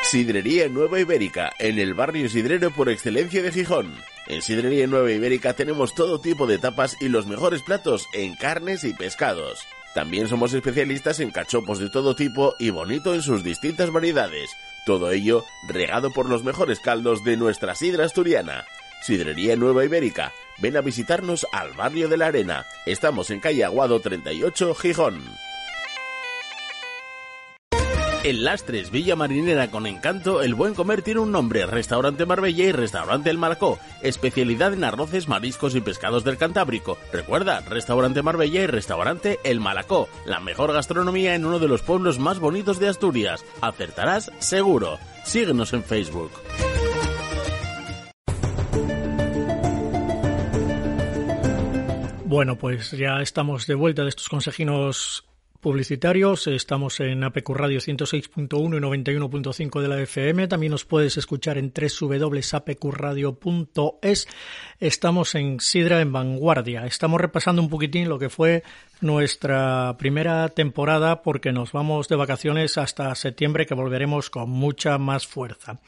Sidrería 0.03 0.69
Nueva 0.69 0.99
Ibérica, 0.99 1.51
en 1.57 1.79
el 1.79 1.95
barrio 1.95 2.29
sidrero 2.29 2.69
por 2.69 2.89
excelencia 2.89 3.41
de 3.41 3.51
Gijón. 3.51 3.95
En 4.27 4.41
Sidrería 4.41 4.87
Nueva 4.87 5.11
Ibérica 5.11 5.53
tenemos 5.53 5.93
todo 5.93 6.19
tipo 6.19 6.47
de 6.47 6.57
tapas 6.57 6.95
y 7.01 7.09
los 7.09 7.27
mejores 7.27 7.61
platos 7.61 8.07
en 8.13 8.35
carnes 8.35 8.83
y 8.83 8.93
pescados. 8.93 9.65
También 9.93 10.27
somos 10.27 10.53
especialistas 10.53 11.19
en 11.19 11.31
cachopos 11.31 11.77
de 11.79 11.89
todo 11.89 12.15
tipo 12.15 12.55
y 12.57 12.69
bonito 12.69 13.13
en 13.13 13.21
sus 13.21 13.43
distintas 13.43 13.91
variedades. 13.91 14.49
Todo 14.85 15.11
ello 15.11 15.43
regado 15.67 16.11
por 16.11 16.29
los 16.29 16.43
mejores 16.43 16.79
caldos 16.79 17.23
de 17.23 17.37
nuestra 17.37 17.75
sidra 17.75 18.05
asturiana. 18.05 18.65
Sidrería 19.01 19.55
Nueva 19.55 19.83
Ibérica. 19.83 20.31
Ven 20.59 20.77
a 20.77 20.81
visitarnos 20.81 21.45
al 21.51 21.73
barrio 21.73 22.07
de 22.07 22.17
la 22.17 22.27
Arena. 22.27 22.65
Estamos 22.85 23.29
en 23.29 23.41
calle 23.41 23.65
Aguado 23.65 23.99
38, 23.99 24.73
Gijón. 24.75 25.21
En 28.23 28.45
Lastres, 28.45 28.89
Villa 28.89 29.17
Marinera 29.17 29.69
con 29.69 29.85
encanto, 29.85 30.41
el 30.41 30.55
buen 30.55 30.75
comer 30.75 31.01
tiene 31.01 31.19
un 31.19 31.33
nombre, 31.33 31.65
Restaurante 31.65 32.25
Marbella 32.25 32.63
y 32.63 32.71
Restaurante 32.71 33.29
El 33.29 33.37
Malacó, 33.37 33.79
especialidad 34.01 34.73
en 34.73 34.85
arroces, 34.85 35.27
mariscos 35.27 35.75
y 35.75 35.81
pescados 35.81 36.23
del 36.23 36.37
Cantábrico. 36.37 36.97
Recuerda, 37.11 37.59
Restaurante 37.59 38.21
Marbella 38.21 38.61
y 38.61 38.67
Restaurante 38.67 39.39
El 39.43 39.59
Malacó, 39.59 40.07
la 40.25 40.39
mejor 40.39 40.71
gastronomía 40.71 41.35
en 41.35 41.43
uno 41.43 41.59
de 41.59 41.67
los 41.67 41.81
pueblos 41.81 42.17
más 42.17 42.39
bonitos 42.39 42.79
de 42.79 42.87
Asturias. 42.87 43.43
Acertarás 43.59 44.31
seguro. 44.39 44.99
Síguenos 45.25 45.73
en 45.73 45.83
Facebook. 45.83 46.31
Bueno, 52.23 52.57
pues 52.57 52.91
ya 52.91 53.17
estamos 53.21 53.67
de 53.67 53.75
vuelta 53.75 54.03
de 54.03 54.09
estos 54.09 54.29
consejinos 54.29 55.25
publicitarios. 55.63 56.45
Estamos 56.45 56.99
en 56.99 57.23
APQ 57.23 57.49
Radio 57.51 57.79
106.1 57.79 58.77
y 58.77 58.81
91.5 59.07 59.81
de 59.81 59.87
la 59.87 59.99
FM. 60.01 60.47
También 60.47 60.71
nos 60.71 60.85
puedes 60.85 61.17
escuchar 61.17 61.57
en 61.57 61.73
www.apqradio.es. 61.73 64.27
Estamos 64.79 65.33
en 65.33 65.59
Sidra 65.61 66.01
en 66.01 66.11
Vanguardia. 66.11 66.85
Estamos 66.85 67.19
repasando 67.19 67.59
un 67.61 67.69
poquitín 67.69 68.09
lo 68.09 68.19
que 68.19 68.29
fue 68.29 68.61
nuestra 69.01 69.95
primera 69.97 70.49
temporada 70.49 71.23
porque 71.23 71.53
nos 71.53 71.71
vamos 71.71 72.09
de 72.09 72.17
vacaciones 72.17 72.77
hasta 72.77 73.15
septiembre 73.15 73.65
que 73.65 73.73
volveremos 73.73 74.29
con 74.29 74.49
mucha 74.49 74.99
más 74.99 75.25
fuerza. 75.25 75.79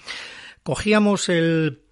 Cogíamos 0.63 1.29
el 1.29 1.85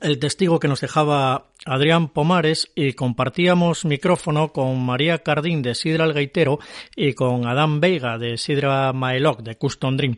el 0.00 0.18
testigo 0.18 0.60
que 0.60 0.68
nos 0.68 0.80
dejaba 0.80 1.46
Adrián 1.66 2.08
Pomares 2.08 2.70
y 2.74 2.92
compartíamos 2.92 3.84
micrófono 3.84 4.52
con 4.52 4.84
María 4.84 5.18
Cardín 5.18 5.62
de 5.62 5.74
Sidra 5.74 6.04
El 6.04 6.12
Gaitero 6.12 6.58
y 6.94 7.14
con 7.14 7.46
Adán 7.46 7.80
Veiga 7.80 8.18
de 8.18 8.36
Sidra 8.38 8.92
Maeloc 8.92 9.42
de 9.42 9.56
Custom 9.56 9.96
Dream. 9.96 10.16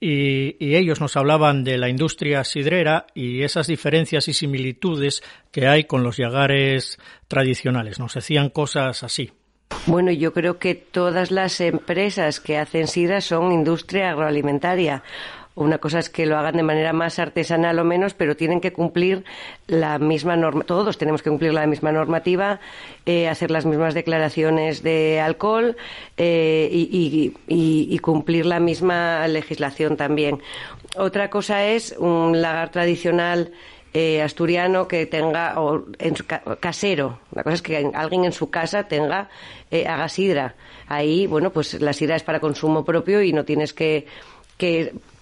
Y, 0.00 0.56
y, 0.62 0.76
ellos 0.76 1.00
nos 1.00 1.16
hablaban 1.16 1.64
de 1.64 1.78
la 1.78 1.88
industria 1.88 2.44
sidrera 2.44 3.06
y 3.14 3.42
esas 3.42 3.68
diferencias 3.68 4.28
y 4.28 4.34
similitudes 4.34 5.22
que 5.50 5.66
hay 5.66 5.84
con 5.84 6.02
los 6.02 6.18
yagares 6.18 6.98
tradicionales. 7.26 7.98
Nos 7.98 8.12
decían 8.12 8.50
cosas 8.50 9.02
así. 9.02 9.32
Bueno, 9.86 10.12
yo 10.12 10.34
creo 10.34 10.58
que 10.58 10.74
todas 10.74 11.30
las 11.30 11.60
empresas 11.60 12.40
que 12.40 12.58
hacen 12.58 12.86
sidra 12.86 13.22
son 13.22 13.52
industria 13.52 14.10
agroalimentaria 14.10 15.02
una 15.56 15.78
cosa 15.78 16.00
es 16.00 16.10
que 16.10 16.26
lo 16.26 16.36
hagan 16.36 16.56
de 16.56 16.64
manera 16.64 16.92
más 16.92 17.18
artesanal 17.20 17.78
o 17.78 17.84
menos, 17.84 18.14
pero 18.14 18.36
tienen 18.36 18.60
que 18.60 18.72
cumplir 18.72 19.24
la 19.68 19.98
misma 19.98 20.36
norma. 20.36 20.64
Todos 20.64 20.98
tenemos 20.98 21.22
que 21.22 21.30
cumplir 21.30 21.54
la 21.54 21.66
misma 21.66 21.92
normativa, 21.92 22.58
eh, 23.06 23.28
hacer 23.28 23.52
las 23.52 23.64
mismas 23.64 23.94
declaraciones 23.94 24.82
de 24.82 25.20
alcohol 25.20 25.76
eh, 26.16 26.68
y, 26.72 27.98
cumplir 27.98 28.44
la 28.46 28.60
misma 28.60 29.26
legislación 29.28 29.96
también. 29.96 30.42
Otra 30.96 31.30
cosa 31.30 31.64
es 31.64 31.94
un 31.98 32.42
lagar 32.42 32.70
tradicional. 32.70 33.52
Eh, 33.96 34.20
asturiano 34.20 34.88
que 34.88 35.06
tenga 35.06 35.60
o 35.60 35.84
en 36.00 36.16
su, 36.16 36.24
casero 36.26 37.20
la 37.32 37.44
cosa 37.44 37.54
es 37.54 37.62
que 37.62 37.92
alguien 37.94 38.24
en 38.24 38.32
su 38.32 38.50
casa 38.50 38.88
tenga 38.88 39.28
eh, 39.70 39.86
haga 39.86 40.08
sidra 40.08 40.56
ahí 40.88 41.28
bueno 41.28 41.50
pues 41.50 41.80
la 41.80 41.92
sidra 41.92 42.16
es 42.16 42.24
para 42.24 42.40
consumo 42.40 42.84
propio 42.84 43.22
y 43.22 43.32
no 43.32 43.44
tienes 43.44 43.72
que, 43.72 44.08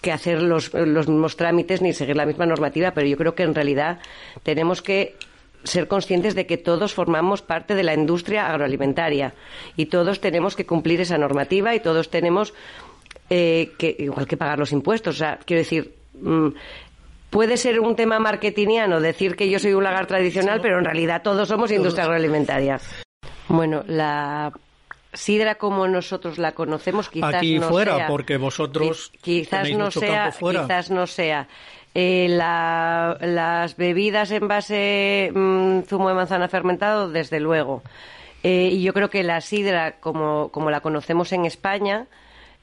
que 0.03 0.11
hacer 0.11 0.43
los, 0.43 0.71
los 0.73 1.07
mismos 1.07 1.37
trámites 1.37 1.81
ni 1.81 1.93
seguir 1.93 2.17
la 2.17 2.25
misma 2.27 2.45
normativa, 2.45 2.91
pero 2.91 3.07
yo 3.07 3.17
creo 3.17 3.33
que 3.33 3.43
en 3.43 3.55
realidad 3.55 3.99
tenemos 4.43 4.81
que 4.81 5.15
ser 5.63 5.87
conscientes 5.87 6.35
de 6.35 6.45
que 6.45 6.57
todos 6.57 6.93
formamos 6.93 7.41
parte 7.41 7.73
de 7.73 7.83
la 7.83 7.93
industria 7.93 8.47
agroalimentaria 8.47 9.33
y 9.77 9.85
todos 9.85 10.19
tenemos 10.19 10.57
que 10.57 10.65
cumplir 10.65 10.99
esa 10.99 11.17
normativa 11.17 11.73
y 11.73 11.79
todos 11.79 12.09
tenemos 12.09 12.53
eh, 13.29 13.71
que, 13.77 13.95
igual 13.97 14.27
que 14.27 14.35
pagar 14.35 14.59
los 14.59 14.73
impuestos. 14.73 15.15
O 15.15 15.17
sea, 15.17 15.39
quiero 15.45 15.61
decir, 15.61 15.95
mmm, 16.19 16.49
puede 17.29 17.55
ser 17.55 17.79
un 17.79 17.95
tema 17.95 18.19
marketingiano 18.19 18.99
decir 18.99 19.37
que 19.37 19.49
yo 19.49 19.57
soy 19.57 19.73
un 19.73 19.85
lagar 19.85 20.05
tradicional, 20.05 20.59
pero 20.61 20.79
en 20.79 20.85
realidad 20.85 21.21
todos 21.23 21.47
somos 21.47 21.71
industria 21.71 22.03
agroalimentaria. 22.03 22.79
Bueno, 23.47 23.83
la 23.87 24.51
sidra 25.13 25.55
como 25.55 25.87
nosotros 25.87 26.37
la 26.37 26.51
conocemos 26.53 27.09
quizás 27.09 27.35
Aquí 27.35 27.59
no 27.59 27.69
fuera, 27.69 27.95
sea, 27.95 28.07
porque 28.07 28.37
vosotros 28.37 29.11
quizás 29.21 29.69
no 29.71 29.91
sea, 29.91 30.31
quizás 30.65 30.91
no 30.91 31.07
sea. 31.07 31.47
Eh, 31.95 32.27
la- 32.29 33.17
las 33.21 33.77
bebidas 33.77 34.31
en 34.31 34.47
base 34.47 35.31
mm, 35.33 35.81
zumo 35.83 36.09
de 36.09 36.15
manzana 36.15 36.47
fermentado, 36.47 37.09
desde 37.09 37.39
luego. 37.39 37.83
Eh, 38.41 38.69
y 38.73 38.81
yo 38.81 38.93
creo 38.93 39.09
que 39.09 39.23
la 39.23 39.39
sidra, 39.41 39.99
como, 39.99 40.49
como 40.49 40.69
la 40.71 40.81
conocemos 40.81 41.31
en 41.33 41.45
España, 41.45 42.07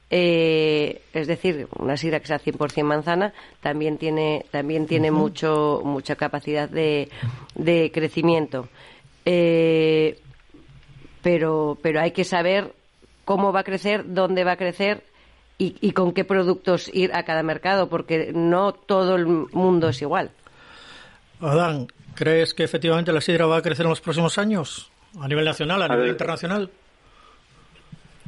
eh, 0.09 1.01
es 1.13 1.27
decir, 1.27 1.67
una 1.79 1.95
sidra 1.95 2.19
que 2.19 2.27
sea 2.27 2.39
100% 2.39 2.83
manzana, 2.83 3.33
también 3.61 3.97
tiene, 3.97 4.45
también 4.51 4.85
tiene 4.85 5.09
mucho, 5.09 5.81
mucha 5.85 6.15
capacidad 6.17 6.67
de, 6.69 7.09
de 7.55 7.89
crecimiento. 7.93 8.67
Eh, 9.25 10.19
pero, 11.21 11.77
pero 11.81 12.01
hay 12.01 12.11
que 12.11 12.23
saber 12.23 12.73
cómo 13.25 13.51
va 13.53 13.61
a 13.61 13.63
crecer, 13.63 14.03
dónde 14.13 14.43
va 14.43 14.53
a 14.53 14.57
crecer 14.57 15.03
y, 15.57 15.75
y 15.81 15.91
con 15.91 16.13
qué 16.13 16.23
productos 16.25 16.89
ir 16.93 17.13
a 17.13 17.23
cada 17.23 17.43
mercado, 17.43 17.87
porque 17.89 18.31
no 18.33 18.73
todo 18.73 19.15
el 19.15 19.25
mundo 19.27 19.89
es 19.89 20.01
igual. 20.01 20.31
Adán, 21.39 21.87
¿crees 22.15 22.53
que 22.53 22.63
efectivamente 22.63 23.11
la 23.13 23.21
sidra 23.21 23.45
va 23.45 23.57
a 23.57 23.61
crecer 23.61 23.85
en 23.85 23.89
los 23.91 24.01
próximos 24.01 24.37
años? 24.37 24.91
¿A 25.19 25.27
nivel 25.27 25.45
nacional, 25.45 25.81
a, 25.81 25.85
A 25.85 25.87
nivel 25.89 26.03
ver. 26.03 26.11
internacional? 26.11 26.69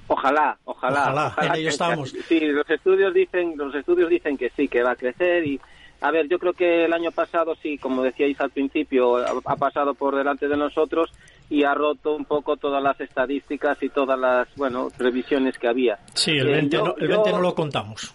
Ojalá, 0.08 0.58
ojalá. 0.66 1.02
Ojalá, 1.02 1.36
en 1.42 1.56
ello 1.56 1.64
que- 1.64 1.70
estamos. 1.70 2.10
Sí, 2.28 2.40
los 2.42 2.70
estudios 2.70 3.14
dicen, 3.14 3.54
los 3.58 3.74
estudios 3.74 4.10
dicen 4.10 4.38
que 4.38 4.50
sí, 4.56 4.68
que 4.68 4.84
va 4.84 4.92
a 4.92 4.96
crecer 4.96 5.46
y 5.48 5.60
a 6.02 6.12
ver, 6.12 6.28
yo 6.28 6.38
creo 6.38 6.52
que 6.52 6.84
el 6.84 6.92
año 6.92 7.12
pasado 7.12 7.56
sí, 7.56 7.78
como 7.78 8.04
decíais 8.04 8.40
al 8.42 8.50
principio, 8.52 9.18
ha, 9.18 9.32
ha 9.46 9.56
pasado 9.56 9.94
por 9.94 10.16
delante 10.18 10.50
de 10.50 10.58
nosotros 10.58 11.10
y 11.50 11.64
ha 11.64 11.74
roto 11.74 12.16
un 12.16 12.26
poco 12.26 12.58
todas 12.58 12.82
las 12.82 13.00
estadísticas 13.00 13.82
y 13.84 13.90
todas 13.90 14.18
las, 14.20 14.48
bueno, 14.56 14.90
previsiones 14.98 15.58
que 15.58 15.68
había. 15.68 16.00
Sí, 16.14 16.32
el 16.32 16.48
Eh, 16.50 16.52
20, 16.54 16.78
yo- 16.78 16.84
no, 16.86 16.96
el 16.98 17.02
yo- 17.08 17.08
20 17.10 17.32
no 17.32 17.42
lo 17.42 17.54
contamos. 17.56 18.14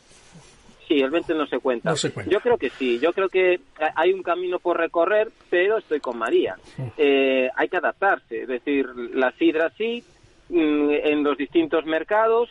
Sí, 0.88 0.94
el 1.00 1.10
20 1.10 1.34
no 1.34 1.46
se 1.46 1.58
cuenta. 1.58 1.90
No 1.90 1.96
se 1.96 2.10
cuenta. 2.12 2.32
Yo 2.32 2.40
creo 2.40 2.56
que 2.56 2.70
sí, 2.70 2.98
yo 2.98 3.12
creo 3.12 3.28
que 3.28 3.60
hay 3.94 4.12
un 4.14 4.22
camino 4.22 4.58
por 4.58 4.78
recorrer, 4.78 5.28
pero 5.50 5.76
estoy 5.78 6.00
con 6.00 6.16
María. 6.18 6.56
Eh, 6.96 7.48
hay 7.54 7.68
que 7.68 7.76
adaptarse, 7.76 8.42
es 8.42 8.48
decir, 8.48 8.86
la 9.12 9.30
sidra 9.32 9.70
sí, 9.76 10.02
mm, 10.48 10.90
en 10.90 11.22
los 11.22 11.36
distintos 11.36 11.84
mercados, 11.84 12.48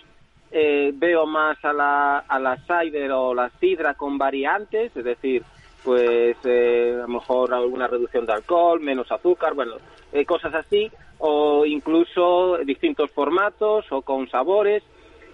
eh, 0.52 0.92
veo 0.94 1.26
más 1.26 1.58
a 1.66 1.74
la, 1.74 2.20
a 2.20 2.40
la 2.40 2.58
cider 2.58 3.12
o 3.12 3.34
la 3.34 3.50
sidra 3.60 3.96
con 3.96 4.18
variantes, 4.20 4.96
es 4.96 5.04
decir, 5.04 5.44
pues 5.88 6.36
eh, 6.44 6.96
a 6.98 7.04
lo 7.04 7.08
mejor 7.08 7.54
alguna 7.54 7.88
reducción 7.88 8.26
de 8.26 8.34
alcohol, 8.34 8.82
menos 8.82 9.10
azúcar, 9.10 9.54
bueno, 9.54 9.76
eh, 10.12 10.26
cosas 10.26 10.54
así, 10.54 10.92
o 11.20 11.66
incluso 11.66 12.58
distintos 12.66 13.10
formatos 13.12 13.90
o 13.90 14.02
con 14.02 14.30
sabores. 14.30 14.84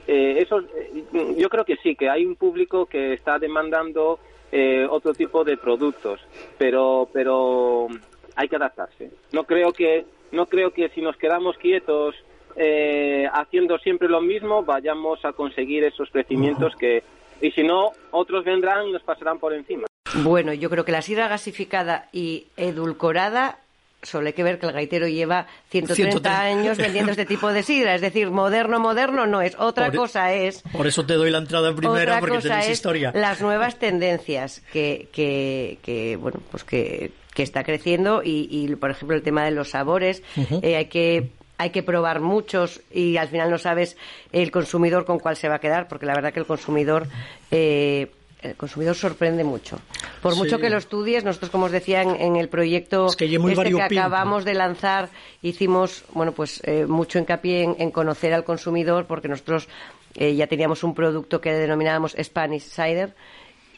Eh, 0.05 0.35
eso, 0.37 0.59
eh, 0.59 1.35
yo 1.39 1.49
creo 1.49 1.65
que 1.65 1.77
sí, 1.77 1.95
que 1.95 2.07
hay 2.07 2.23
un 2.23 2.35
público 2.35 2.85
que 2.85 3.13
está 3.13 3.39
demandando 3.39 4.19
eh, 4.51 4.85
otro 4.87 5.15
tipo 5.15 5.43
de 5.43 5.57
productos, 5.57 6.19
pero, 6.59 7.09
pero 7.11 7.87
hay 8.35 8.47
que 8.47 8.55
adaptarse. 8.55 9.09
No 9.31 9.45
creo 9.45 9.73
que, 9.73 10.05
no 10.31 10.45
creo 10.45 10.69
que 10.69 10.89
si 10.89 11.01
nos 11.01 11.17
quedamos 11.17 11.57
quietos 11.57 12.13
eh, 12.55 13.27
haciendo 13.33 13.79
siempre 13.79 14.07
lo 14.07 14.21
mismo 14.21 14.61
vayamos 14.61 15.25
a 15.25 15.33
conseguir 15.33 15.83
esos 15.83 16.11
crecimientos 16.11 16.75
que, 16.75 17.01
y 17.41 17.49
si 17.49 17.63
no, 17.63 17.93
otros 18.11 18.45
vendrán 18.45 18.85
y 18.85 18.91
nos 18.91 19.01
pasarán 19.01 19.39
por 19.39 19.51
encima. 19.51 19.87
Bueno, 20.15 20.53
yo 20.53 20.69
creo 20.69 20.85
que 20.85 20.91
la 20.91 21.01
sidra 21.01 21.27
gasificada 21.27 22.07
y 22.11 22.47
edulcorada, 22.57 23.57
solo 24.01 24.27
hay 24.27 24.33
que 24.33 24.43
ver 24.43 24.59
que 24.59 24.65
el 24.67 24.73
gaitero 24.73 25.07
lleva 25.07 25.47
130 25.71 25.95
130. 26.19 26.41
años 26.41 26.77
vendiendo 26.77 27.11
este 27.11 27.25
tipo 27.25 27.51
de 27.53 27.63
sidra. 27.63 27.95
Es 27.95 28.01
decir, 28.01 28.29
moderno, 28.29 28.79
moderno 28.79 29.25
no 29.25 29.41
es. 29.41 29.55
Otra 29.57 29.87
Por- 29.87 29.95
cosa 29.95 30.33
es 30.33 30.61
Por 30.71 30.87
eso 30.87 31.05
te 31.05 31.13
doy 31.13 31.31
la 31.31 31.37
entrada 31.39 31.73
primera, 31.75 32.01
Otra 32.03 32.19
porque 32.19 32.35
cosa 32.35 32.49
tenéis 32.49 32.65
es 32.67 32.73
historia. 32.73 33.11
las 33.15 33.41
nuevas 33.41 33.79
tendencias 33.79 34.61
que, 34.71 35.07
que, 35.13 35.79
que, 35.81 36.15
bueno, 36.17 36.39
pues 36.51 36.63
que, 36.63 37.11
que 37.33 37.43
está 37.43 37.63
creciendo 37.63 38.21
y, 38.23 38.47
y, 38.51 38.75
por 38.75 38.91
ejemplo, 38.91 39.15
el 39.15 39.23
tema 39.23 39.45
de 39.45 39.51
los 39.51 39.69
sabores. 39.69 40.21
Eh, 40.61 40.75
hay 40.75 40.85
que 40.85 41.29
hay 41.57 41.69
que 41.69 41.83
probar 41.83 42.19
muchos 42.19 42.81
y 42.91 43.15
al 43.17 43.29
final 43.29 43.49
no 43.49 43.57
sabes 43.57 43.95
el 44.33 44.51
consumidor 44.51 45.05
con 45.05 45.19
cuál 45.19 45.37
se 45.37 45.47
va 45.47 45.55
a 45.55 45.59
quedar, 45.59 45.87
porque 45.87 46.05
la 46.05 46.13
verdad 46.15 46.33
que 46.33 46.39
el 46.39 46.45
consumidor 46.47 47.07
eh, 47.51 48.11
el 48.43 48.55
consumidor 48.55 48.95
sorprende 48.95 49.43
mucho. 49.43 49.79
Por 50.21 50.33
Sí. 50.33 50.39
mucho 50.39 50.59
que 50.59 50.69
lo 50.69 50.77
estudies, 50.77 51.23
nosotros, 51.23 51.49
como 51.51 51.65
os 51.65 51.71
decía 51.71 52.01
en, 52.01 52.15
en 52.15 52.35
el 52.35 52.49
proyecto 52.49 53.07
que 53.17 53.25
es 53.25 53.31
este 53.33 53.71
que 53.71 53.81
acabamos 53.81 54.45
de 54.45 54.53
lanzar, 54.53 55.09
hicimos 55.41 56.03
bueno 56.13 56.31
pues 56.33 56.61
eh, 56.65 56.85
mucho 56.85 57.19
hincapié 57.19 57.63
en, 57.63 57.75
en 57.79 57.91
conocer 57.91 58.33
al 58.33 58.43
consumidor, 58.43 59.05
porque 59.05 59.27
nosotros 59.27 59.67
eh, 60.15 60.35
ya 60.35 60.47
teníamos 60.47 60.83
un 60.83 60.93
producto 60.93 61.41
que 61.41 61.51
denominábamos 61.53 62.15
Spanish 62.21 62.63
Cider, 62.63 63.15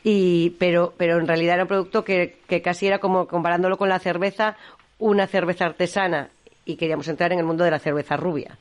y, 0.03 0.51
pero, 0.59 0.93
pero 0.97 1.17
en 1.19 1.27
realidad 1.27 1.55
era 1.55 1.63
un 1.63 1.69
producto 1.69 2.03
que, 2.03 2.37
que 2.47 2.61
casi 2.61 2.87
era 2.87 2.99
como 2.99 3.27
comparándolo 3.27 3.77
con 3.77 3.89
la 3.89 3.99
cerveza, 3.99 4.55
una 4.99 5.27
cerveza 5.27 5.65
artesana, 5.65 6.29
y 6.65 6.75
queríamos 6.75 7.07
entrar 7.07 7.31
en 7.33 7.39
el 7.39 7.45
mundo 7.45 7.63
de 7.63 7.71
la 7.71 7.79
cerveza 7.79 8.15
rubia. 8.17 8.57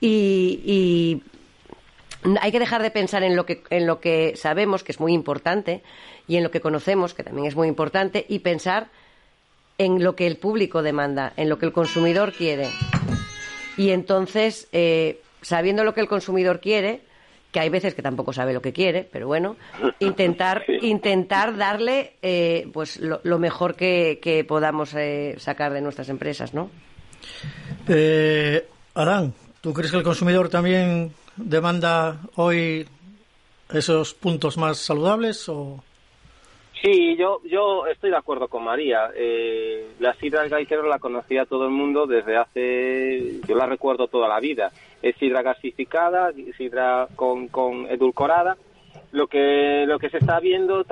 Y, 0.00 0.60
y 0.64 1.22
hay 2.40 2.52
que 2.52 2.58
dejar 2.58 2.82
de 2.82 2.90
pensar 2.90 3.22
en 3.22 3.36
lo 3.36 3.46
que 3.46 3.62
en 3.70 3.86
lo 3.86 4.00
que 4.00 4.34
sabemos 4.36 4.82
que 4.82 4.92
es 4.92 5.00
muy 5.00 5.12
importante 5.12 5.82
y 6.26 6.36
en 6.36 6.42
lo 6.42 6.50
que 6.50 6.60
conocemos 6.60 7.14
que 7.14 7.22
también 7.22 7.46
es 7.46 7.56
muy 7.56 7.68
importante 7.68 8.26
y 8.28 8.40
pensar 8.40 8.88
en 9.78 10.02
lo 10.02 10.16
que 10.16 10.26
el 10.26 10.36
público 10.36 10.82
demanda 10.82 11.32
en 11.36 11.48
lo 11.48 11.58
que 11.58 11.66
el 11.66 11.72
consumidor 11.72 12.32
quiere. 12.32 12.68
Y 13.76 13.90
entonces 13.90 14.68
eh, 14.72 15.20
sabiendo 15.42 15.84
lo 15.84 15.94
que 15.94 16.00
el 16.00 16.08
consumidor 16.08 16.60
quiere 16.60 17.00
que 17.52 17.60
hay 17.60 17.68
veces 17.68 17.94
que 17.94 18.02
tampoco 18.02 18.32
sabe 18.32 18.52
lo 18.52 18.60
que 18.60 18.72
quiere 18.72 19.08
pero 19.10 19.26
bueno 19.28 19.56
intentar 20.00 20.64
intentar 20.82 21.56
darle 21.56 22.14
eh, 22.20 22.68
pues 22.72 22.98
lo, 22.98 23.20
lo 23.22 23.38
mejor 23.38 23.76
que, 23.76 24.18
que 24.20 24.44
podamos 24.44 24.92
eh, 24.94 25.36
sacar 25.38 25.72
de 25.72 25.80
nuestras 25.80 26.08
empresas 26.08 26.52
no 26.52 26.70
Eh, 27.88 28.66
Adán, 28.94 29.32
¿tú 29.60 29.72
crees 29.72 29.90
que 29.90 29.98
el 29.98 30.02
consumidor 30.02 30.48
también 30.48 31.12
demanda 31.36 32.20
hoy 32.36 32.86
esos 33.72 34.14
puntos 34.14 34.56
más 34.56 34.78
saludables 34.78 35.48
o 35.48 35.82
Sí, 36.82 37.16
yo, 37.16 37.40
yo 37.44 37.86
estoy 37.86 38.10
de 38.10 38.16
acuerdo 38.16 38.48
con 38.48 38.64
María. 38.64 39.10
Eh, 39.14 39.88
la 39.98 40.14
sidra 40.14 40.42
del 40.42 40.68
la 40.88 40.98
conocía 40.98 41.46
todo 41.46 41.64
el 41.64 41.70
mundo 41.70 42.06
desde 42.06 42.36
hace, 42.36 43.40
yo 43.48 43.56
la 43.56 43.66
recuerdo 43.66 44.08
toda 44.08 44.28
la 44.28 44.40
vida. 44.40 44.70
Es 45.02 45.16
sidra 45.16 45.42
gasificada, 45.42 46.32
sidra 46.56 47.08
con, 47.16 47.48
con 47.48 47.86
edulcorada. 47.90 48.56
Lo 49.12 49.26
que, 49.26 49.84
lo 49.86 49.98
que 49.98 50.10
se 50.10 50.18
está 50.18 50.38
viendo, 50.38 50.84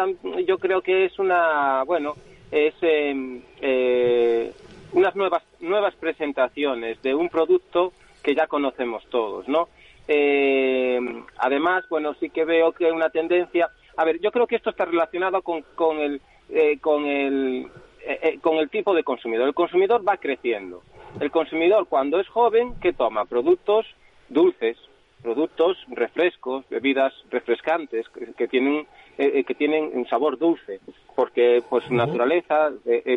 yo 0.46 0.58
creo 0.58 0.80
que 0.80 1.04
es 1.04 1.18
una, 1.18 1.84
bueno, 1.84 2.14
es 2.50 2.74
eh, 2.80 3.42
eh, 3.60 4.52
unas 4.92 5.14
nuevas, 5.14 5.42
nuevas 5.60 5.94
presentaciones 5.96 7.00
de 7.02 7.14
un 7.14 7.28
producto 7.28 7.92
que 8.24 8.34
ya 8.34 8.46
conocemos 8.48 9.04
todos, 9.10 9.46
¿no? 9.46 9.68
Eh, 10.08 10.98
además, 11.38 11.84
bueno, 11.88 12.14
sí 12.14 12.30
que 12.30 12.44
veo 12.44 12.72
que 12.72 12.86
hay 12.86 12.92
una 12.92 13.10
tendencia. 13.10 13.68
A 13.96 14.04
ver, 14.04 14.18
yo 14.20 14.32
creo 14.32 14.46
que 14.46 14.56
esto 14.56 14.70
está 14.70 14.86
relacionado 14.86 15.42
con, 15.42 15.62
con 15.76 15.98
el 15.98 16.20
eh, 16.48 16.78
con 16.80 17.04
el 17.06 17.66
eh, 18.00 18.18
eh, 18.22 18.38
con 18.40 18.56
el 18.56 18.70
tipo 18.70 18.94
de 18.94 19.04
consumidor. 19.04 19.46
El 19.46 19.54
consumidor 19.54 20.06
va 20.06 20.16
creciendo. 20.16 20.82
El 21.20 21.30
consumidor 21.30 21.86
cuando 21.86 22.18
es 22.18 22.26
joven, 22.28 22.74
¿qué 22.80 22.92
toma? 22.92 23.24
Productos 23.26 23.86
dulces, 24.28 24.76
productos 25.22 25.76
refrescos, 25.88 26.68
bebidas 26.68 27.12
refrescantes 27.30 28.08
que, 28.08 28.32
que 28.32 28.48
tienen 28.48 28.86
eh, 29.18 29.30
eh, 29.34 29.44
que 29.44 29.54
tienen 29.54 29.90
un 29.92 30.06
sabor 30.08 30.38
dulce, 30.38 30.80
porque 31.14 31.62
pues 31.68 31.84
su 31.84 31.94
naturaleza 31.94 32.72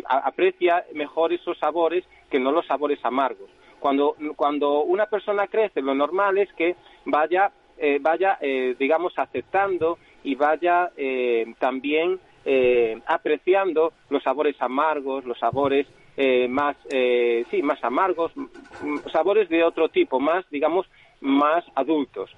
aprecia 0.08 0.84
mejor 0.94 1.32
esos 1.32 1.58
sabores 1.58 2.04
que 2.30 2.38
no 2.38 2.52
los 2.52 2.66
sabores 2.66 3.02
amargos. 3.04 3.50
Cuando 3.78 4.16
cuando 4.36 4.82
una 4.82 5.06
persona 5.06 5.46
crece, 5.46 5.80
lo 5.82 5.94
normal 5.94 6.38
es 6.38 6.52
que 6.54 6.76
vaya 7.04 7.50
eh, 7.76 7.98
vaya 8.00 8.38
eh, 8.40 8.74
digamos 8.78 9.12
aceptando 9.16 9.98
y 10.24 10.34
vaya 10.34 10.90
eh, 10.96 11.46
también 11.58 12.18
eh, 12.44 13.00
apreciando 13.06 13.92
los 14.10 14.22
sabores 14.22 14.56
amargos, 14.60 15.24
los 15.24 15.38
sabores 15.38 15.86
eh, 16.16 16.48
más 16.48 16.76
eh, 16.90 17.44
sí 17.50 17.62
más 17.62 17.82
amargos, 17.84 18.32
m- 18.36 18.48
m- 18.80 19.00
sabores 19.12 19.48
de 19.48 19.62
otro 19.62 19.88
tipo, 19.88 20.18
más 20.18 20.44
digamos 20.50 20.86
más 21.20 21.64
adultos. 21.74 22.30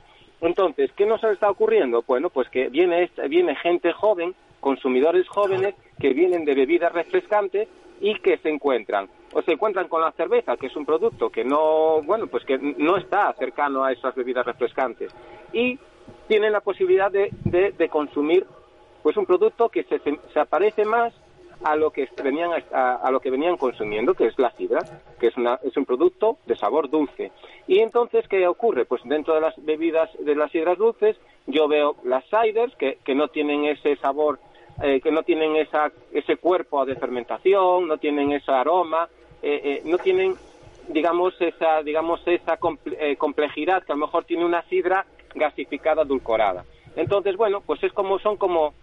Entonces, 0.42 0.90
¿qué 0.96 1.04
nos 1.06 1.22
está 1.24 1.50
ocurriendo? 1.50 2.02
Bueno, 2.06 2.30
pues 2.30 2.48
que 2.48 2.68
viene, 2.70 3.10
viene 3.28 3.54
gente 3.56 3.92
joven, 3.92 4.34
consumidores 4.60 5.28
jóvenes, 5.28 5.74
que 5.98 6.14
vienen 6.14 6.44
de 6.46 6.54
bebidas 6.54 6.92
refrescantes 6.92 7.68
y 8.00 8.14
que 8.20 8.38
se 8.38 8.48
encuentran, 8.48 9.08
o 9.32 9.42
se 9.42 9.52
encuentran 9.52 9.88
con 9.88 10.00
la 10.00 10.12
cerveza, 10.12 10.56
que 10.56 10.66
es 10.66 10.76
un 10.76 10.84
producto 10.84 11.30
que 11.30 11.44
no, 11.44 12.02
bueno, 12.02 12.26
pues 12.26 12.44
que 12.44 12.58
no 12.58 12.96
está 12.96 13.32
cercano 13.34 13.84
a 13.84 13.92
esas 13.92 14.14
bebidas 14.14 14.44
refrescantes. 14.46 15.10
Y 15.52 15.78
tienen 16.28 16.52
la 16.52 16.60
posibilidad 16.60 17.10
de, 17.10 17.30
de- 17.44 17.72
consumir, 17.88 18.46
pues 19.02 19.16
un 19.16 19.26
producto 19.26 19.68
que 19.68 19.84
se, 19.84 19.98
se- 20.00 20.40
aparece 20.40 20.84
más 20.84 21.12
a 21.64 21.76
lo 21.76 21.90
que 21.90 22.08
venían 22.22 22.50
a, 22.72 23.10
lo 23.10 23.20
que 23.20 23.30
venían 23.30 23.56
consumiendo, 23.56 24.14
que 24.14 24.26
es 24.26 24.38
la 24.38 24.50
sidra, 24.52 24.80
que 25.18 25.26
es, 25.26 25.36
una, 25.36 25.58
es 25.62 25.76
un 25.76 25.84
producto 25.84 26.38
de 26.46 26.56
sabor 26.56 26.88
dulce. 26.88 27.30
Y 27.66 27.80
entonces, 27.80 28.26
¿qué 28.28 28.46
ocurre? 28.48 28.84
Pues 28.86 29.02
dentro 29.04 29.34
de 29.34 29.42
las 29.42 29.54
bebidas 29.64 30.08
de 30.18 30.34
las 30.34 30.50
sidras 30.50 30.78
dulces, 30.78 31.16
yo 31.46 31.68
veo 31.68 31.96
las 32.04 32.24
ciders 32.30 32.74
que, 32.76 32.98
que 33.04 33.14
no 33.14 33.28
tienen 33.28 33.64
ese 33.66 33.96
sabor, 33.96 34.38
eh, 34.82 35.00
que 35.02 35.10
no 35.10 35.22
tienen 35.22 35.56
esa, 35.56 35.92
ese 36.12 36.36
cuerpo 36.36 36.86
de 36.86 36.96
fermentación, 36.96 37.86
no 37.86 37.98
tienen 37.98 38.32
ese 38.32 38.50
aroma, 38.50 39.08
eh, 39.42 39.60
eh, 39.64 39.82
no 39.84 39.98
tienen 39.98 40.34
digamos 40.88 41.34
esa 41.40 41.82
digamos 41.82 42.20
esa 42.26 42.58
complejidad 42.58 43.84
que 43.84 43.92
a 43.92 43.94
lo 43.94 44.06
mejor 44.06 44.24
tiene 44.24 44.44
una 44.44 44.62
sidra 44.62 45.06
gasificada 45.34 46.02
adulcorada. 46.02 46.64
Entonces, 46.96 47.36
bueno, 47.36 47.60
pues 47.60 47.82
es 47.84 47.92
como 47.92 48.18
son 48.18 48.36
como 48.36 48.74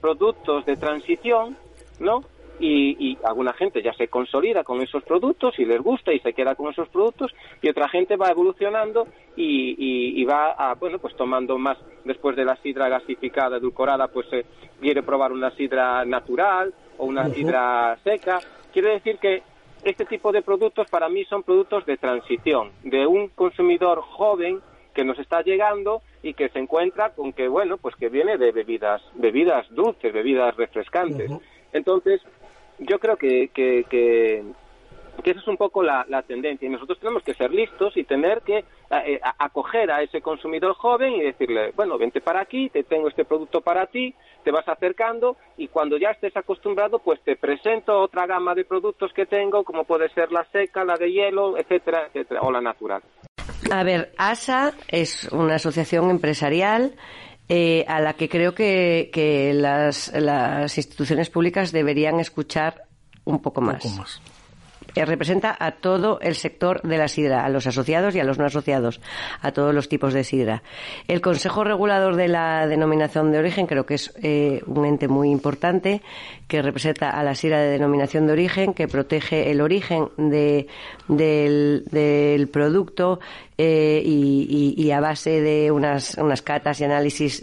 productos 0.00 0.64
de 0.66 0.76
transición 0.76 1.56
¿no? 2.02 2.24
Y, 2.60 3.18
alguna 3.24 3.52
gente 3.54 3.82
ya 3.82 3.92
se 3.94 4.06
consolida 4.06 4.62
con 4.62 4.80
esos 4.82 5.02
productos 5.02 5.58
y 5.58 5.64
les 5.64 5.80
gusta 5.80 6.12
y 6.12 6.20
se 6.20 6.32
queda 6.32 6.54
con 6.54 6.70
esos 6.70 6.88
productos 6.88 7.32
y 7.60 7.68
otra 7.68 7.88
gente 7.88 8.16
va 8.16 8.28
evolucionando 8.28 9.08
y, 9.36 10.24
va 10.24 10.52
a, 10.52 10.74
bueno 10.74 10.98
pues 11.00 11.16
tomando 11.16 11.58
más 11.58 11.76
después 12.04 12.36
de 12.36 12.44
la 12.44 12.54
sidra 12.56 12.88
gasificada 12.88 13.56
edulcorada 13.56 14.06
pues 14.08 14.28
se 14.28 14.44
quiere 14.80 15.02
probar 15.02 15.32
una 15.32 15.50
sidra 15.56 16.04
natural 16.04 16.72
o 16.98 17.06
una 17.06 17.28
sidra 17.30 17.98
seca 18.04 18.38
quiere 18.72 18.90
decir 18.90 19.18
que 19.18 19.42
este 19.84 20.04
tipo 20.04 20.32
de 20.32 20.42
productos 20.42 20.88
para 20.90 21.08
mí 21.08 21.24
son 21.24 21.42
productos 21.42 21.84
de 21.86 21.96
transición 21.96 22.70
de 22.82 23.06
un 23.06 23.28
consumidor 23.28 24.00
joven 24.00 24.60
que 24.94 25.04
nos 25.04 25.18
está 25.18 25.42
llegando 25.42 26.02
y 26.22 26.34
que 26.34 26.48
se 26.50 26.58
encuentra 26.58 27.10
con 27.10 27.32
que 27.32 27.48
bueno 27.48 27.78
pues 27.78 27.96
que 27.96 28.08
viene 28.08 28.36
de 28.36 28.52
bebidas 28.52 29.02
bebidas 29.14 29.66
dulces 29.70 30.12
bebidas 30.12 30.56
refrescantes. 30.56 31.30
Entonces, 31.72 32.20
yo 32.78 32.98
creo 32.98 33.16
que, 33.16 33.48
que, 33.48 33.84
que, 33.88 34.44
esa 35.24 35.40
es 35.40 35.48
un 35.48 35.56
poco 35.56 35.82
la, 35.82 36.04
tendencia 36.26 36.66
y 36.66 36.70
nosotros 36.70 36.98
tenemos 36.98 37.22
que 37.22 37.34
ser 37.34 37.52
listos 37.52 37.96
y 37.96 38.04
tener 38.04 38.42
que 38.42 38.58
eh, 38.90 39.20
acoger 39.38 39.90
a 39.90 40.02
ese 40.02 40.20
consumidor 40.20 40.74
joven 40.74 41.14
y 41.14 41.22
decirle, 41.22 41.72
bueno, 41.76 41.98
vente 41.98 42.20
para 42.20 42.40
aquí, 42.40 42.68
te 42.70 42.82
tengo 42.84 43.08
este 43.08 43.24
producto 43.24 43.60
para 43.60 43.86
ti, 43.86 44.14
te 44.44 44.50
vas 44.50 44.66
acercando 44.68 45.36
y 45.56 45.68
cuando 45.68 45.96
ya 45.96 46.10
estés 46.10 46.36
acostumbrado, 46.36 46.98
pues 46.98 47.20
te 47.22 47.36
presento 47.36 48.00
otra 48.00 48.26
gama 48.26 48.54
de 48.54 48.64
productos 48.64 49.12
que 49.12 49.26
tengo, 49.26 49.64
como 49.64 49.84
puede 49.84 50.08
ser 50.10 50.32
la 50.32 50.44
seca, 50.50 50.84
la 50.84 50.96
de 50.96 51.12
hielo, 51.12 51.56
etcétera, 51.56 52.06
etcétera, 52.08 52.40
o 52.42 52.50
la 52.50 52.60
natural. 52.60 53.02
A 53.70 53.84
ver, 53.84 54.12
ASA 54.18 54.72
es 54.88 55.30
una 55.32 55.54
asociación 55.54 56.10
empresarial 56.10 56.94
eh, 57.48 57.84
a 57.86 58.00
la 58.00 58.14
que 58.14 58.28
creo 58.28 58.54
que, 58.54 59.10
que 59.12 59.52
las, 59.54 60.12
las, 60.14 60.76
instituciones 60.76 61.30
públicas 61.30 61.72
deberían 61.72 62.18
escuchar 62.20 62.84
un 63.24 63.40
poco 63.40 63.60
más. 63.60 63.84
Un 63.84 63.90
poco 63.90 64.02
más. 64.02 64.31
Eh, 64.94 65.04
representa 65.04 65.56
a 65.58 65.72
todo 65.72 66.20
el 66.20 66.34
sector 66.34 66.82
de 66.82 66.98
la 66.98 67.08
sidra, 67.08 67.44
a 67.44 67.48
los 67.48 67.66
asociados 67.66 68.14
y 68.14 68.20
a 68.20 68.24
los 68.24 68.38
no 68.38 68.44
asociados, 68.44 69.00
a 69.40 69.52
todos 69.52 69.74
los 69.74 69.88
tipos 69.88 70.12
de 70.12 70.22
sidra. 70.22 70.62
El 71.08 71.20
Consejo 71.20 71.64
Regulador 71.64 72.16
de 72.16 72.28
la 72.28 72.66
Denominación 72.66 73.32
de 73.32 73.38
Origen 73.38 73.66
creo 73.66 73.86
que 73.86 73.94
es 73.94 74.12
eh, 74.22 74.62
un 74.66 74.84
ente 74.84 75.08
muy 75.08 75.30
importante 75.30 76.02
que 76.46 76.60
representa 76.60 77.08
a 77.08 77.22
la 77.22 77.34
sidra 77.34 77.60
de 77.60 77.70
denominación 77.70 78.26
de 78.26 78.32
origen, 78.32 78.74
que 78.74 78.86
protege 78.86 79.50
el 79.50 79.62
origen 79.62 80.08
de, 80.18 80.66
del, 81.08 82.48
producto 82.52 83.20
eh, 83.56 84.02
y, 84.04 84.90
a 84.90 85.00
base 85.00 85.40
de 85.40 85.70
unas, 85.70 86.18
unas 86.18 86.42
catas 86.42 86.80
y 86.80 86.84
análisis 86.84 87.42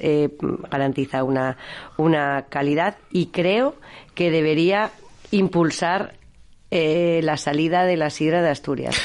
garantiza 0.69 1.23
una, 1.23 1.57
una 1.97 2.45
calidad 2.49 2.97
y 3.11 3.27
creo 3.27 3.75
que 4.13 4.29
debería 4.29 4.91
impulsar 5.31 6.18
eh, 6.71 7.21
la 7.23 7.37
salida 7.37 7.85
de 7.85 7.97
la 7.97 8.09
sidra 8.09 8.41
de 8.41 8.49
Asturias. 8.49 8.95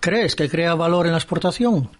¿Crees 0.00 0.34
que 0.34 0.48
crea 0.48 0.74
valor 0.74 1.06
en 1.06 1.12
la 1.12 1.18
exportación? 1.18 1.90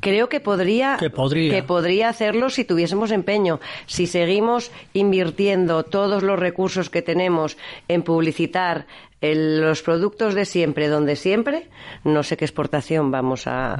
Creo 0.00 0.28
que 0.28 0.38
podría, 0.38 0.96
que 0.98 1.10
podría, 1.10 1.54
que 1.54 1.62
podría. 1.62 2.08
hacerlo 2.08 2.50
si 2.50 2.64
tuviésemos 2.64 3.10
empeño. 3.10 3.58
Si 3.86 4.06
seguimos 4.06 4.70
invirtiendo 4.92 5.82
todos 5.82 6.22
los 6.22 6.38
recursos 6.38 6.88
que 6.88 7.02
tenemos 7.02 7.56
en 7.88 8.02
publicitar 8.02 8.86
los 9.20 9.82
productos 9.82 10.34
de 10.34 10.44
siempre, 10.44 10.86
donde 10.86 11.16
siempre, 11.16 11.66
no 12.04 12.22
sé 12.22 12.36
qué 12.36 12.44
exportación 12.44 13.10
vamos 13.10 13.48
a 13.48 13.74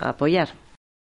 apoyar. 0.00 0.61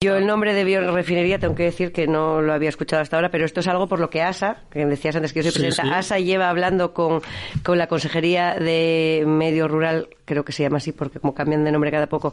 Yo 0.03 0.17
el 0.17 0.27
nombre 0.27 0.55
de 0.55 0.65
biorefinería 0.65 1.39
tengo 1.39 1.55
que 1.55 1.65
decir 1.65 1.93
que 1.93 2.07
no 2.07 2.41
lo 2.41 2.55
había 2.55 2.71
escuchado 2.71 3.03
hasta 3.03 3.19
ahora, 3.19 3.31
pero 3.31 3.45
esto 3.45 3.61
es 3.61 3.69
algo 3.69 3.87
por 3.87 4.01
lo 4.01 4.09
que 4.09 4.23
ASA, 4.23 4.63
que 4.71 4.87
decías 4.87 5.15
antes 5.15 5.35
que 5.35 5.43
yo 5.43 5.51
soy 5.51 5.61
presidenta, 5.61 5.99
ASA 5.99 6.19
lleva 6.19 6.49
hablando 6.49 6.95
con, 6.95 7.21
con, 7.63 7.77
la 7.77 7.87
Consejería 7.87 8.55
de 8.55 9.25
Medio 9.27 9.69
Rural, 9.69 10.09
creo 10.25 10.43
que 10.43 10.53
se 10.53 10.63
llama 10.63 10.79
así 10.79 10.93
porque 10.93 11.21
como 11.21 11.35
cambian 11.35 11.65
de 11.65 11.71
nombre 11.71 11.91
cada 11.91 12.07
poco, 12.07 12.33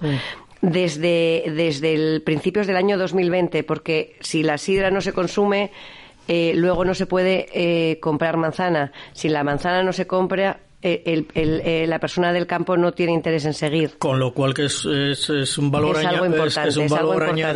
desde, 0.62 1.44
desde 1.54 1.94
el 1.94 2.22
principios 2.22 2.68
del 2.68 2.78
año 2.78 2.98
2020, 2.98 3.64
porque 3.64 4.16
si 4.22 4.44
la 4.44 4.58
sidra 4.58 4.90
no 4.90 5.02
se 5.02 5.12
consume, 5.12 5.72
eh, 6.30 6.54
luego 6.56 6.86
no 6.86 6.94
se 6.94 7.06
puede 7.06 7.48
eh, 7.52 8.00
comprar 8.00 8.38
manzana. 8.38 8.94
Si 9.12 9.28
la 9.28 9.44
manzana 9.44 9.84
no 9.84 9.92
se 9.92 10.08
compra, 10.08 10.62
eh, 10.82 11.86
la 11.88 12.00
persona 12.00 12.32
del 12.32 12.48
campo 12.48 12.78
no 12.78 12.92
tiene 12.92 13.14
interés 13.14 13.46
en 13.46 13.54
seguir. 13.54 13.98
Con 13.98 14.20
lo 14.20 14.34
cual 14.34 14.54
que 14.54 14.66
es, 14.66 14.86
es, 14.86 15.58
un 15.58 15.72
valor, 15.72 15.98
añadido. 15.98 17.56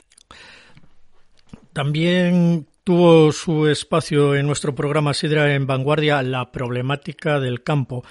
También 1.73 2.67
tuvo 2.83 3.31
su 3.31 3.67
espacio 3.67 4.35
en 4.35 4.47
nuestro 4.47 4.75
programa 4.75 5.13
Sidra 5.13 5.53
en 5.53 5.67
Vanguardia 5.67 6.21
la 6.23 6.51
problemática 6.51 7.39
del 7.39 7.63
campo 7.63 8.03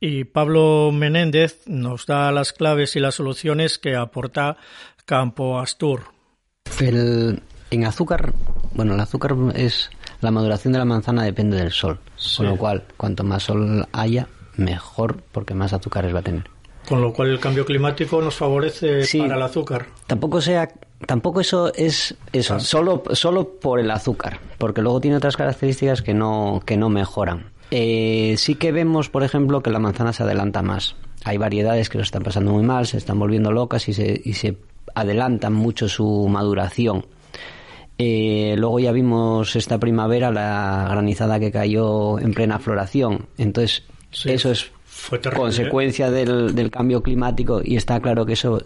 y 0.00 0.24
Pablo 0.24 0.90
Menéndez 0.92 1.66
nos 1.66 2.06
da 2.06 2.30
las 2.30 2.52
claves 2.52 2.94
y 2.96 3.00
las 3.00 3.16
soluciones 3.16 3.78
que 3.78 3.96
aporta 3.96 4.56
Campo 5.04 5.58
Astur. 5.58 6.02
en 6.78 7.84
azúcar, 7.84 8.32
bueno, 8.74 8.94
el 8.94 9.00
azúcar 9.00 9.34
es 9.54 9.90
la 10.20 10.30
maduración 10.30 10.72
de 10.72 10.78
la 10.78 10.84
manzana 10.84 11.24
depende 11.24 11.56
del 11.56 11.72
sol, 11.72 11.98
con 12.36 12.46
lo 12.46 12.56
cual 12.56 12.84
cuanto 12.96 13.24
más 13.24 13.44
sol 13.44 13.86
haya, 13.92 14.28
mejor 14.58 15.22
porque 15.32 15.54
más 15.54 15.72
azúcares 15.72 16.14
va 16.14 16.20
a 16.20 16.22
tener. 16.22 16.44
Con 16.88 17.02
lo 17.02 17.12
cual 17.12 17.28
el 17.28 17.40
cambio 17.40 17.66
climático 17.66 18.22
nos 18.22 18.36
favorece 18.36 19.02
para 19.18 19.36
el 19.36 19.42
azúcar. 19.42 19.86
Tampoco 20.06 20.40
sea, 20.40 20.70
tampoco 21.06 21.40
eso 21.40 21.72
es 21.74 22.16
eso, 22.32 22.58
solo, 22.60 23.02
solo 23.12 23.60
por 23.60 23.78
el 23.78 23.90
azúcar, 23.90 24.40
porque 24.56 24.80
luego 24.80 25.00
tiene 25.00 25.18
otras 25.18 25.36
características 25.36 26.00
que 26.00 26.14
no, 26.14 26.62
que 26.64 26.76
no 26.78 26.88
mejoran. 26.88 27.50
Eh, 27.70 28.36
sí 28.38 28.54
que 28.54 28.72
vemos, 28.72 29.10
por 29.10 29.22
ejemplo, 29.22 29.62
que 29.62 29.70
la 29.70 29.78
manzana 29.78 30.14
se 30.14 30.22
adelanta 30.22 30.62
más. 30.62 30.96
Hay 31.24 31.36
variedades 31.36 31.90
que 31.90 31.98
lo 31.98 32.04
están 32.04 32.22
pasando 32.22 32.52
muy 32.52 32.62
mal, 32.62 32.86
se 32.86 32.96
están 32.96 33.18
volviendo 33.18 33.52
locas 33.52 33.86
y 33.88 33.92
se, 33.92 34.20
y 34.24 34.32
se 34.32 34.56
adelantan 34.94 35.52
mucho 35.52 35.88
su 35.88 36.26
maduración. 36.28 37.04
Eh, 37.98 38.54
luego 38.56 38.78
ya 38.78 38.92
vimos 38.92 39.56
esta 39.56 39.78
primavera 39.78 40.30
la 40.30 40.86
granizada 40.88 41.40
que 41.40 41.50
cayó 41.50 42.18
en 42.18 42.32
plena 42.32 42.60
floración. 42.60 43.26
Entonces, 43.36 43.82
eso 44.12 44.50
es 44.50 44.70
consecuencia 45.34 46.10
del, 46.10 46.54
del, 46.54 46.70
cambio 46.70 47.02
climático 47.02 47.60
y 47.64 47.76
está 47.76 48.00
claro 48.00 48.26
que 48.26 48.32
eso 48.32 48.62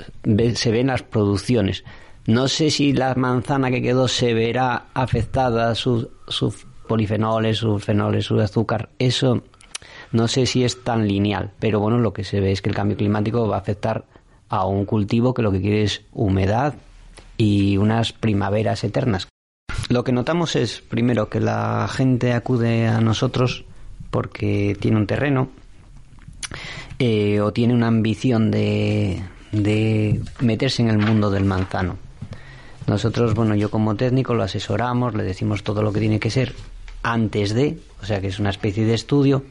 se 0.54 0.70
ve 0.70 0.80
en 0.80 0.86
las 0.88 1.02
producciones. 1.02 1.84
No 2.26 2.48
sé 2.48 2.70
si 2.70 2.92
la 2.92 3.14
manzana 3.14 3.70
que 3.70 3.82
quedó 3.82 4.06
se 4.08 4.32
verá 4.32 4.86
afectada, 4.94 5.74
sus 5.74 6.08
polifenoles, 6.86 7.58
sus 7.58 7.84
fenoles, 7.84 8.26
su 8.26 8.40
azúcar. 8.40 8.90
Eso 8.98 9.42
no 10.12 10.28
sé 10.28 10.46
si 10.46 10.62
es 10.62 10.84
tan 10.84 11.08
lineal, 11.08 11.50
pero 11.58 11.80
bueno, 11.80 11.98
lo 11.98 12.12
que 12.12 12.22
se 12.22 12.40
ve 12.40 12.52
es 12.52 12.62
que 12.62 12.68
el 12.68 12.76
cambio 12.76 12.96
climático 12.96 13.48
va 13.48 13.56
a 13.56 13.60
afectar 13.60 14.04
a 14.48 14.66
un 14.66 14.84
cultivo 14.84 15.34
que 15.34 15.42
lo 15.42 15.50
que 15.50 15.60
quiere 15.60 15.82
es 15.82 16.02
humedad 16.12 16.74
y 17.36 17.76
unas 17.78 18.12
primaveras 18.12 18.84
eternas. 18.84 19.26
Lo 19.88 20.04
que 20.04 20.12
notamos 20.12 20.54
es, 20.54 20.80
primero, 20.82 21.28
que 21.28 21.40
la 21.40 21.88
gente 21.90 22.34
acude 22.34 22.86
a 22.86 23.00
nosotros 23.00 23.64
porque 24.12 24.76
tiene 24.78 24.98
un 24.98 25.06
terreno 25.08 25.48
eh, 26.98 27.40
o 27.40 27.52
tiene 27.52 27.74
una 27.74 27.88
ambición 27.88 28.50
de, 28.50 29.22
de 29.50 30.20
meterse 30.40 30.82
en 30.82 30.90
el 30.90 30.98
mundo 30.98 31.30
del 31.30 31.44
manzano. 31.44 31.96
Nosotros, 32.86 33.34
bueno, 33.34 33.54
yo 33.54 33.70
como 33.70 33.96
técnico 33.96 34.34
lo 34.34 34.42
asesoramos, 34.42 35.14
le 35.14 35.24
decimos 35.24 35.62
todo 35.64 35.82
lo 35.82 35.92
que 35.92 36.00
tiene 36.00 36.20
que 36.20 36.30
ser 36.30 36.52
antes 37.02 37.54
de, 37.54 37.78
o 38.02 38.04
sea 38.04 38.20
que 38.20 38.28
es 38.28 38.38
una 38.38 38.50
especie 38.50 38.84
de 38.84 38.94
estudio, 38.94 39.44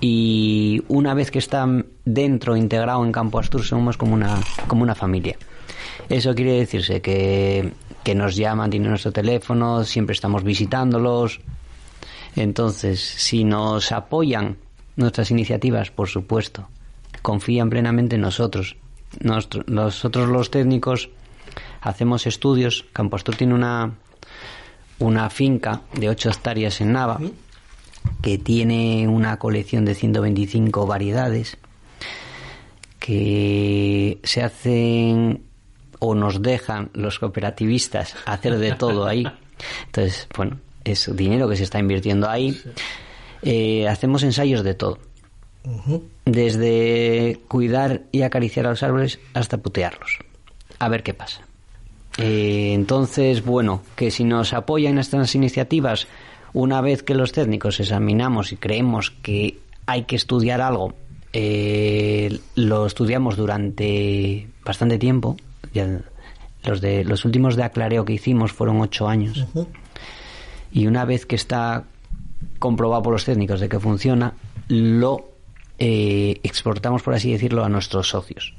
y 0.00 0.82
una 0.88 1.14
vez 1.14 1.30
que 1.30 1.38
está 1.38 1.66
dentro, 2.04 2.56
integrado 2.56 3.04
en 3.04 3.10
Campo 3.10 3.38
Astur, 3.38 3.64
somos 3.64 3.96
como 3.96 4.14
una, 4.14 4.38
como 4.66 4.82
una 4.82 4.94
familia. 4.94 5.36
Eso 6.10 6.34
quiere 6.34 6.52
decirse 6.52 7.00
que, 7.00 7.72
que 8.04 8.14
nos 8.14 8.36
llaman, 8.36 8.70
tienen 8.70 8.90
nuestro 8.90 9.12
teléfono, 9.12 9.82
siempre 9.84 10.12
estamos 10.12 10.44
visitándolos, 10.44 11.40
entonces, 12.38 13.00
si 13.00 13.42
nos 13.42 13.90
apoyan 13.90 14.58
nuestras 14.94 15.32
iniciativas, 15.32 15.90
por 15.90 16.08
supuesto, 16.08 16.68
confían 17.20 17.68
plenamente 17.68 18.14
en 18.14 18.22
nosotros. 18.22 18.76
nosotros 19.66 20.28
los 20.28 20.50
técnicos 20.50 21.10
hacemos 21.80 22.28
estudios. 22.28 22.84
Campostur 22.92 23.34
tiene 23.34 23.54
una, 23.54 23.92
una 25.00 25.30
finca 25.30 25.82
de 25.94 26.08
8 26.10 26.30
hectáreas 26.30 26.80
en 26.80 26.92
Nava 26.92 27.18
que 28.22 28.38
tiene 28.38 29.08
una 29.08 29.36
colección 29.38 29.84
de 29.84 29.96
125 29.96 30.86
variedades, 30.86 31.58
que 33.00 34.20
se 34.22 34.44
hacen 34.44 35.42
o 35.98 36.14
nos 36.14 36.40
dejan 36.40 36.90
los 36.94 37.18
cooperativistas 37.18 38.14
hacer 38.26 38.58
de 38.58 38.74
todo 38.74 39.06
ahí. 39.06 39.26
Entonces, 39.86 40.28
bueno, 40.36 40.58
es 40.84 41.14
dinero 41.14 41.48
que 41.48 41.56
se 41.56 41.64
está 41.64 41.78
invirtiendo 41.78 42.28
ahí. 42.28 42.60
Eh, 43.42 43.86
hacemos 43.88 44.22
ensayos 44.22 44.62
de 44.62 44.74
todo. 44.74 44.98
Desde 46.24 47.40
cuidar 47.48 48.02
y 48.10 48.22
acariciar 48.22 48.66
a 48.66 48.70
los 48.70 48.82
árboles 48.82 49.20
hasta 49.34 49.58
putearlos. 49.58 50.18
A 50.78 50.88
ver 50.88 51.02
qué 51.02 51.14
pasa. 51.14 51.42
Eh, 52.16 52.72
entonces, 52.74 53.44
bueno, 53.44 53.82
que 53.94 54.10
si 54.10 54.24
nos 54.24 54.52
apoyan 54.52 54.98
estas 54.98 55.34
iniciativas, 55.34 56.06
una 56.52 56.80
vez 56.80 57.02
que 57.02 57.14
los 57.14 57.32
técnicos 57.32 57.80
examinamos 57.80 58.52
y 58.52 58.56
creemos 58.56 59.10
que 59.10 59.58
hay 59.86 60.04
que 60.04 60.16
estudiar 60.16 60.60
algo, 60.60 60.94
eh, 61.32 62.40
lo 62.54 62.86
estudiamos 62.86 63.36
durante 63.36 64.48
bastante 64.64 64.98
tiempo. 64.98 65.36
los, 66.64 66.80
de, 66.80 67.04
los 67.04 67.24
últimos 67.24 67.56
de 67.56 67.64
aclareo 67.64 68.04
que 68.04 68.14
hicimos 68.14 68.52
fueron 68.52 68.80
ocho 68.80 69.08
años. 69.08 69.46
Y 70.72 70.86
una 70.86 71.04
vez 71.04 71.26
que 71.26 71.36
está 71.36 71.84
comprobado 72.58 73.02
por 73.02 73.12
los 73.12 73.24
técnicos 73.24 73.60
de 73.60 73.68
que 73.68 73.80
funciona, 73.80 74.34
lo 74.68 75.30
eh, 75.78 76.40
exportamos, 76.42 77.02
por 77.02 77.14
así 77.14 77.32
decirlo, 77.32 77.64
a 77.64 77.68
nuestros 77.68 78.08
socios. 78.08 78.54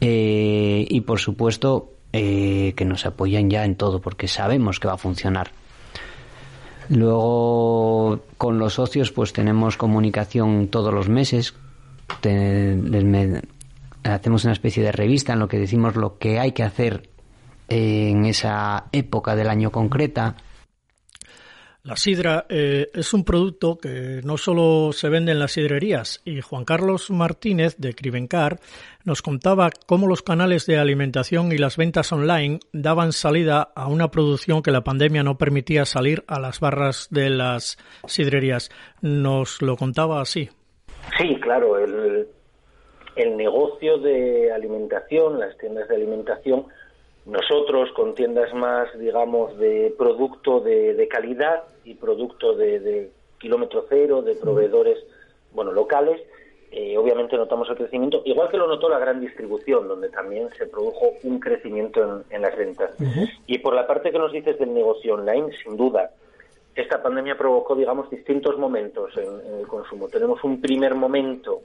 Eh, 0.00 0.86
y 0.88 1.00
por 1.02 1.20
supuesto 1.20 1.92
eh, 2.12 2.72
que 2.76 2.84
nos 2.84 3.06
apoyan 3.06 3.50
ya 3.50 3.64
en 3.64 3.76
todo, 3.76 4.00
porque 4.00 4.26
sabemos 4.26 4.80
que 4.80 4.88
va 4.88 4.94
a 4.94 4.98
funcionar. 4.98 5.52
Luego 6.88 8.20
con 8.36 8.58
los 8.58 8.74
socios 8.74 9.12
pues 9.12 9.32
tenemos 9.32 9.76
comunicación 9.76 10.68
todos 10.68 10.92
los 10.92 11.08
meses. 11.08 11.54
hacemos 14.02 14.44
una 14.44 14.52
especie 14.52 14.82
de 14.82 14.92
revista 14.92 15.34
en 15.34 15.38
lo 15.38 15.48
que 15.48 15.58
decimos 15.58 15.94
lo 15.94 16.18
que 16.18 16.40
hay 16.40 16.52
que 16.52 16.64
hacer 16.64 17.08
en 17.68 18.24
esa 18.24 18.86
época 18.92 19.36
del 19.36 19.48
año 19.48 19.70
concreta 19.70 20.36
la 21.84 21.96
sidra 21.96 22.46
eh, 22.48 22.90
es 22.94 23.12
un 23.12 23.24
producto 23.24 23.76
que 23.76 24.20
no 24.24 24.36
solo 24.36 24.92
se 24.92 25.08
vende 25.08 25.32
en 25.32 25.40
las 25.40 25.52
sidrerías 25.52 26.22
y 26.24 26.40
Juan 26.40 26.64
Carlos 26.64 27.10
Martínez 27.10 27.76
de 27.76 27.92
Crivencar 27.92 28.60
nos 29.04 29.20
contaba 29.20 29.70
cómo 29.86 30.06
los 30.06 30.22
canales 30.22 30.64
de 30.66 30.78
alimentación 30.78 31.50
y 31.50 31.58
las 31.58 31.76
ventas 31.76 32.12
online 32.12 32.60
daban 32.72 33.10
salida 33.10 33.72
a 33.74 33.88
una 33.88 34.12
producción 34.12 34.62
que 34.62 34.70
la 34.70 34.84
pandemia 34.84 35.24
no 35.24 35.38
permitía 35.38 35.84
salir 35.84 36.22
a 36.28 36.38
las 36.38 36.60
barras 36.60 37.08
de 37.10 37.30
las 37.30 37.78
sidrerías. 38.06 38.70
Nos 39.00 39.60
lo 39.60 39.76
contaba 39.76 40.20
así. 40.20 40.50
Sí, 41.18 41.34
claro, 41.40 41.78
el, 41.78 42.28
el 43.16 43.36
negocio 43.36 43.98
de 43.98 44.52
alimentación, 44.52 45.40
las 45.40 45.58
tiendas 45.58 45.88
de 45.88 45.96
alimentación, 45.96 46.66
nosotros 47.26 47.90
con 47.94 48.14
tiendas 48.14 48.52
más, 48.54 48.88
digamos, 48.98 49.56
de 49.58 49.94
producto 49.96 50.60
de, 50.60 51.06
calidad 51.08 51.64
y 51.84 51.94
producto 51.94 52.54
de, 52.54 53.10
kilómetro 53.38 53.86
cero, 53.88 54.22
de 54.22 54.34
proveedores, 54.34 54.98
bueno, 55.52 55.72
locales, 55.72 56.20
eh, 56.70 56.96
obviamente 56.96 57.36
notamos 57.36 57.68
el 57.68 57.76
crecimiento, 57.76 58.22
igual 58.24 58.48
que 58.48 58.56
lo 58.56 58.66
notó 58.66 58.88
la 58.88 58.98
gran 58.98 59.20
distribución, 59.20 59.88
donde 59.88 60.08
también 60.08 60.48
se 60.56 60.66
produjo 60.66 61.12
un 61.22 61.38
crecimiento 61.38 62.24
en, 62.30 62.42
las 62.42 62.56
ventas. 62.56 62.94
Y 63.46 63.58
por 63.58 63.74
la 63.74 63.86
parte 63.86 64.10
que 64.10 64.18
nos 64.18 64.32
dices 64.32 64.58
del 64.58 64.72
negocio 64.72 65.14
online, 65.14 65.50
sin 65.62 65.76
duda, 65.76 66.10
esta 66.74 67.02
pandemia 67.02 67.36
provocó, 67.36 67.74
digamos, 67.76 68.08
distintos 68.08 68.58
momentos 68.58 69.14
en 69.16 69.58
el 69.60 69.66
consumo. 69.66 70.08
Tenemos 70.08 70.42
un 70.44 70.60
primer 70.60 70.94
momento 70.94 71.60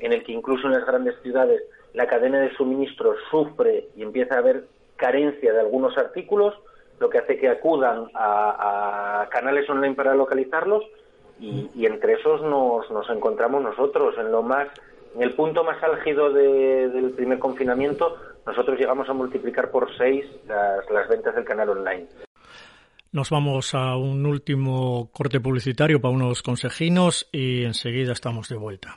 en 0.00 0.12
el 0.12 0.24
que 0.24 0.32
incluso 0.32 0.66
en 0.66 0.72
las 0.72 0.86
grandes 0.86 1.14
ciudades 1.22 1.62
la 1.94 2.06
cadena 2.06 2.40
de 2.40 2.54
suministro 2.56 3.14
sufre 3.30 3.88
y 3.96 4.02
empieza 4.02 4.34
a 4.34 4.38
haber 4.38 4.64
carencia 4.96 5.52
de 5.52 5.60
algunos 5.60 5.96
artículos, 5.96 6.54
lo 6.98 7.08
que 7.08 7.18
hace 7.18 7.38
que 7.38 7.48
acudan 7.48 8.06
a, 8.14 9.26
canales 9.30 9.68
online 9.70 9.94
para 9.94 10.14
localizarlos 10.14 10.84
y, 11.40 11.86
entre 11.86 12.14
esos 12.14 12.42
nos, 12.42 12.90
nos, 12.90 13.08
encontramos 13.10 13.62
nosotros 13.62 14.16
en 14.18 14.32
lo 14.32 14.42
más 14.42 14.68
en 15.14 15.22
el 15.22 15.34
punto 15.34 15.62
más 15.64 15.82
álgido 15.82 16.32
del 16.32 17.12
primer 17.16 17.38
confinamiento 17.38 18.16
nosotros 18.46 18.78
llegamos 18.78 19.08
a 19.08 19.12
multiplicar 19.12 19.70
por 19.70 19.88
seis 19.96 20.24
las, 20.46 20.88
las 20.90 21.08
ventas 21.08 21.34
del 21.34 21.44
canal 21.44 21.68
online. 21.68 22.06
Nos 23.12 23.30
vamos 23.30 23.74
a 23.74 23.96
un 23.96 24.26
último 24.26 25.10
corte 25.12 25.40
publicitario 25.40 26.00
para 26.00 26.14
unos 26.14 26.42
consejinos 26.42 27.28
y 27.32 27.64
enseguida 27.64 28.12
estamos 28.12 28.48
de 28.48 28.56
vuelta. 28.56 28.96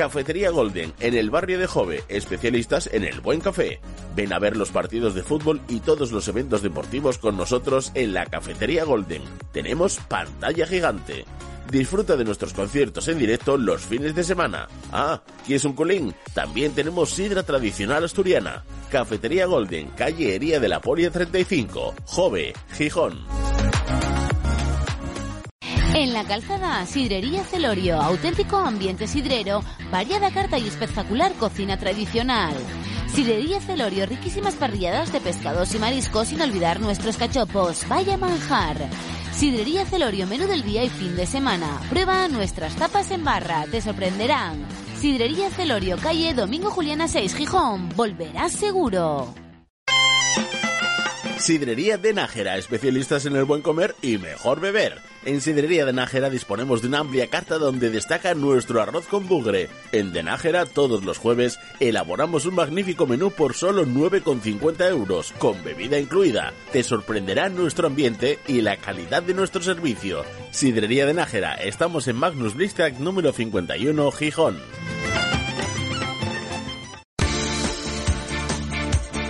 Cafetería 0.00 0.48
Golden, 0.48 0.94
en 1.00 1.14
el 1.14 1.28
barrio 1.28 1.58
de 1.58 1.66
Jove, 1.66 2.04
especialistas 2.08 2.88
en 2.90 3.04
el 3.04 3.20
buen 3.20 3.38
café. 3.38 3.80
Ven 4.16 4.32
a 4.32 4.38
ver 4.38 4.56
los 4.56 4.70
partidos 4.70 5.14
de 5.14 5.22
fútbol 5.22 5.60
y 5.68 5.80
todos 5.80 6.10
los 6.10 6.26
eventos 6.26 6.62
deportivos 6.62 7.18
con 7.18 7.36
nosotros 7.36 7.92
en 7.92 8.14
la 8.14 8.24
Cafetería 8.24 8.84
Golden. 8.84 9.20
Tenemos 9.52 9.98
pantalla 10.08 10.66
gigante. 10.66 11.26
Disfruta 11.70 12.16
de 12.16 12.24
nuestros 12.24 12.54
conciertos 12.54 13.08
en 13.08 13.18
directo 13.18 13.58
los 13.58 13.82
fines 13.82 14.14
de 14.14 14.24
semana. 14.24 14.68
Ah, 14.90 15.20
¿quieres 15.44 15.66
un 15.66 15.74
colín? 15.74 16.14
También 16.32 16.72
tenemos 16.72 17.10
sidra 17.10 17.42
tradicional 17.42 18.02
asturiana. 18.02 18.64
Cafetería 18.90 19.44
Golden, 19.44 19.88
calle 19.90 20.34
Hería 20.34 20.60
de 20.60 20.68
la 20.68 20.80
Polia 20.80 21.10
35, 21.10 21.94
Jove, 22.06 22.54
Gijón. 22.72 23.26
En 26.00 26.14
la 26.14 26.24
calzada, 26.24 26.86
Sidrería 26.86 27.44
Celorio, 27.44 28.00
auténtico 28.00 28.56
ambiente 28.56 29.06
sidrero, 29.06 29.62
variada 29.92 30.30
carta 30.30 30.56
y 30.56 30.66
espectacular 30.66 31.34
cocina 31.34 31.78
tradicional. 31.78 32.54
Sidrería 33.12 33.60
Celorio, 33.60 34.06
riquísimas 34.06 34.54
parrilladas 34.54 35.12
de 35.12 35.20
pescados 35.20 35.74
y 35.74 35.78
mariscos 35.78 36.28
sin 36.28 36.40
olvidar 36.40 36.80
nuestros 36.80 37.18
cachopos. 37.18 37.86
Vaya 37.86 38.16
manjar. 38.16 38.78
Sidrería 39.34 39.84
Celorio, 39.84 40.26
menú 40.26 40.46
del 40.46 40.62
día 40.62 40.82
y 40.84 40.88
fin 40.88 41.14
de 41.16 41.26
semana. 41.26 41.82
Prueba 41.90 42.28
nuestras 42.28 42.74
tapas 42.76 43.10
en 43.10 43.22
barra, 43.22 43.66
te 43.70 43.82
sorprenderán. 43.82 44.64
Sidrería 44.98 45.50
Celorio, 45.50 45.98
calle 45.98 46.32
Domingo 46.32 46.70
Juliana 46.70 47.08
6, 47.08 47.34
Gijón. 47.34 47.90
Volverás 47.94 48.52
seguro. 48.52 49.34
Sidrería 51.40 51.96
de 51.96 52.12
Nájera, 52.12 52.58
especialistas 52.58 53.24
en 53.24 53.34
el 53.34 53.44
buen 53.44 53.62
comer 53.62 53.96
y 54.02 54.18
mejor 54.18 54.60
beber. 54.60 54.98
En 55.24 55.40
Sidrería 55.40 55.86
de 55.86 55.92
Nájera 55.92 56.28
disponemos 56.28 56.82
de 56.82 56.88
una 56.88 56.98
amplia 56.98 57.28
carta 57.28 57.56
donde 57.56 57.88
destaca 57.88 58.34
nuestro 58.34 58.82
arroz 58.82 59.06
con 59.06 59.26
bugre. 59.26 59.70
En 59.90 60.12
De 60.12 60.22
Nájera, 60.22 60.66
todos 60.66 61.02
los 61.04 61.16
jueves, 61.16 61.58
elaboramos 61.80 62.44
un 62.44 62.54
magnífico 62.54 63.06
menú 63.06 63.30
por 63.30 63.54
solo 63.54 63.86
9,50 63.86 64.88
euros, 64.90 65.32
con 65.38 65.64
bebida 65.64 65.98
incluida. 65.98 66.52
Te 66.72 66.82
sorprenderá 66.82 67.48
nuestro 67.48 67.86
ambiente 67.86 68.38
y 68.46 68.60
la 68.60 68.76
calidad 68.76 69.22
de 69.22 69.34
nuestro 69.34 69.62
servicio. 69.62 70.24
Sidrería 70.50 71.06
de 71.06 71.14
Nájera, 71.14 71.54
estamos 71.54 72.06
en 72.06 72.16
Magnus 72.16 72.54
Blistac 72.54 72.98
número 72.98 73.32
51, 73.32 74.10
Gijón. 74.12 74.60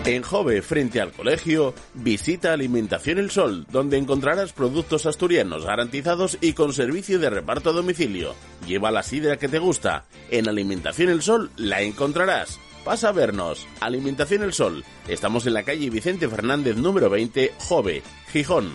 En 0.06 0.22
Jove, 0.22 0.62
frente 0.62 1.00
al 1.00 1.12
colegio, 1.12 1.74
visita 1.92 2.54
Alimentación 2.54 3.18
El 3.18 3.30
Sol, 3.30 3.66
donde 3.70 3.98
encontrarás 3.98 4.54
productos 4.54 5.04
asturianos 5.04 5.66
garantizados 5.66 6.38
y 6.40 6.54
con 6.54 6.72
servicio 6.72 7.18
de 7.18 7.28
reparto 7.28 7.70
a 7.70 7.72
domicilio. 7.74 8.34
Lleva 8.66 8.90
la 8.90 9.02
sidra 9.02 9.36
que 9.36 9.48
te 9.48 9.58
gusta. 9.58 10.06
En 10.30 10.48
Alimentación 10.48 11.10
El 11.10 11.20
Sol 11.20 11.50
la 11.56 11.82
encontrarás. 11.82 12.58
Pasa 12.82 13.10
a 13.10 13.12
vernos. 13.12 13.66
Alimentación 13.80 14.42
El 14.42 14.54
Sol. 14.54 14.84
Estamos 15.06 15.46
en 15.46 15.52
la 15.52 15.64
calle 15.64 15.90
Vicente 15.90 16.28
Fernández 16.28 16.76
número 16.76 17.10
20, 17.10 17.52
Jove, 17.58 18.02
Gijón. 18.32 18.72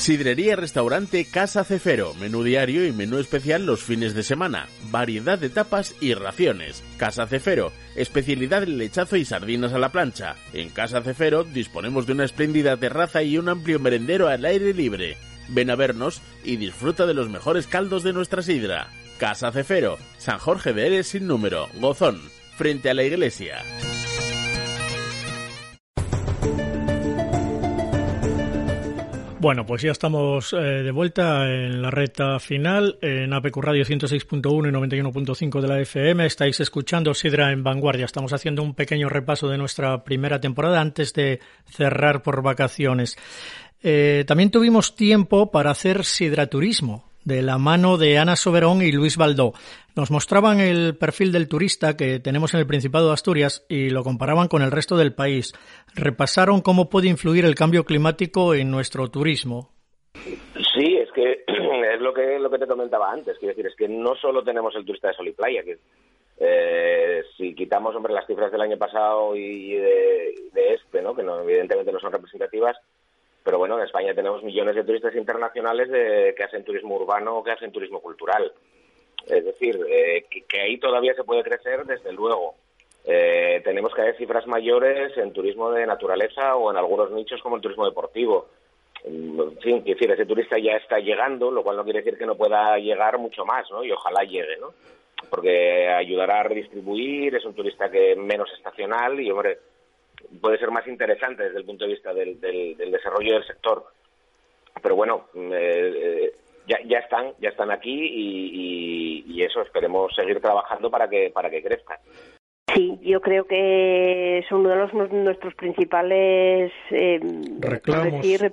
Sidrería 0.00 0.56
Restaurante 0.56 1.26
Casa 1.26 1.62
Cefero, 1.62 2.14
menú 2.14 2.42
diario 2.42 2.86
y 2.86 2.90
menú 2.90 3.18
especial 3.18 3.66
los 3.66 3.82
fines 3.82 4.14
de 4.14 4.22
semana, 4.22 4.66
variedad 4.90 5.38
de 5.38 5.50
tapas 5.50 5.94
y 6.00 6.14
raciones. 6.14 6.82
Casa 6.96 7.26
Cefero, 7.26 7.70
especialidad 7.96 8.62
en 8.62 8.78
lechazo 8.78 9.16
y 9.16 9.26
sardinas 9.26 9.74
a 9.74 9.78
la 9.78 9.92
plancha. 9.92 10.36
En 10.54 10.70
Casa 10.70 11.02
Cefero 11.02 11.44
disponemos 11.44 12.06
de 12.06 12.14
una 12.14 12.24
espléndida 12.24 12.78
terraza 12.78 13.22
y 13.22 13.36
un 13.36 13.50
amplio 13.50 13.78
merendero 13.78 14.28
al 14.28 14.46
aire 14.46 14.72
libre. 14.72 15.18
Ven 15.50 15.68
a 15.68 15.76
vernos 15.76 16.22
y 16.44 16.56
disfruta 16.56 17.04
de 17.04 17.12
los 17.12 17.28
mejores 17.28 17.66
caldos 17.66 18.02
de 18.02 18.14
nuestra 18.14 18.40
sidra. 18.40 18.88
Casa 19.18 19.52
Cefero, 19.52 19.98
San 20.16 20.38
Jorge 20.38 20.72
de 20.72 20.86
Eres 20.86 21.08
sin 21.08 21.26
número, 21.26 21.68
Gozón, 21.74 22.22
frente 22.56 22.88
a 22.88 22.94
la 22.94 23.04
iglesia. 23.04 23.58
Bueno, 29.40 29.64
pues 29.64 29.80
ya 29.80 29.92
estamos 29.92 30.52
eh, 30.52 30.58
de 30.58 30.90
vuelta 30.90 31.48
en 31.48 31.80
la 31.80 31.90
recta 31.90 32.38
final 32.40 32.98
en 33.00 33.32
APQ 33.32 33.56
Radio 33.56 33.84
106.1 33.86 34.68
y 34.68 35.00
91.5 35.00 35.62
de 35.62 35.66
la 35.66 35.80
FM. 35.80 36.26
Estáis 36.26 36.60
escuchando 36.60 37.14
Sidra 37.14 37.50
en 37.50 37.64
Vanguardia. 37.64 38.04
Estamos 38.04 38.34
haciendo 38.34 38.62
un 38.62 38.74
pequeño 38.74 39.08
repaso 39.08 39.48
de 39.48 39.56
nuestra 39.56 40.04
primera 40.04 40.42
temporada 40.42 40.82
antes 40.82 41.14
de 41.14 41.40
cerrar 41.64 42.22
por 42.22 42.42
vacaciones. 42.42 43.16
Eh, 43.82 44.24
también 44.26 44.50
tuvimos 44.50 44.94
tiempo 44.94 45.50
para 45.50 45.70
hacer 45.70 46.04
sidraturismo 46.04 47.09
de 47.24 47.42
la 47.42 47.58
mano 47.58 47.96
de 47.96 48.18
Ana 48.18 48.36
Soberón 48.36 48.82
y 48.82 48.92
Luis 48.92 49.16
Baldó. 49.16 49.52
Nos 49.96 50.10
mostraban 50.10 50.60
el 50.60 50.96
perfil 50.96 51.32
del 51.32 51.48
turista 51.48 51.96
que 51.96 52.20
tenemos 52.20 52.54
en 52.54 52.60
el 52.60 52.66
Principado 52.66 53.08
de 53.08 53.14
Asturias 53.14 53.66
y 53.68 53.90
lo 53.90 54.02
comparaban 54.02 54.48
con 54.48 54.62
el 54.62 54.70
resto 54.70 54.96
del 54.96 55.14
país. 55.14 55.52
Repasaron 55.94 56.60
cómo 56.60 56.88
puede 56.88 57.08
influir 57.08 57.44
el 57.44 57.54
cambio 57.54 57.84
climático 57.84 58.54
en 58.54 58.70
nuestro 58.70 59.08
turismo. 59.10 59.70
Sí, 60.14 60.96
es 60.96 61.10
que 61.12 61.44
es 61.46 62.00
lo 62.00 62.14
que 62.14 62.58
te 62.58 62.66
comentaba 62.66 63.10
antes. 63.10 63.38
Quiero 63.38 63.54
decir, 63.54 63.66
es 63.66 63.76
que 63.76 63.88
no 63.88 64.14
solo 64.16 64.42
tenemos 64.42 64.74
el 64.76 64.84
turista 64.84 65.08
de 65.08 65.14
sol 65.14 65.28
y 65.28 65.32
playa, 65.32 65.62
que 65.62 65.78
eh, 66.42 67.22
si 67.36 67.54
quitamos 67.54 67.94
hombre 67.94 68.14
las 68.14 68.26
cifras 68.26 68.50
del 68.50 68.62
año 68.62 68.78
pasado 68.78 69.36
y 69.36 69.74
de, 69.74 70.34
de 70.52 70.74
este, 70.74 71.02
¿no? 71.02 71.14
que 71.14 71.22
no, 71.22 71.40
evidentemente 71.42 71.92
no 71.92 72.00
son 72.00 72.12
representativas, 72.12 72.78
pero 73.42 73.58
bueno, 73.58 73.78
en 73.78 73.84
España 73.84 74.14
tenemos 74.14 74.42
millones 74.42 74.74
de 74.74 74.84
turistas 74.84 75.14
internacionales 75.14 75.88
de, 75.88 76.34
que 76.36 76.44
hacen 76.44 76.64
turismo 76.64 76.96
urbano 76.96 77.42
que 77.42 77.52
hacen 77.52 77.72
turismo 77.72 78.00
cultural. 78.00 78.52
Es 79.26 79.44
decir, 79.44 79.78
eh, 79.88 80.24
que, 80.48 80.60
ahí 80.60 80.78
todavía 80.78 81.14
se 81.14 81.24
puede 81.24 81.42
crecer, 81.42 81.84
desde 81.84 82.12
luego. 82.12 82.54
Eh, 83.04 83.60
tenemos 83.64 83.94
que 83.94 84.02
haber 84.02 84.16
cifras 84.16 84.46
mayores 84.46 85.16
en 85.16 85.32
turismo 85.32 85.70
de 85.70 85.86
naturaleza 85.86 86.56
o 86.56 86.70
en 86.70 86.76
algunos 86.76 87.10
nichos 87.10 87.40
como 87.42 87.56
el 87.56 87.62
turismo 87.62 87.86
deportivo. 87.86 88.48
En 89.04 89.56
fin, 89.60 89.82
decir, 89.82 90.10
ese 90.10 90.26
turista 90.26 90.58
ya 90.58 90.72
está 90.72 90.98
llegando, 90.98 91.50
lo 91.50 91.62
cual 91.62 91.76
no 91.76 91.84
quiere 91.84 92.00
decir 92.00 92.18
que 92.18 92.26
no 92.26 92.36
pueda 92.36 92.76
llegar 92.76 93.18
mucho 93.18 93.46
más, 93.46 93.70
¿no? 93.70 93.82
Y 93.82 93.90
ojalá 93.90 94.24
llegue, 94.24 94.58
¿no? 94.58 94.74
Porque 95.30 95.88
ayudará 95.88 96.40
a 96.40 96.42
redistribuir, 96.42 97.34
es 97.34 97.44
un 97.46 97.54
turista 97.54 97.90
que 97.90 98.14
menos 98.16 98.52
estacional 98.52 99.18
y, 99.18 99.30
hombre, 99.30 99.58
puede 100.40 100.58
ser 100.58 100.70
más 100.70 100.86
interesante 100.86 101.44
desde 101.44 101.58
el 101.58 101.64
punto 101.64 101.84
de 101.84 101.92
vista 101.92 102.12
del, 102.12 102.40
desarrollo 102.40 103.34
del 103.34 103.46
sector. 103.46 103.84
Pero 104.82 104.96
bueno, 104.96 105.26
eh, 105.34 105.92
eh, 105.96 106.32
ya, 106.66 106.78
ya 106.86 106.98
están, 106.98 107.32
ya 107.40 107.50
están 107.50 107.70
aquí 107.70 107.92
y, 107.92 109.42
eso 109.42 109.62
esperemos 109.62 110.14
seguir 110.14 110.38
trabajando 110.38 110.90
para 110.90 111.08
que 111.08 111.30
para 111.30 111.48
que 111.48 111.62
crezcan. 111.62 111.96
Sí, 112.74 112.98
yo 113.00 113.22
creo 113.22 113.46
que 113.46 114.44
son 114.50 114.60
uno 114.60 114.68
de 114.68 114.76
los, 114.76 114.92
nuestros 114.92 115.54
principales 115.54 116.70
eh, 116.90 117.18
decir, 117.22 118.52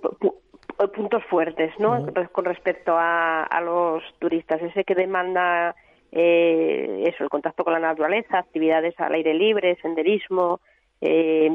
puntos 0.95 1.23
fuertes, 1.25 1.73
¿no? 1.77 2.07
Con 2.31 2.45
respecto 2.45 2.93
a, 2.95 3.43
a 3.43 3.59
los 3.59 4.01
turistas, 4.17 4.61
ese 4.61 4.85
que 4.85 4.95
demanda 4.95 5.75
eh, 6.11 7.03
eso, 7.05 7.23
el 7.23 7.29
contacto 7.29 7.63
con 7.63 7.73
la 7.73 7.79
naturaleza, 7.79 8.39
actividades 8.39 8.99
al 8.99 9.13
aire 9.13 9.33
libre, 9.33 9.77
senderismo, 9.81 10.61
eh, 11.01 11.49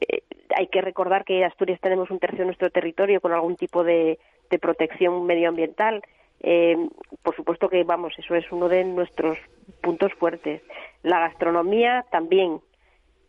eh, 0.00 0.22
hay 0.56 0.66
que 0.68 0.80
recordar 0.80 1.24
que 1.24 1.44
Asturias 1.44 1.80
tenemos 1.80 2.10
un 2.10 2.18
tercio 2.18 2.40
de 2.40 2.46
nuestro 2.46 2.70
territorio 2.70 3.20
con 3.20 3.32
algún 3.32 3.56
tipo 3.56 3.84
de, 3.84 4.18
protección 4.60 5.26
medioambiental. 5.26 6.02
Eh, 6.40 6.76
por 7.22 7.36
supuesto 7.36 7.68
que, 7.68 7.84
vamos, 7.84 8.12
eso 8.18 8.34
es 8.34 8.50
uno 8.50 8.68
de 8.68 8.84
nuestros 8.84 9.38
puntos 9.80 10.12
fuertes. 10.14 10.62
La 11.02 11.20
gastronomía 11.20 12.04
también. 12.10 12.60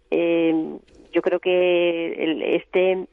Eh, 0.09 0.77
yo 1.11 1.21
creo 1.21 1.39
que 1.39 2.55
este 2.55 3.05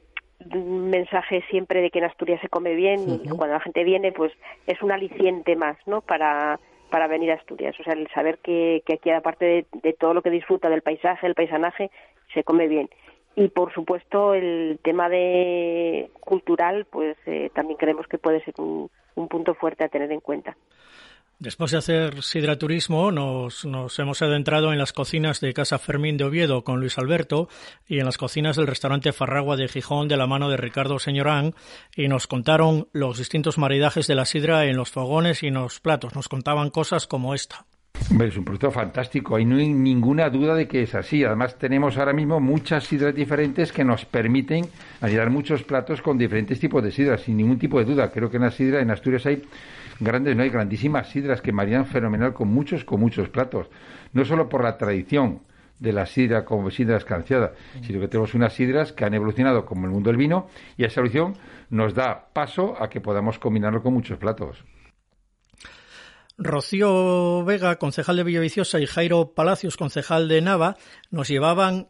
mensaje 0.55 1.43
siempre 1.49 1.81
de 1.81 1.91
que 1.91 1.99
en 1.99 2.05
Asturias 2.05 2.41
se 2.41 2.49
come 2.49 2.73
bien 2.73 3.21
y 3.23 3.27
cuando 3.27 3.53
la 3.53 3.59
gente 3.59 3.83
viene, 3.83 4.11
pues 4.11 4.31
es 4.67 4.81
un 4.81 4.91
aliciente 4.91 5.55
más, 5.55 5.77
¿no? 5.85 6.01
Para, 6.01 6.59
para 6.89 7.07
venir 7.07 7.31
a 7.31 7.35
Asturias. 7.35 7.75
O 7.79 7.83
sea, 7.83 7.93
el 7.93 8.07
saber 8.09 8.39
que, 8.39 8.83
que 8.85 8.95
aquí, 8.95 9.09
aparte 9.09 9.45
de, 9.45 9.65
de, 9.81 9.93
todo 9.93 10.13
lo 10.13 10.21
que 10.21 10.29
disfruta 10.29 10.69
del 10.69 10.81
paisaje, 10.81 11.27
el 11.27 11.35
paisanaje, 11.35 11.91
se 12.33 12.43
come 12.43 12.67
bien. 12.67 12.89
Y 13.35 13.47
por 13.47 13.73
supuesto 13.73 14.33
el 14.33 14.79
tema 14.83 15.07
de 15.07 16.09
cultural, 16.19 16.85
pues 16.89 17.15
eh, 17.25 17.49
también 17.53 17.77
creemos 17.77 18.07
que 18.07 18.17
puede 18.17 18.43
ser 18.43 18.53
un, 18.57 18.89
punto 19.29 19.53
fuerte 19.53 19.83
a 19.83 19.89
tener 19.89 20.11
en 20.11 20.19
cuenta. 20.19 20.57
Después 21.39 21.71
de 21.71 21.77
hacer 21.77 22.21
sidraturismo, 22.21 23.13
nos, 23.13 23.63
nos, 23.63 23.97
hemos 23.97 24.21
adentrado 24.21 24.73
en 24.73 24.77
las 24.77 24.91
cocinas 24.91 25.39
de 25.39 25.53
Casa 25.53 25.79
Fermín 25.79 26.17
de 26.17 26.25
Oviedo 26.25 26.65
con 26.65 26.81
Luis 26.81 26.97
Alberto 26.97 27.47
y 27.87 27.99
en 27.99 28.05
las 28.05 28.17
cocinas 28.17 28.57
del 28.57 28.67
restaurante 28.67 29.13
Farragua 29.13 29.55
de 29.55 29.69
Gijón 29.69 30.09
de 30.09 30.17
la 30.17 30.27
mano 30.27 30.49
de 30.49 30.57
Ricardo 30.57 30.99
Señorán 30.99 31.55
y 31.95 32.09
nos 32.09 32.27
contaron 32.27 32.89
los 32.91 33.19
distintos 33.19 33.57
maridajes 33.57 34.05
de 34.07 34.15
la 34.15 34.25
sidra 34.25 34.65
en 34.65 34.75
los 34.75 34.91
fogones 34.91 35.41
y 35.41 35.47
en 35.47 35.53
los 35.53 35.79
platos. 35.79 36.13
Nos 36.13 36.27
contaban 36.27 36.71
cosas 36.71 37.07
como 37.07 37.33
esta 37.33 37.65
es 38.27 38.37
un 38.37 38.43
producto 38.43 38.71
fantástico, 38.71 39.35
ahí 39.35 39.45
no 39.45 39.57
hay 39.57 39.69
ninguna 39.69 40.29
duda 40.29 40.55
de 40.55 40.67
que 40.67 40.83
es 40.83 40.95
así. 40.95 41.23
Además, 41.23 41.57
tenemos 41.57 41.97
ahora 41.97 42.13
mismo 42.13 42.39
muchas 42.39 42.85
sidras 42.85 43.13
diferentes 43.13 43.71
que 43.71 43.83
nos 43.83 44.05
permiten 44.05 44.65
añadir 45.01 45.29
muchos 45.29 45.63
platos 45.63 46.01
con 46.01 46.17
diferentes 46.17 46.59
tipos 46.59 46.83
de 46.83 46.91
sidras, 46.91 47.21
sin 47.21 47.37
ningún 47.37 47.59
tipo 47.59 47.79
de 47.79 47.85
duda. 47.85 48.11
Creo 48.11 48.29
que 48.29 48.37
en 48.37 48.43
la 48.43 48.51
sidra, 48.51 48.81
en 48.81 48.91
Asturias 48.91 49.25
hay 49.25 49.41
grandes, 49.99 50.35
no 50.35 50.43
hay 50.43 50.49
grandísimas 50.49 51.09
sidras 51.09 51.41
que 51.41 51.51
marían 51.51 51.85
fenomenal 51.85 52.33
con 52.33 52.47
muchos, 52.47 52.83
con 52.83 52.99
muchos 52.99 53.29
platos. 53.29 53.67
No 54.13 54.25
solo 54.25 54.49
por 54.49 54.63
la 54.63 54.77
tradición 54.77 55.41
de 55.79 55.93
la 55.93 56.05
sidra 56.05 56.43
como 56.45 56.69
sidra 56.71 56.97
escanciada, 56.97 57.53
sino 57.81 57.99
que 58.01 58.07
tenemos 58.07 58.33
unas 58.33 58.53
sidras 58.53 58.91
que 58.91 59.05
han 59.05 59.13
evolucionado 59.13 59.65
como 59.65 59.85
el 59.85 59.91
mundo 59.91 60.09
del 60.09 60.17
vino 60.17 60.47
y 60.77 60.83
esa 60.83 60.99
evolución 60.99 61.35
nos 61.69 61.93
da 61.93 62.29
paso 62.33 62.75
a 62.81 62.89
que 62.89 63.01
podamos 63.01 63.39
combinarlo 63.39 63.81
con 63.81 63.93
muchos 63.93 64.17
platos. 64.17 64.63
Rocío 66.37 67.43
Vega, 67.43 67.77
concejal 67.77 68.15
de 68.15 68.23
Villaviciosa, 68.23 68.79
y 68.79 68.85
Jairo 68.85 69.33
Palacios, 69.33 69.75
concejal 69.75 70.29
de 70.29 70.41
Nava, 70.41 70.77
nos 71.11 71.27
llevaban 71.27 71.89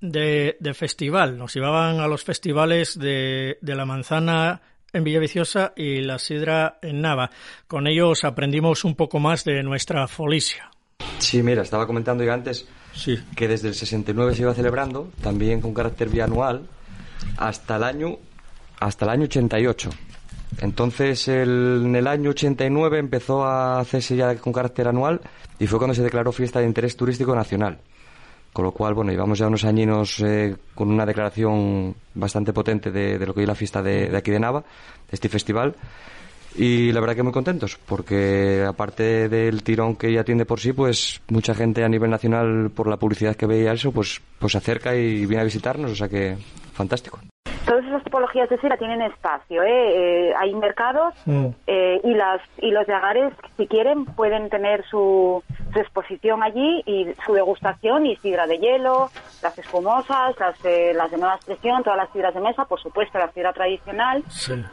de, 0.00 0.56
festival, 0.74 1.36
nos 1.36 1.54
llevaban 1.54 2.00
a 2.00 2.08
los 2.08 2.24
festivales 2.24 2.98
de, 2.98 3.58
la 3.60 3.84
manzana 3.84 4.62
en 4.94 5.04
Villaviciosa 5.04 5.72
y 5.76 6.00
la 6.00 6.18
sidra 6.18 6.78
en 6.80 7.02
Nava. 7.02 7.30
Con 7.66 7.86
ellos 7.86 8.24
aprendimos 8.24 8.84
un 8.84 8.94
poco 8.94 9.18
más 9.18 9.44
de 9.44 9.62
nuestra 9.62 10.08
folicia. 10.08 10.70
Sí, 11.18 11.42
mira, 11.42 11.62
estaba 11.62 11.86
comentando 11.86 12.24
yo 12.24 12.32
antes 12.32 12.66
que 13.36 13.48
desde 13.48 13.68
el 13.68 13.74
69 13.74 14.34
se 14.34 14.42
iba 14.42 14.54
celebrando, 14.54 15.10
también 15.20 15.60
con 15.60 15.74
carácter 15.74 16.08
bianual, 16.08 16.68
hasta 17.36 17.76
el 17.76 17.82
año 17.82 18.18
hasta 18.80 19.04
el 19.04 19.10
año 19.10 19.24
88. 19.24 19.90
Entonces, 20.60 21.26
en 21.28 21.94
el 21.96 22.06
año 22.06 22.30
89 22.30 22.98
empezó 22.98 23.44
a 23.44 23.80
hacerse 23.80 24.16
ya 24.16 24.36
con 24.36 24.52
carácter 24.52 24.88
anual 24.88 25.20
y 25.58 25.66
fue 25.66 25.78
cuando 25.78 25.94
se 25.94 26.02
declaró 26.02 26.32
fiesta 26.32 26.60
de 26.60 26.66
interés 26.66 26.96
turístico 26.96 27.34
nacional. 27.34 27.78
Con 28.54 28.64
lo 28.64 28.70
cual, 28.70 28.94
bueno, 28.94 29.10
llevamos 29.10 29.40
ya 29.40 29.48
unos 29.48 29.64
añinos 29.64 30.20
eh, 30.20 30.54
con 30.76 30.88
una 30.88 31.04
declaración 31.04 31.92
bastante 32.14 32.52
potente 32.52 32.92
de, 32.92 33.18
lo 33.26 33.34
que 33.34 33.42
es 33.42 33.48
la 33.48 33.56
fiesta 33.56 33.82
de, 33.82 34.16
aquí 34.16 34.30
de 34.30 34.38
Nava, 34.38 34.60
de 34.60 35.10
este 35.10 35.28
festival. 35.28 35.74
Y 36.54 36.92
la 36.92 37.00
verdad 37.00 37.16
que 37.16 37.24
muy 37.24 37.32
contentos, 37.32 37.76
porque 37.84 38.64
aparte 38.64 39.28
del 39.28 39.64
tirón 39.64 39.96
que 39.96 40.12
ya 40.12 40.22
tiene 40.22 40.46
por 40.46 40.60
sí, 40.60 40.72
pues 40.72 41.20
mucha 41.30 41.52
gente 41.52 41.82
a 41.82 41.88
nivel 41.88 42.10
nacional, 42.10 42.70
por 42.70 42.86
la 42.86 42.96
publicidad 42.96 43.34
que 43.34 43.46
veía 43.46 43.72
eso, 43.72 43.90
pues, 43.90 44.20
pues 44.38 44.52
se 44.52 44.58
acerca 44.58 44.94
y 44.94 45.26
viene 45.26 45.40
a 45.40 45.44
visitarnos, 45.44 45.90
o 45.90 45.96
sea 45.96 46.08
que 46.08 46.36
fantástico 46.74 47.18
todas 47.64 47.84
esas 47.84 48.04
tipologías 48.04 48.48
de 48.48 48.58
sidra 48.58 48.76
tienen 48.76 49.02
espacio. 49.02 49.62
¿eh? 49.62 50.28
eh 50.28 50.34
hay 50.38 50.54
mercados 50.54 51.14
mm. 51.26 51.46
eh, 51.66 52.00
y, 52.04 52.14
las, 52.14 52.40
y 52.58 52.70
los 52.70 52.86
yagares, 52.86 53.32
si 53.56 53.66
quieren, 53.66 54.04
pueden 54.04 54.50
tener 54.50 54.84
su, 54.86 55.42
exposición 55.74 56.42
allí 56.44 56.84
y 56.86 57.08
su 57.26 57.32
degustación 57.32 58.06
y 58.06 58.14
sidra 58.16 58.46
de 58.46 58.58
hielo, 58.58 59.10
las 59.42 59.58
espumosas, 59.58 60.38
las, 60.38 60.64
eh, 60.64 60.92
las 60.94 61.10
de 61.10 61.16
nueva 61.16 61.34
expresión, 61.34 61.82
todas 61.82 61.96
las 61.96 62.12
sidras 62.12 62.32
de 62.32 62.40
mesa, 62.40 62.64
por 62.66 62.80
supuesto, 62.80 63.18
la 63.18 63.32
sidra 63.32 63.52
tradicional. 63.52 64.22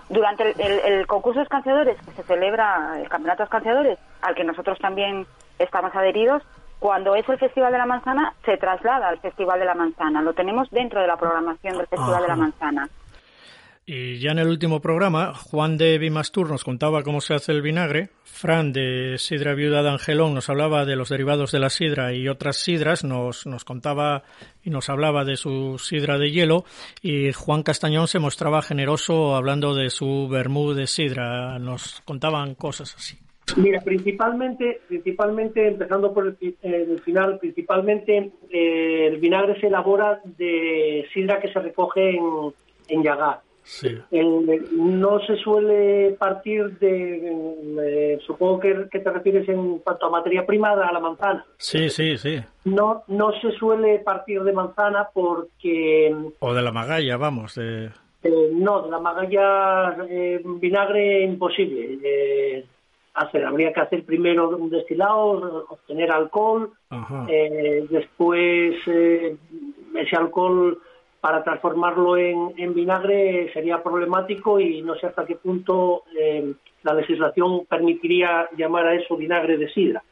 Durante 0.09 0.51
el, 0.51 0.79
el, 0.93 1.07
concurso 1.07 1.39
de 1.39 1.43
escanciadores 1.43 1.97
que 2.05 2.11
se 2.11 2.23
celebra, 2.23 2.99
el 3.01 3.09
campeonato 3.09 3.39
de 3.39 3.45
escanciadores, 3.45 3.99
al 4.21 4.35
que 4.35 4.43
nosotros 4.43 4.77
también 4.77 5.25
estamos 5.57 5.95
adheridos, 5.95 6.43
cuando 6.81 7.15
es 7.15 7.29
el 7.29 7.37
Festival 7.37 7.71
de 7.71 7.77
la 7.77 7.85
Manzana, 7.85 8.33
se 8.43 8.57
traslada 8.57 9.09
al 9.09 9.19
Festival 9.19 9.59
de 9.59 9.65
la 9.65 9.75
Manzana. 9.75 10.19
Lo 10.23 10.33
tenemos 10.33 10.67
dentro 10.71 10.99
de 10.99 11.05
la 11.05 11.15
programación 11.15 11.77
del 11.77 11.85
Festival 11.85 12.23
de 12.23 12.27
la 12.27 12.35
Manzana. 12.35 12.89
Y 13.85 14.17
ya 14.17 14.31
en 14.31 14.39
el 14.39 14.47
último 14.47 14.79
programa, 14.79 15.35
Juan 15.35 15.77
de 15.77 15.99
Bimastur 15.99 16.49
nos 16.49 16.63
contaba 16.63 17.03
cómo 17.03 17.21
se 17.21 17.35
hace 17.35 17.51
el 17.51 17.61
vinagre, 17.61 18.09
Fran 18.23 18.73
de 18.73 19.19
Sidra 19.19 19.53
Viuda 19.53 19.83
de 19.83 19.91
Angelón 19.91 20.33
nos 20.33 20.49
hablaba 20.49 20.83
de 20.85 20.95
los 20.95 21.09
derivados 21.09 21.51
de 21.51 21.59
la 21.59 21.69
sidra 21.69 22.13
y 22.13 22.27
otras 22.27 22.57
sidras, 22.57 23.03
nos, 23.03 23.45
nos 23.45 23.63
contaba 23.63 24.23
y 24.63 24.71
nos 24.71 24.89
hablaba 24.89 25.23
de 25.23 25.37
su 25.37 25.77
sidra 25.77 26.17
de 26.17 26.31
hielo 26.31 26.65
y 27.03 27.31
Juan 27.31 27.61
Castañón 27.61 28.07
se 28.07 28.17
mostraba 28.17 28.63
generoso 28.63 29.35
hablando 29.35 29.75
de 29.75 29.91
su 29.91 30.27
vermú 30.27 30.73
de 30.73 30.87
sidra, 30.87 31.59
nos 31.59 32.01
contaban 32.05 32.55
cosas 32.55 32.95
así. 32.95 33.19
Mira, 33.57 33.81
principalmente, 33.81 34.81
principalmente 34.87 35.67
empezando 35.67 36.13
por 36.13 36.27
el, 36.27 37.01
final, 37.01 37.39
principalmente 37.39 38.31
eh, 38.49 39.07
el 39.07 39.17
vinagre 39.17 39.59
se 39.59 39.67
elabora 39.67 40.21
de 40.37 41.05
sidra 41.13 41.39
que 41.39 41.51
se 41.51 41.59
recoge 41.59 42.11
en, 42.11 42.53
en 42.87 43.03
Yagar. 43.03 43.41
no 44.73 45.19
se 45.19 45.35
suele 45.37 46.15
partir 46.17 46.77
de, 46.79 48.19
supongo 48.25 48.59
que, 48.59 48.73
te 48.99 49.11
refieres 49.11 49.47
en 49.49 49.79
cuanto 49.79 50.07
a 50.07 50.09
materia 50.09 50.45
prima 50.45 50.71
a 50.71 50.91
la 50.91 50.99
manzana. 50.99 51.45
Sí, 51.57 51.89
sí, 51.89 52.17
sí. 52.17 52.39
No, 52.65 53.03
no 53.07 53.31
se 53.39 53.51
suele 53.51 53.99
partir 53.99 54.43
de 54.43 54.53
manzana 54.53 55.07
porque... 55.13 56.15
O 56.39 56.53
de 56.53 56.61
la 56.61 56.71
magalla, 56.71 57.17
vamos, 57.17 57.55
de... 57.55 57.89
Eh, 58.23 58.51
no, 58.53 58.83
de 58.83 58.91
la 58.91 58.99
magalla 58.99 59.97
eh, 60.07 60.41
vinagre 60.43 61.23
imposible. 61.23 62.67
Eh, 63.11 63.19
hacer. 63.21 63.45
Habría 63.45 63.73
que 63.73 63.81
hacer 63.81 64.05
primero 64.05 64.49
un 64.49 64.69
destilado, 64.69 65.65
obtener 65.69 66.11
alcohol, 66.11 66.71
eh, 67.27 67.85
después 67.89 68.75
eh, 68.87 69.35
ese 69.95 70.15
alcohol 70.15 70.79
para 71.19 71.43
transformarlo 71.43 72.17
en, 72.17 72.73
vinagre 72.73 73.51
sería 73.53 73.83
problemático 73.83 74.59
y 74.59 74.81
no 74.81 74.95
sé 74.95 75.07
hasta 75.07 75.25
qué 75.25 75.35
punto 75.35 76.03
eh, 76.19 76.53
la 76.81 76.95
legislación 76.95 77.65
permitiría 77.67 78.49
llamar 78.57 78.87
a 78.87 78.95
eso 78.95 79.15
vinagre 79.15 79.57
de 79.57 79.69
sidra. 79.69 80.03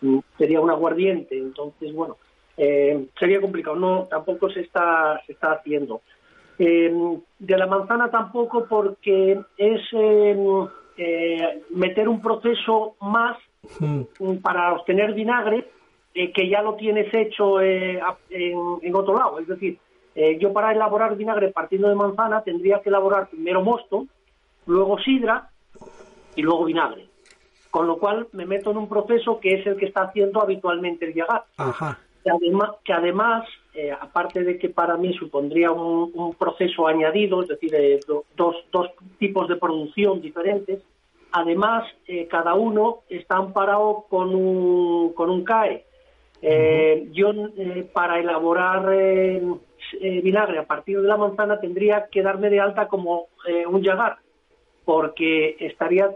Mm, 0.00 0.20
sería 0.38 0.60
un 0.60 0.70
aguardiente, 0.70 1.36
entonces 1.36 1.92
bueno, 1.92 2.16
sería 2.56 3.40
complicado. 3.40 3.76
No, 3.76 4.06
tampoco 4.08 4.48
se 4.48 4.60
está 4.60 5.20
se 5.26 5.32
está 5.32 5.52
haciendo. 5.52 6.00
de 6.56 7.58
la 7.58 7.66
manzana 7.66 8.10
tampoco 8.10 8.64
porque 8.66 9.38
es 9.58 9.82
eh, 10.96 11.62
meter 11.70 12.08
un 12.08 12.20
proceso 12.20 12.96
más 13.00 13.36
hmm. 13.80 14.36
para 14.42 14.72
obtener 14.72 15.12
vinagre 15.12 15.68
eh, 16.14 16.32
que 16.32 16.48
ya 16.48 16.62
lo 16.62 16.74
tienes 16.74 17.12
hecho 17.12 17.60
eh, 17.60 18.00
en, 18.30 18.94
otro 18.94 19.16
lado. 19.16 19.40
Es 19.40 19.48
decir, 19.48 19.78
yo 20.38 20.52
para 20.52 20.70
elaborar 20.70 21.16
vinagre 21.16 21.50
partiendo 21.50 21.88
de 21.88 21.96
manzana 21.96 22.42
tendría 22.42 22.80
que 22.80 22.88
elaborar 22.88 23.28
primero 23.28 23.62
mosto, 23.62 24.06
luego 24.66 24.96
sidra 25.00 25.50
y 26.36 26.42
luego 26.42 26.64
vinagre. 26.64 27.08
Con 27.70 27.88
lo 27.88 27.98
cual 27.98 28.28
me 28.30 28.46
meto 28.46 28.70
en 28.70 28.76
un 28.76 28.88
proceso 28.88 29.40
que 29.40 29.54
es 29.54 29.66
el 29.66 29.76
que 29.76 29.86
está 29.86 30.02
haciendo 30.02 30.40
habitualmente 30.40 31.06
el 31.06 31.14
Yagar. 31.14 31.42
Que 32.22 32.30
además, 32.30 32.70
que 32.84 32.92
además 32.92 33.48
aparte 34.00 34.44
de 34.44 34.58
que 34.58 34.68
para 34.68 34.96
mí 34.96 35.12
supondría 35.14 35.72
un, 35.72 36.34
proceso 36.38 36.86
añadido, 36.86 37.42
es 37.42 37.48
decir, 37.48 37.72
dos, 38.36 38.56
dos 38.70 38.90
tipos 39.18 39.48
de 39.48 39.56
producción 39.56 40.20
diferentes, 40.20 40.80
Además, 41.36 41.84
eh, 42.06 42.28
cada 42.28 42.54
uno 42.54 43.00
está 43.08 43.38
amparado 43.38 44.06
con 44.08 44.32
un, 44.36 45.12
con 45.14 45.30
un 45.30 45.42
CAE. 45.42 45.84
Eh, 46.40 47.08
yo, 47.10 47.32
eh, 47.32 47.90
para 47.92 48.20
elaborar 48.20 48.88
vinagre 50.00 50.58
a 50.60 50.64
partir 50.64 51.00
de 51.00 51.08
la 51.08 51.16
manzana, 51.16 51.58
tendría 51.58 52.06
que 52.06 52.22
darme 52.22 52.50
de 52.50 52.60
alta 52.60 52.86
como 52.86 53.26
un 53.68 53.82
yagar, 53.82 54.18
porque 54.84 55.56
estaría 55.58 56.14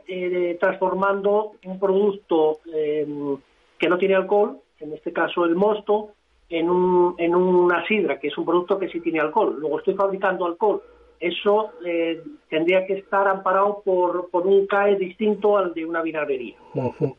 transformando 0.61 1.52
un 1.64 1.80
producto 1.80 2.61
que 2.64 3.88
no 3.88 3.98
tiene 3.98 4.14
alcohol, 4.14 4.61
en 4.78 4.92
este 4.92 5.12
caso 5.12 5.44
el 5.44 5.56
mosto, 5.56 6.11
en, 6.49 6.70
un, 6.70 7.14
en 7.18 7.34
una 7.34 7.86
sidra, 7.86 8.18
que 8.18 8.28
es 8.28 8.38
un 8.38 8.44
producto 8.44 8.78
que 8.78 8.88
sí 8.88 9.01
tiene 9.01 9.20
alcohol. 9.20 9.57
Luego 9.59 9.78
estoy 9.78 9.94
fabricando 9.94 10.46
alcohol 10.46 10.82
eso 11.20 11.72
eh, 11.84 12.22
tendría 12.49 12.86
que 12.86 12.94
estar 12.94 13.26
amparado 13.26 13.82
por, 13.84 14.30
por 14.30 14.46
un 14.46 14.66
CAE 14.66 14.96
distinto 14.96 15.59
al 15.59 15.74
de 15.74 15.84
una 15.84 16.03
vinagrería. 16.03 16.57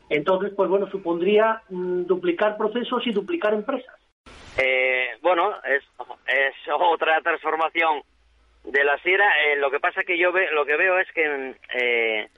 Entonces, 0.08 0.52
pues 0.56 0.70
bueno, 0.70 0.88
supondría 0.90 1.62
mm, 1.68 2.04
duplicar 2.04 2.56
procesos 2.56 3.06
y 3.06 3.12
duplicar 3.12 3.52
empresas. 3.52 3.94
Eh, 4.56 5.08
bueno, 5.20 5.52
es, 5.64 5.84
es 6.26 6.54
otra 6.72 7.20
transformación 7.20 8.02
de 8.64 8.84
la 8.84 8.96
sierra. 8.98 9.30
Eh, 9.46 9.56
lo 9.56 9.70
que 9.70 9.80
pasa 9.80 10.02
que 10.02 10.18
yo 10.18 10.32
ve, 10.32 10.50
lo 10.52 10.64
que 10.64 10.76
veo 10.76 10.98
es 10.98 11.10
que 11.12 11.54
eh, 11.74 12.28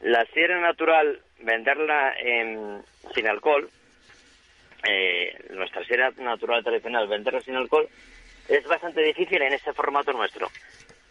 la 0.00 0.24
sierra 0.26 0.60
natural, 0.60 1.20
venderla 1.42 2.14
en, 2.18 2.82
sin 3.14 3.26
alcohol, 3.28 3.68
nuestra 5.50 5.84
sierra 5.84 6.10
natural 6.18 6.62
tradicional, 6.62 7.08
venderla 7.08 7.40
sin 7.40 7.56
alcohol, 7.56 7.88
es 8.48 8.64
bastante 8.66 9.02
difícil 9.02 9.42
en 9.42 9.52
este 9.52 9.72
formato 9.72 10.12
nuestro. 10.12 10.48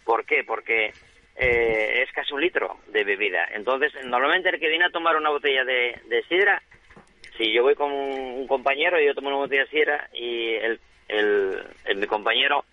¿Por 0.04 0.26
qué? 0.26 0.44
Porque 0.46 0.94
eh, 1.36 2.02
es 2.02 2.12
casi 2.14 2.34
un 2.34 2.42
litro 2.42 2.78
de 2.88 3.04
bebida. 3.04 3.48
Entonces, 3.54 3.94
normalmente 4.06 4.50
el 4.50 4.60
que 4.60 4.70
viene 4.70 4.86
a 4.86 4.90
tomar 4.90 5.16
una 5.16 5.30
botella 5.30 5.64
de, 5.64 6.24
sidra, 6.28 6.62
si 7.38 7.54
yo 7.54 7.62
voy 7.62 7.76
con 7.76 7.92
un 7.92 8.48
compañero 8.48 9.00
y 9.00 9.06
yo 9.06 9.14
tomo 9.14 9.28
una 9.28 9.38
botella 9.38 9.66
de 9.66 9.70
sidra 9.70 10.10
y 10.14 10.56
el, 10.56 10.80
el, 11.08 11.96
mi 11.96 12.08
compañero 12.08 12.66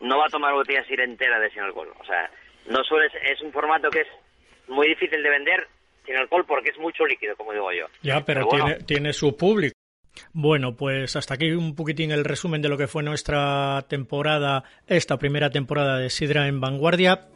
no 0.00 0.18
va 0.18 0.26
a 0.26 0.30
tomar 0.30 0.54
botella 0.54 0.82
de 0.82 0.86
sidra 0.86 1.04
entera 1.04 1.40
de 1.40 1.50
sin 1.50 1.62
alcohol. 1.62 1.92
O 1.98 2.04
sea, 2.04 2.30
no 2.68 2.84
suele, 2.84 3.10
es 3.30 3.40
un 3.40 3.52
formato 3.52 3.90
que 3.90 4.02
es 4.02 4.08
muy 4.68 4.88
difícil 4.88 5.22
de 5.22 5.30
vender 5.30 5.66
sin 6.06 6.16
alcohol 6.16 6.44
porque 6.46 6.70
es 6.70 6.78
mucho 6.78 7.04
líquido, 7.06 7.34
como 7.36 7.52
digo 7.52 7.72
yo. 7.72 7.86
Ya, 8.02 8.24
pero, 8.24 8.46
tiene, 8.46 8.74
tiene 8.86 9.12
su 9.12 9.36
público. 9.36 9.74
Bueno, 10.36 10.76
pues 10.76 11.14
hasta 11.14 11.34
aquí 11.34 11.52
un 11.52 11.76
poquitín 11.76 12.10
el 12.10 12.24
resumen 12.24 12.60
de 12.60 12.68
lo 12.68 12.76
que 12.76 12.88
fue 12.88 13.04
nuestra 13.04 13.86
temporada, 13.88 14.64
esta 14.88 15.16
primera 15.16 15.50
temporada 15.50 15.98
de 15.98 16.10
Sidra 16.10 16.48
en 16.48 16.60
Vanguardia. 16.60 17.28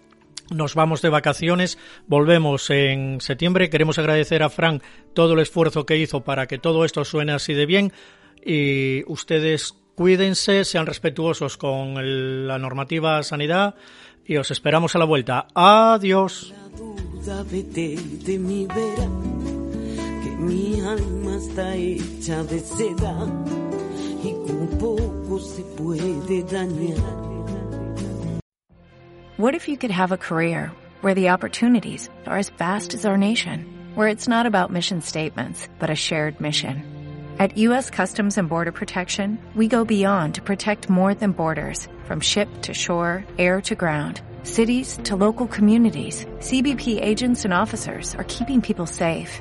Nos 0.50 0.74
vamos 0.74 1.00
de 1.00 1.08
vacaciones, 1.08 1.78
volvemos 2.08 2.70
en 2.70 3.20
septiembre. 3.20 3.70
Queremos 3.70 4.00
agradecer 4.00 4.42
a 4.42 4.50
Frank 4.50 4.82
todo 5.14 5.34
el 5.34 5.38
esfuerzo 5.38 5.86
que 5.86 5.96
hizo 5.96 6.24
para 6.24 6.48
que 6.48 6.58
todo 6.58 6.84
esto 6.84 7.04
suene 7.04 7.30
así 7.32 7.54
de 7.54 7.66
bien 7.66 7.92
y 8.44 9.04
ustedes 9.06 9.76
cuídense, 9.94 10.64
sean 10.64 10.86
respetuosos 10.86 11.56
con 11.56 12.48
la 12.48 12.58
normativa 12.58 13.22
sanidad 13.22 13.76
y 14.26 14.38
os 14.38 14.50
esperamos 14.50 14.96
a 14.96 14.98
la 14.98 15.04
vuelta. 15.04 15.46
Adiós 15.54 16.52
alma 20.50 21.36
está 21.36 21.74
hecha 21.76 22.42
de 22.44 22.60
seda 22.60 23.14
y 24.22 24.32
con 24.46 24.66
poco 24.78 25.38
se 25.38 25.62
puede 25.76 26.42
dañar. 26.44 27.28
What 29.36 29.54
if 29.54 29.68
you 29.68 29.76
could 29.76 29.92
have 29.92 30.10
a 30.10 30.16
career 30.16 30.72
where 31.00 31.14
the 31.14 31.28
opportunities 31.28 32.10
are 32.26 32.38
as 32.38 32.50
vast 32.50 32.94
as 32.94 33.04
our 33.04 33.16
nation, 33.16 33.64
where 33.94 34.08
it's 34.08 34.26
not 34.26 34.46
about 34.46 34.72
mission 34.72 35.00
statements, 35.00 35.68
but 35.78 35.90
a 35.90 35.94
shared 35.94 36.40
mission? 36.40 36.82
At 37.38 37.56
U.S. 37.58 37.88
Customs 37.88 38.36
and 38.36 38.48
Border 38.48 38.72
Protection, 38.72 39.38
we 39.54 39.68
go 39.68 39.84
beyond 39.84 40.34
to 40.34 40.42
protect 40.42 40.90
more 40.90 41.14
than 41.14 41.30
borders, 41.30 41.86
from 42.04 42.20
ship 42.20 42.48
to 42.62 42.74
shore, 42.74 43.24
air 43.38 43.60
to 43.60 43.76
ground, 43.76 44.22
cities 44.42 44.98
to 45.04 45.14
local 45.14 45.46
communities. 45.46 46.24
CBP 46.40 47.00
agents 47.00 47.44
and 47.44 47.54
officers 47.54 48.16
are 48.16 48.24
keeping 48.24 48.60
people 48.60 48.86
safe. 48.86 49.40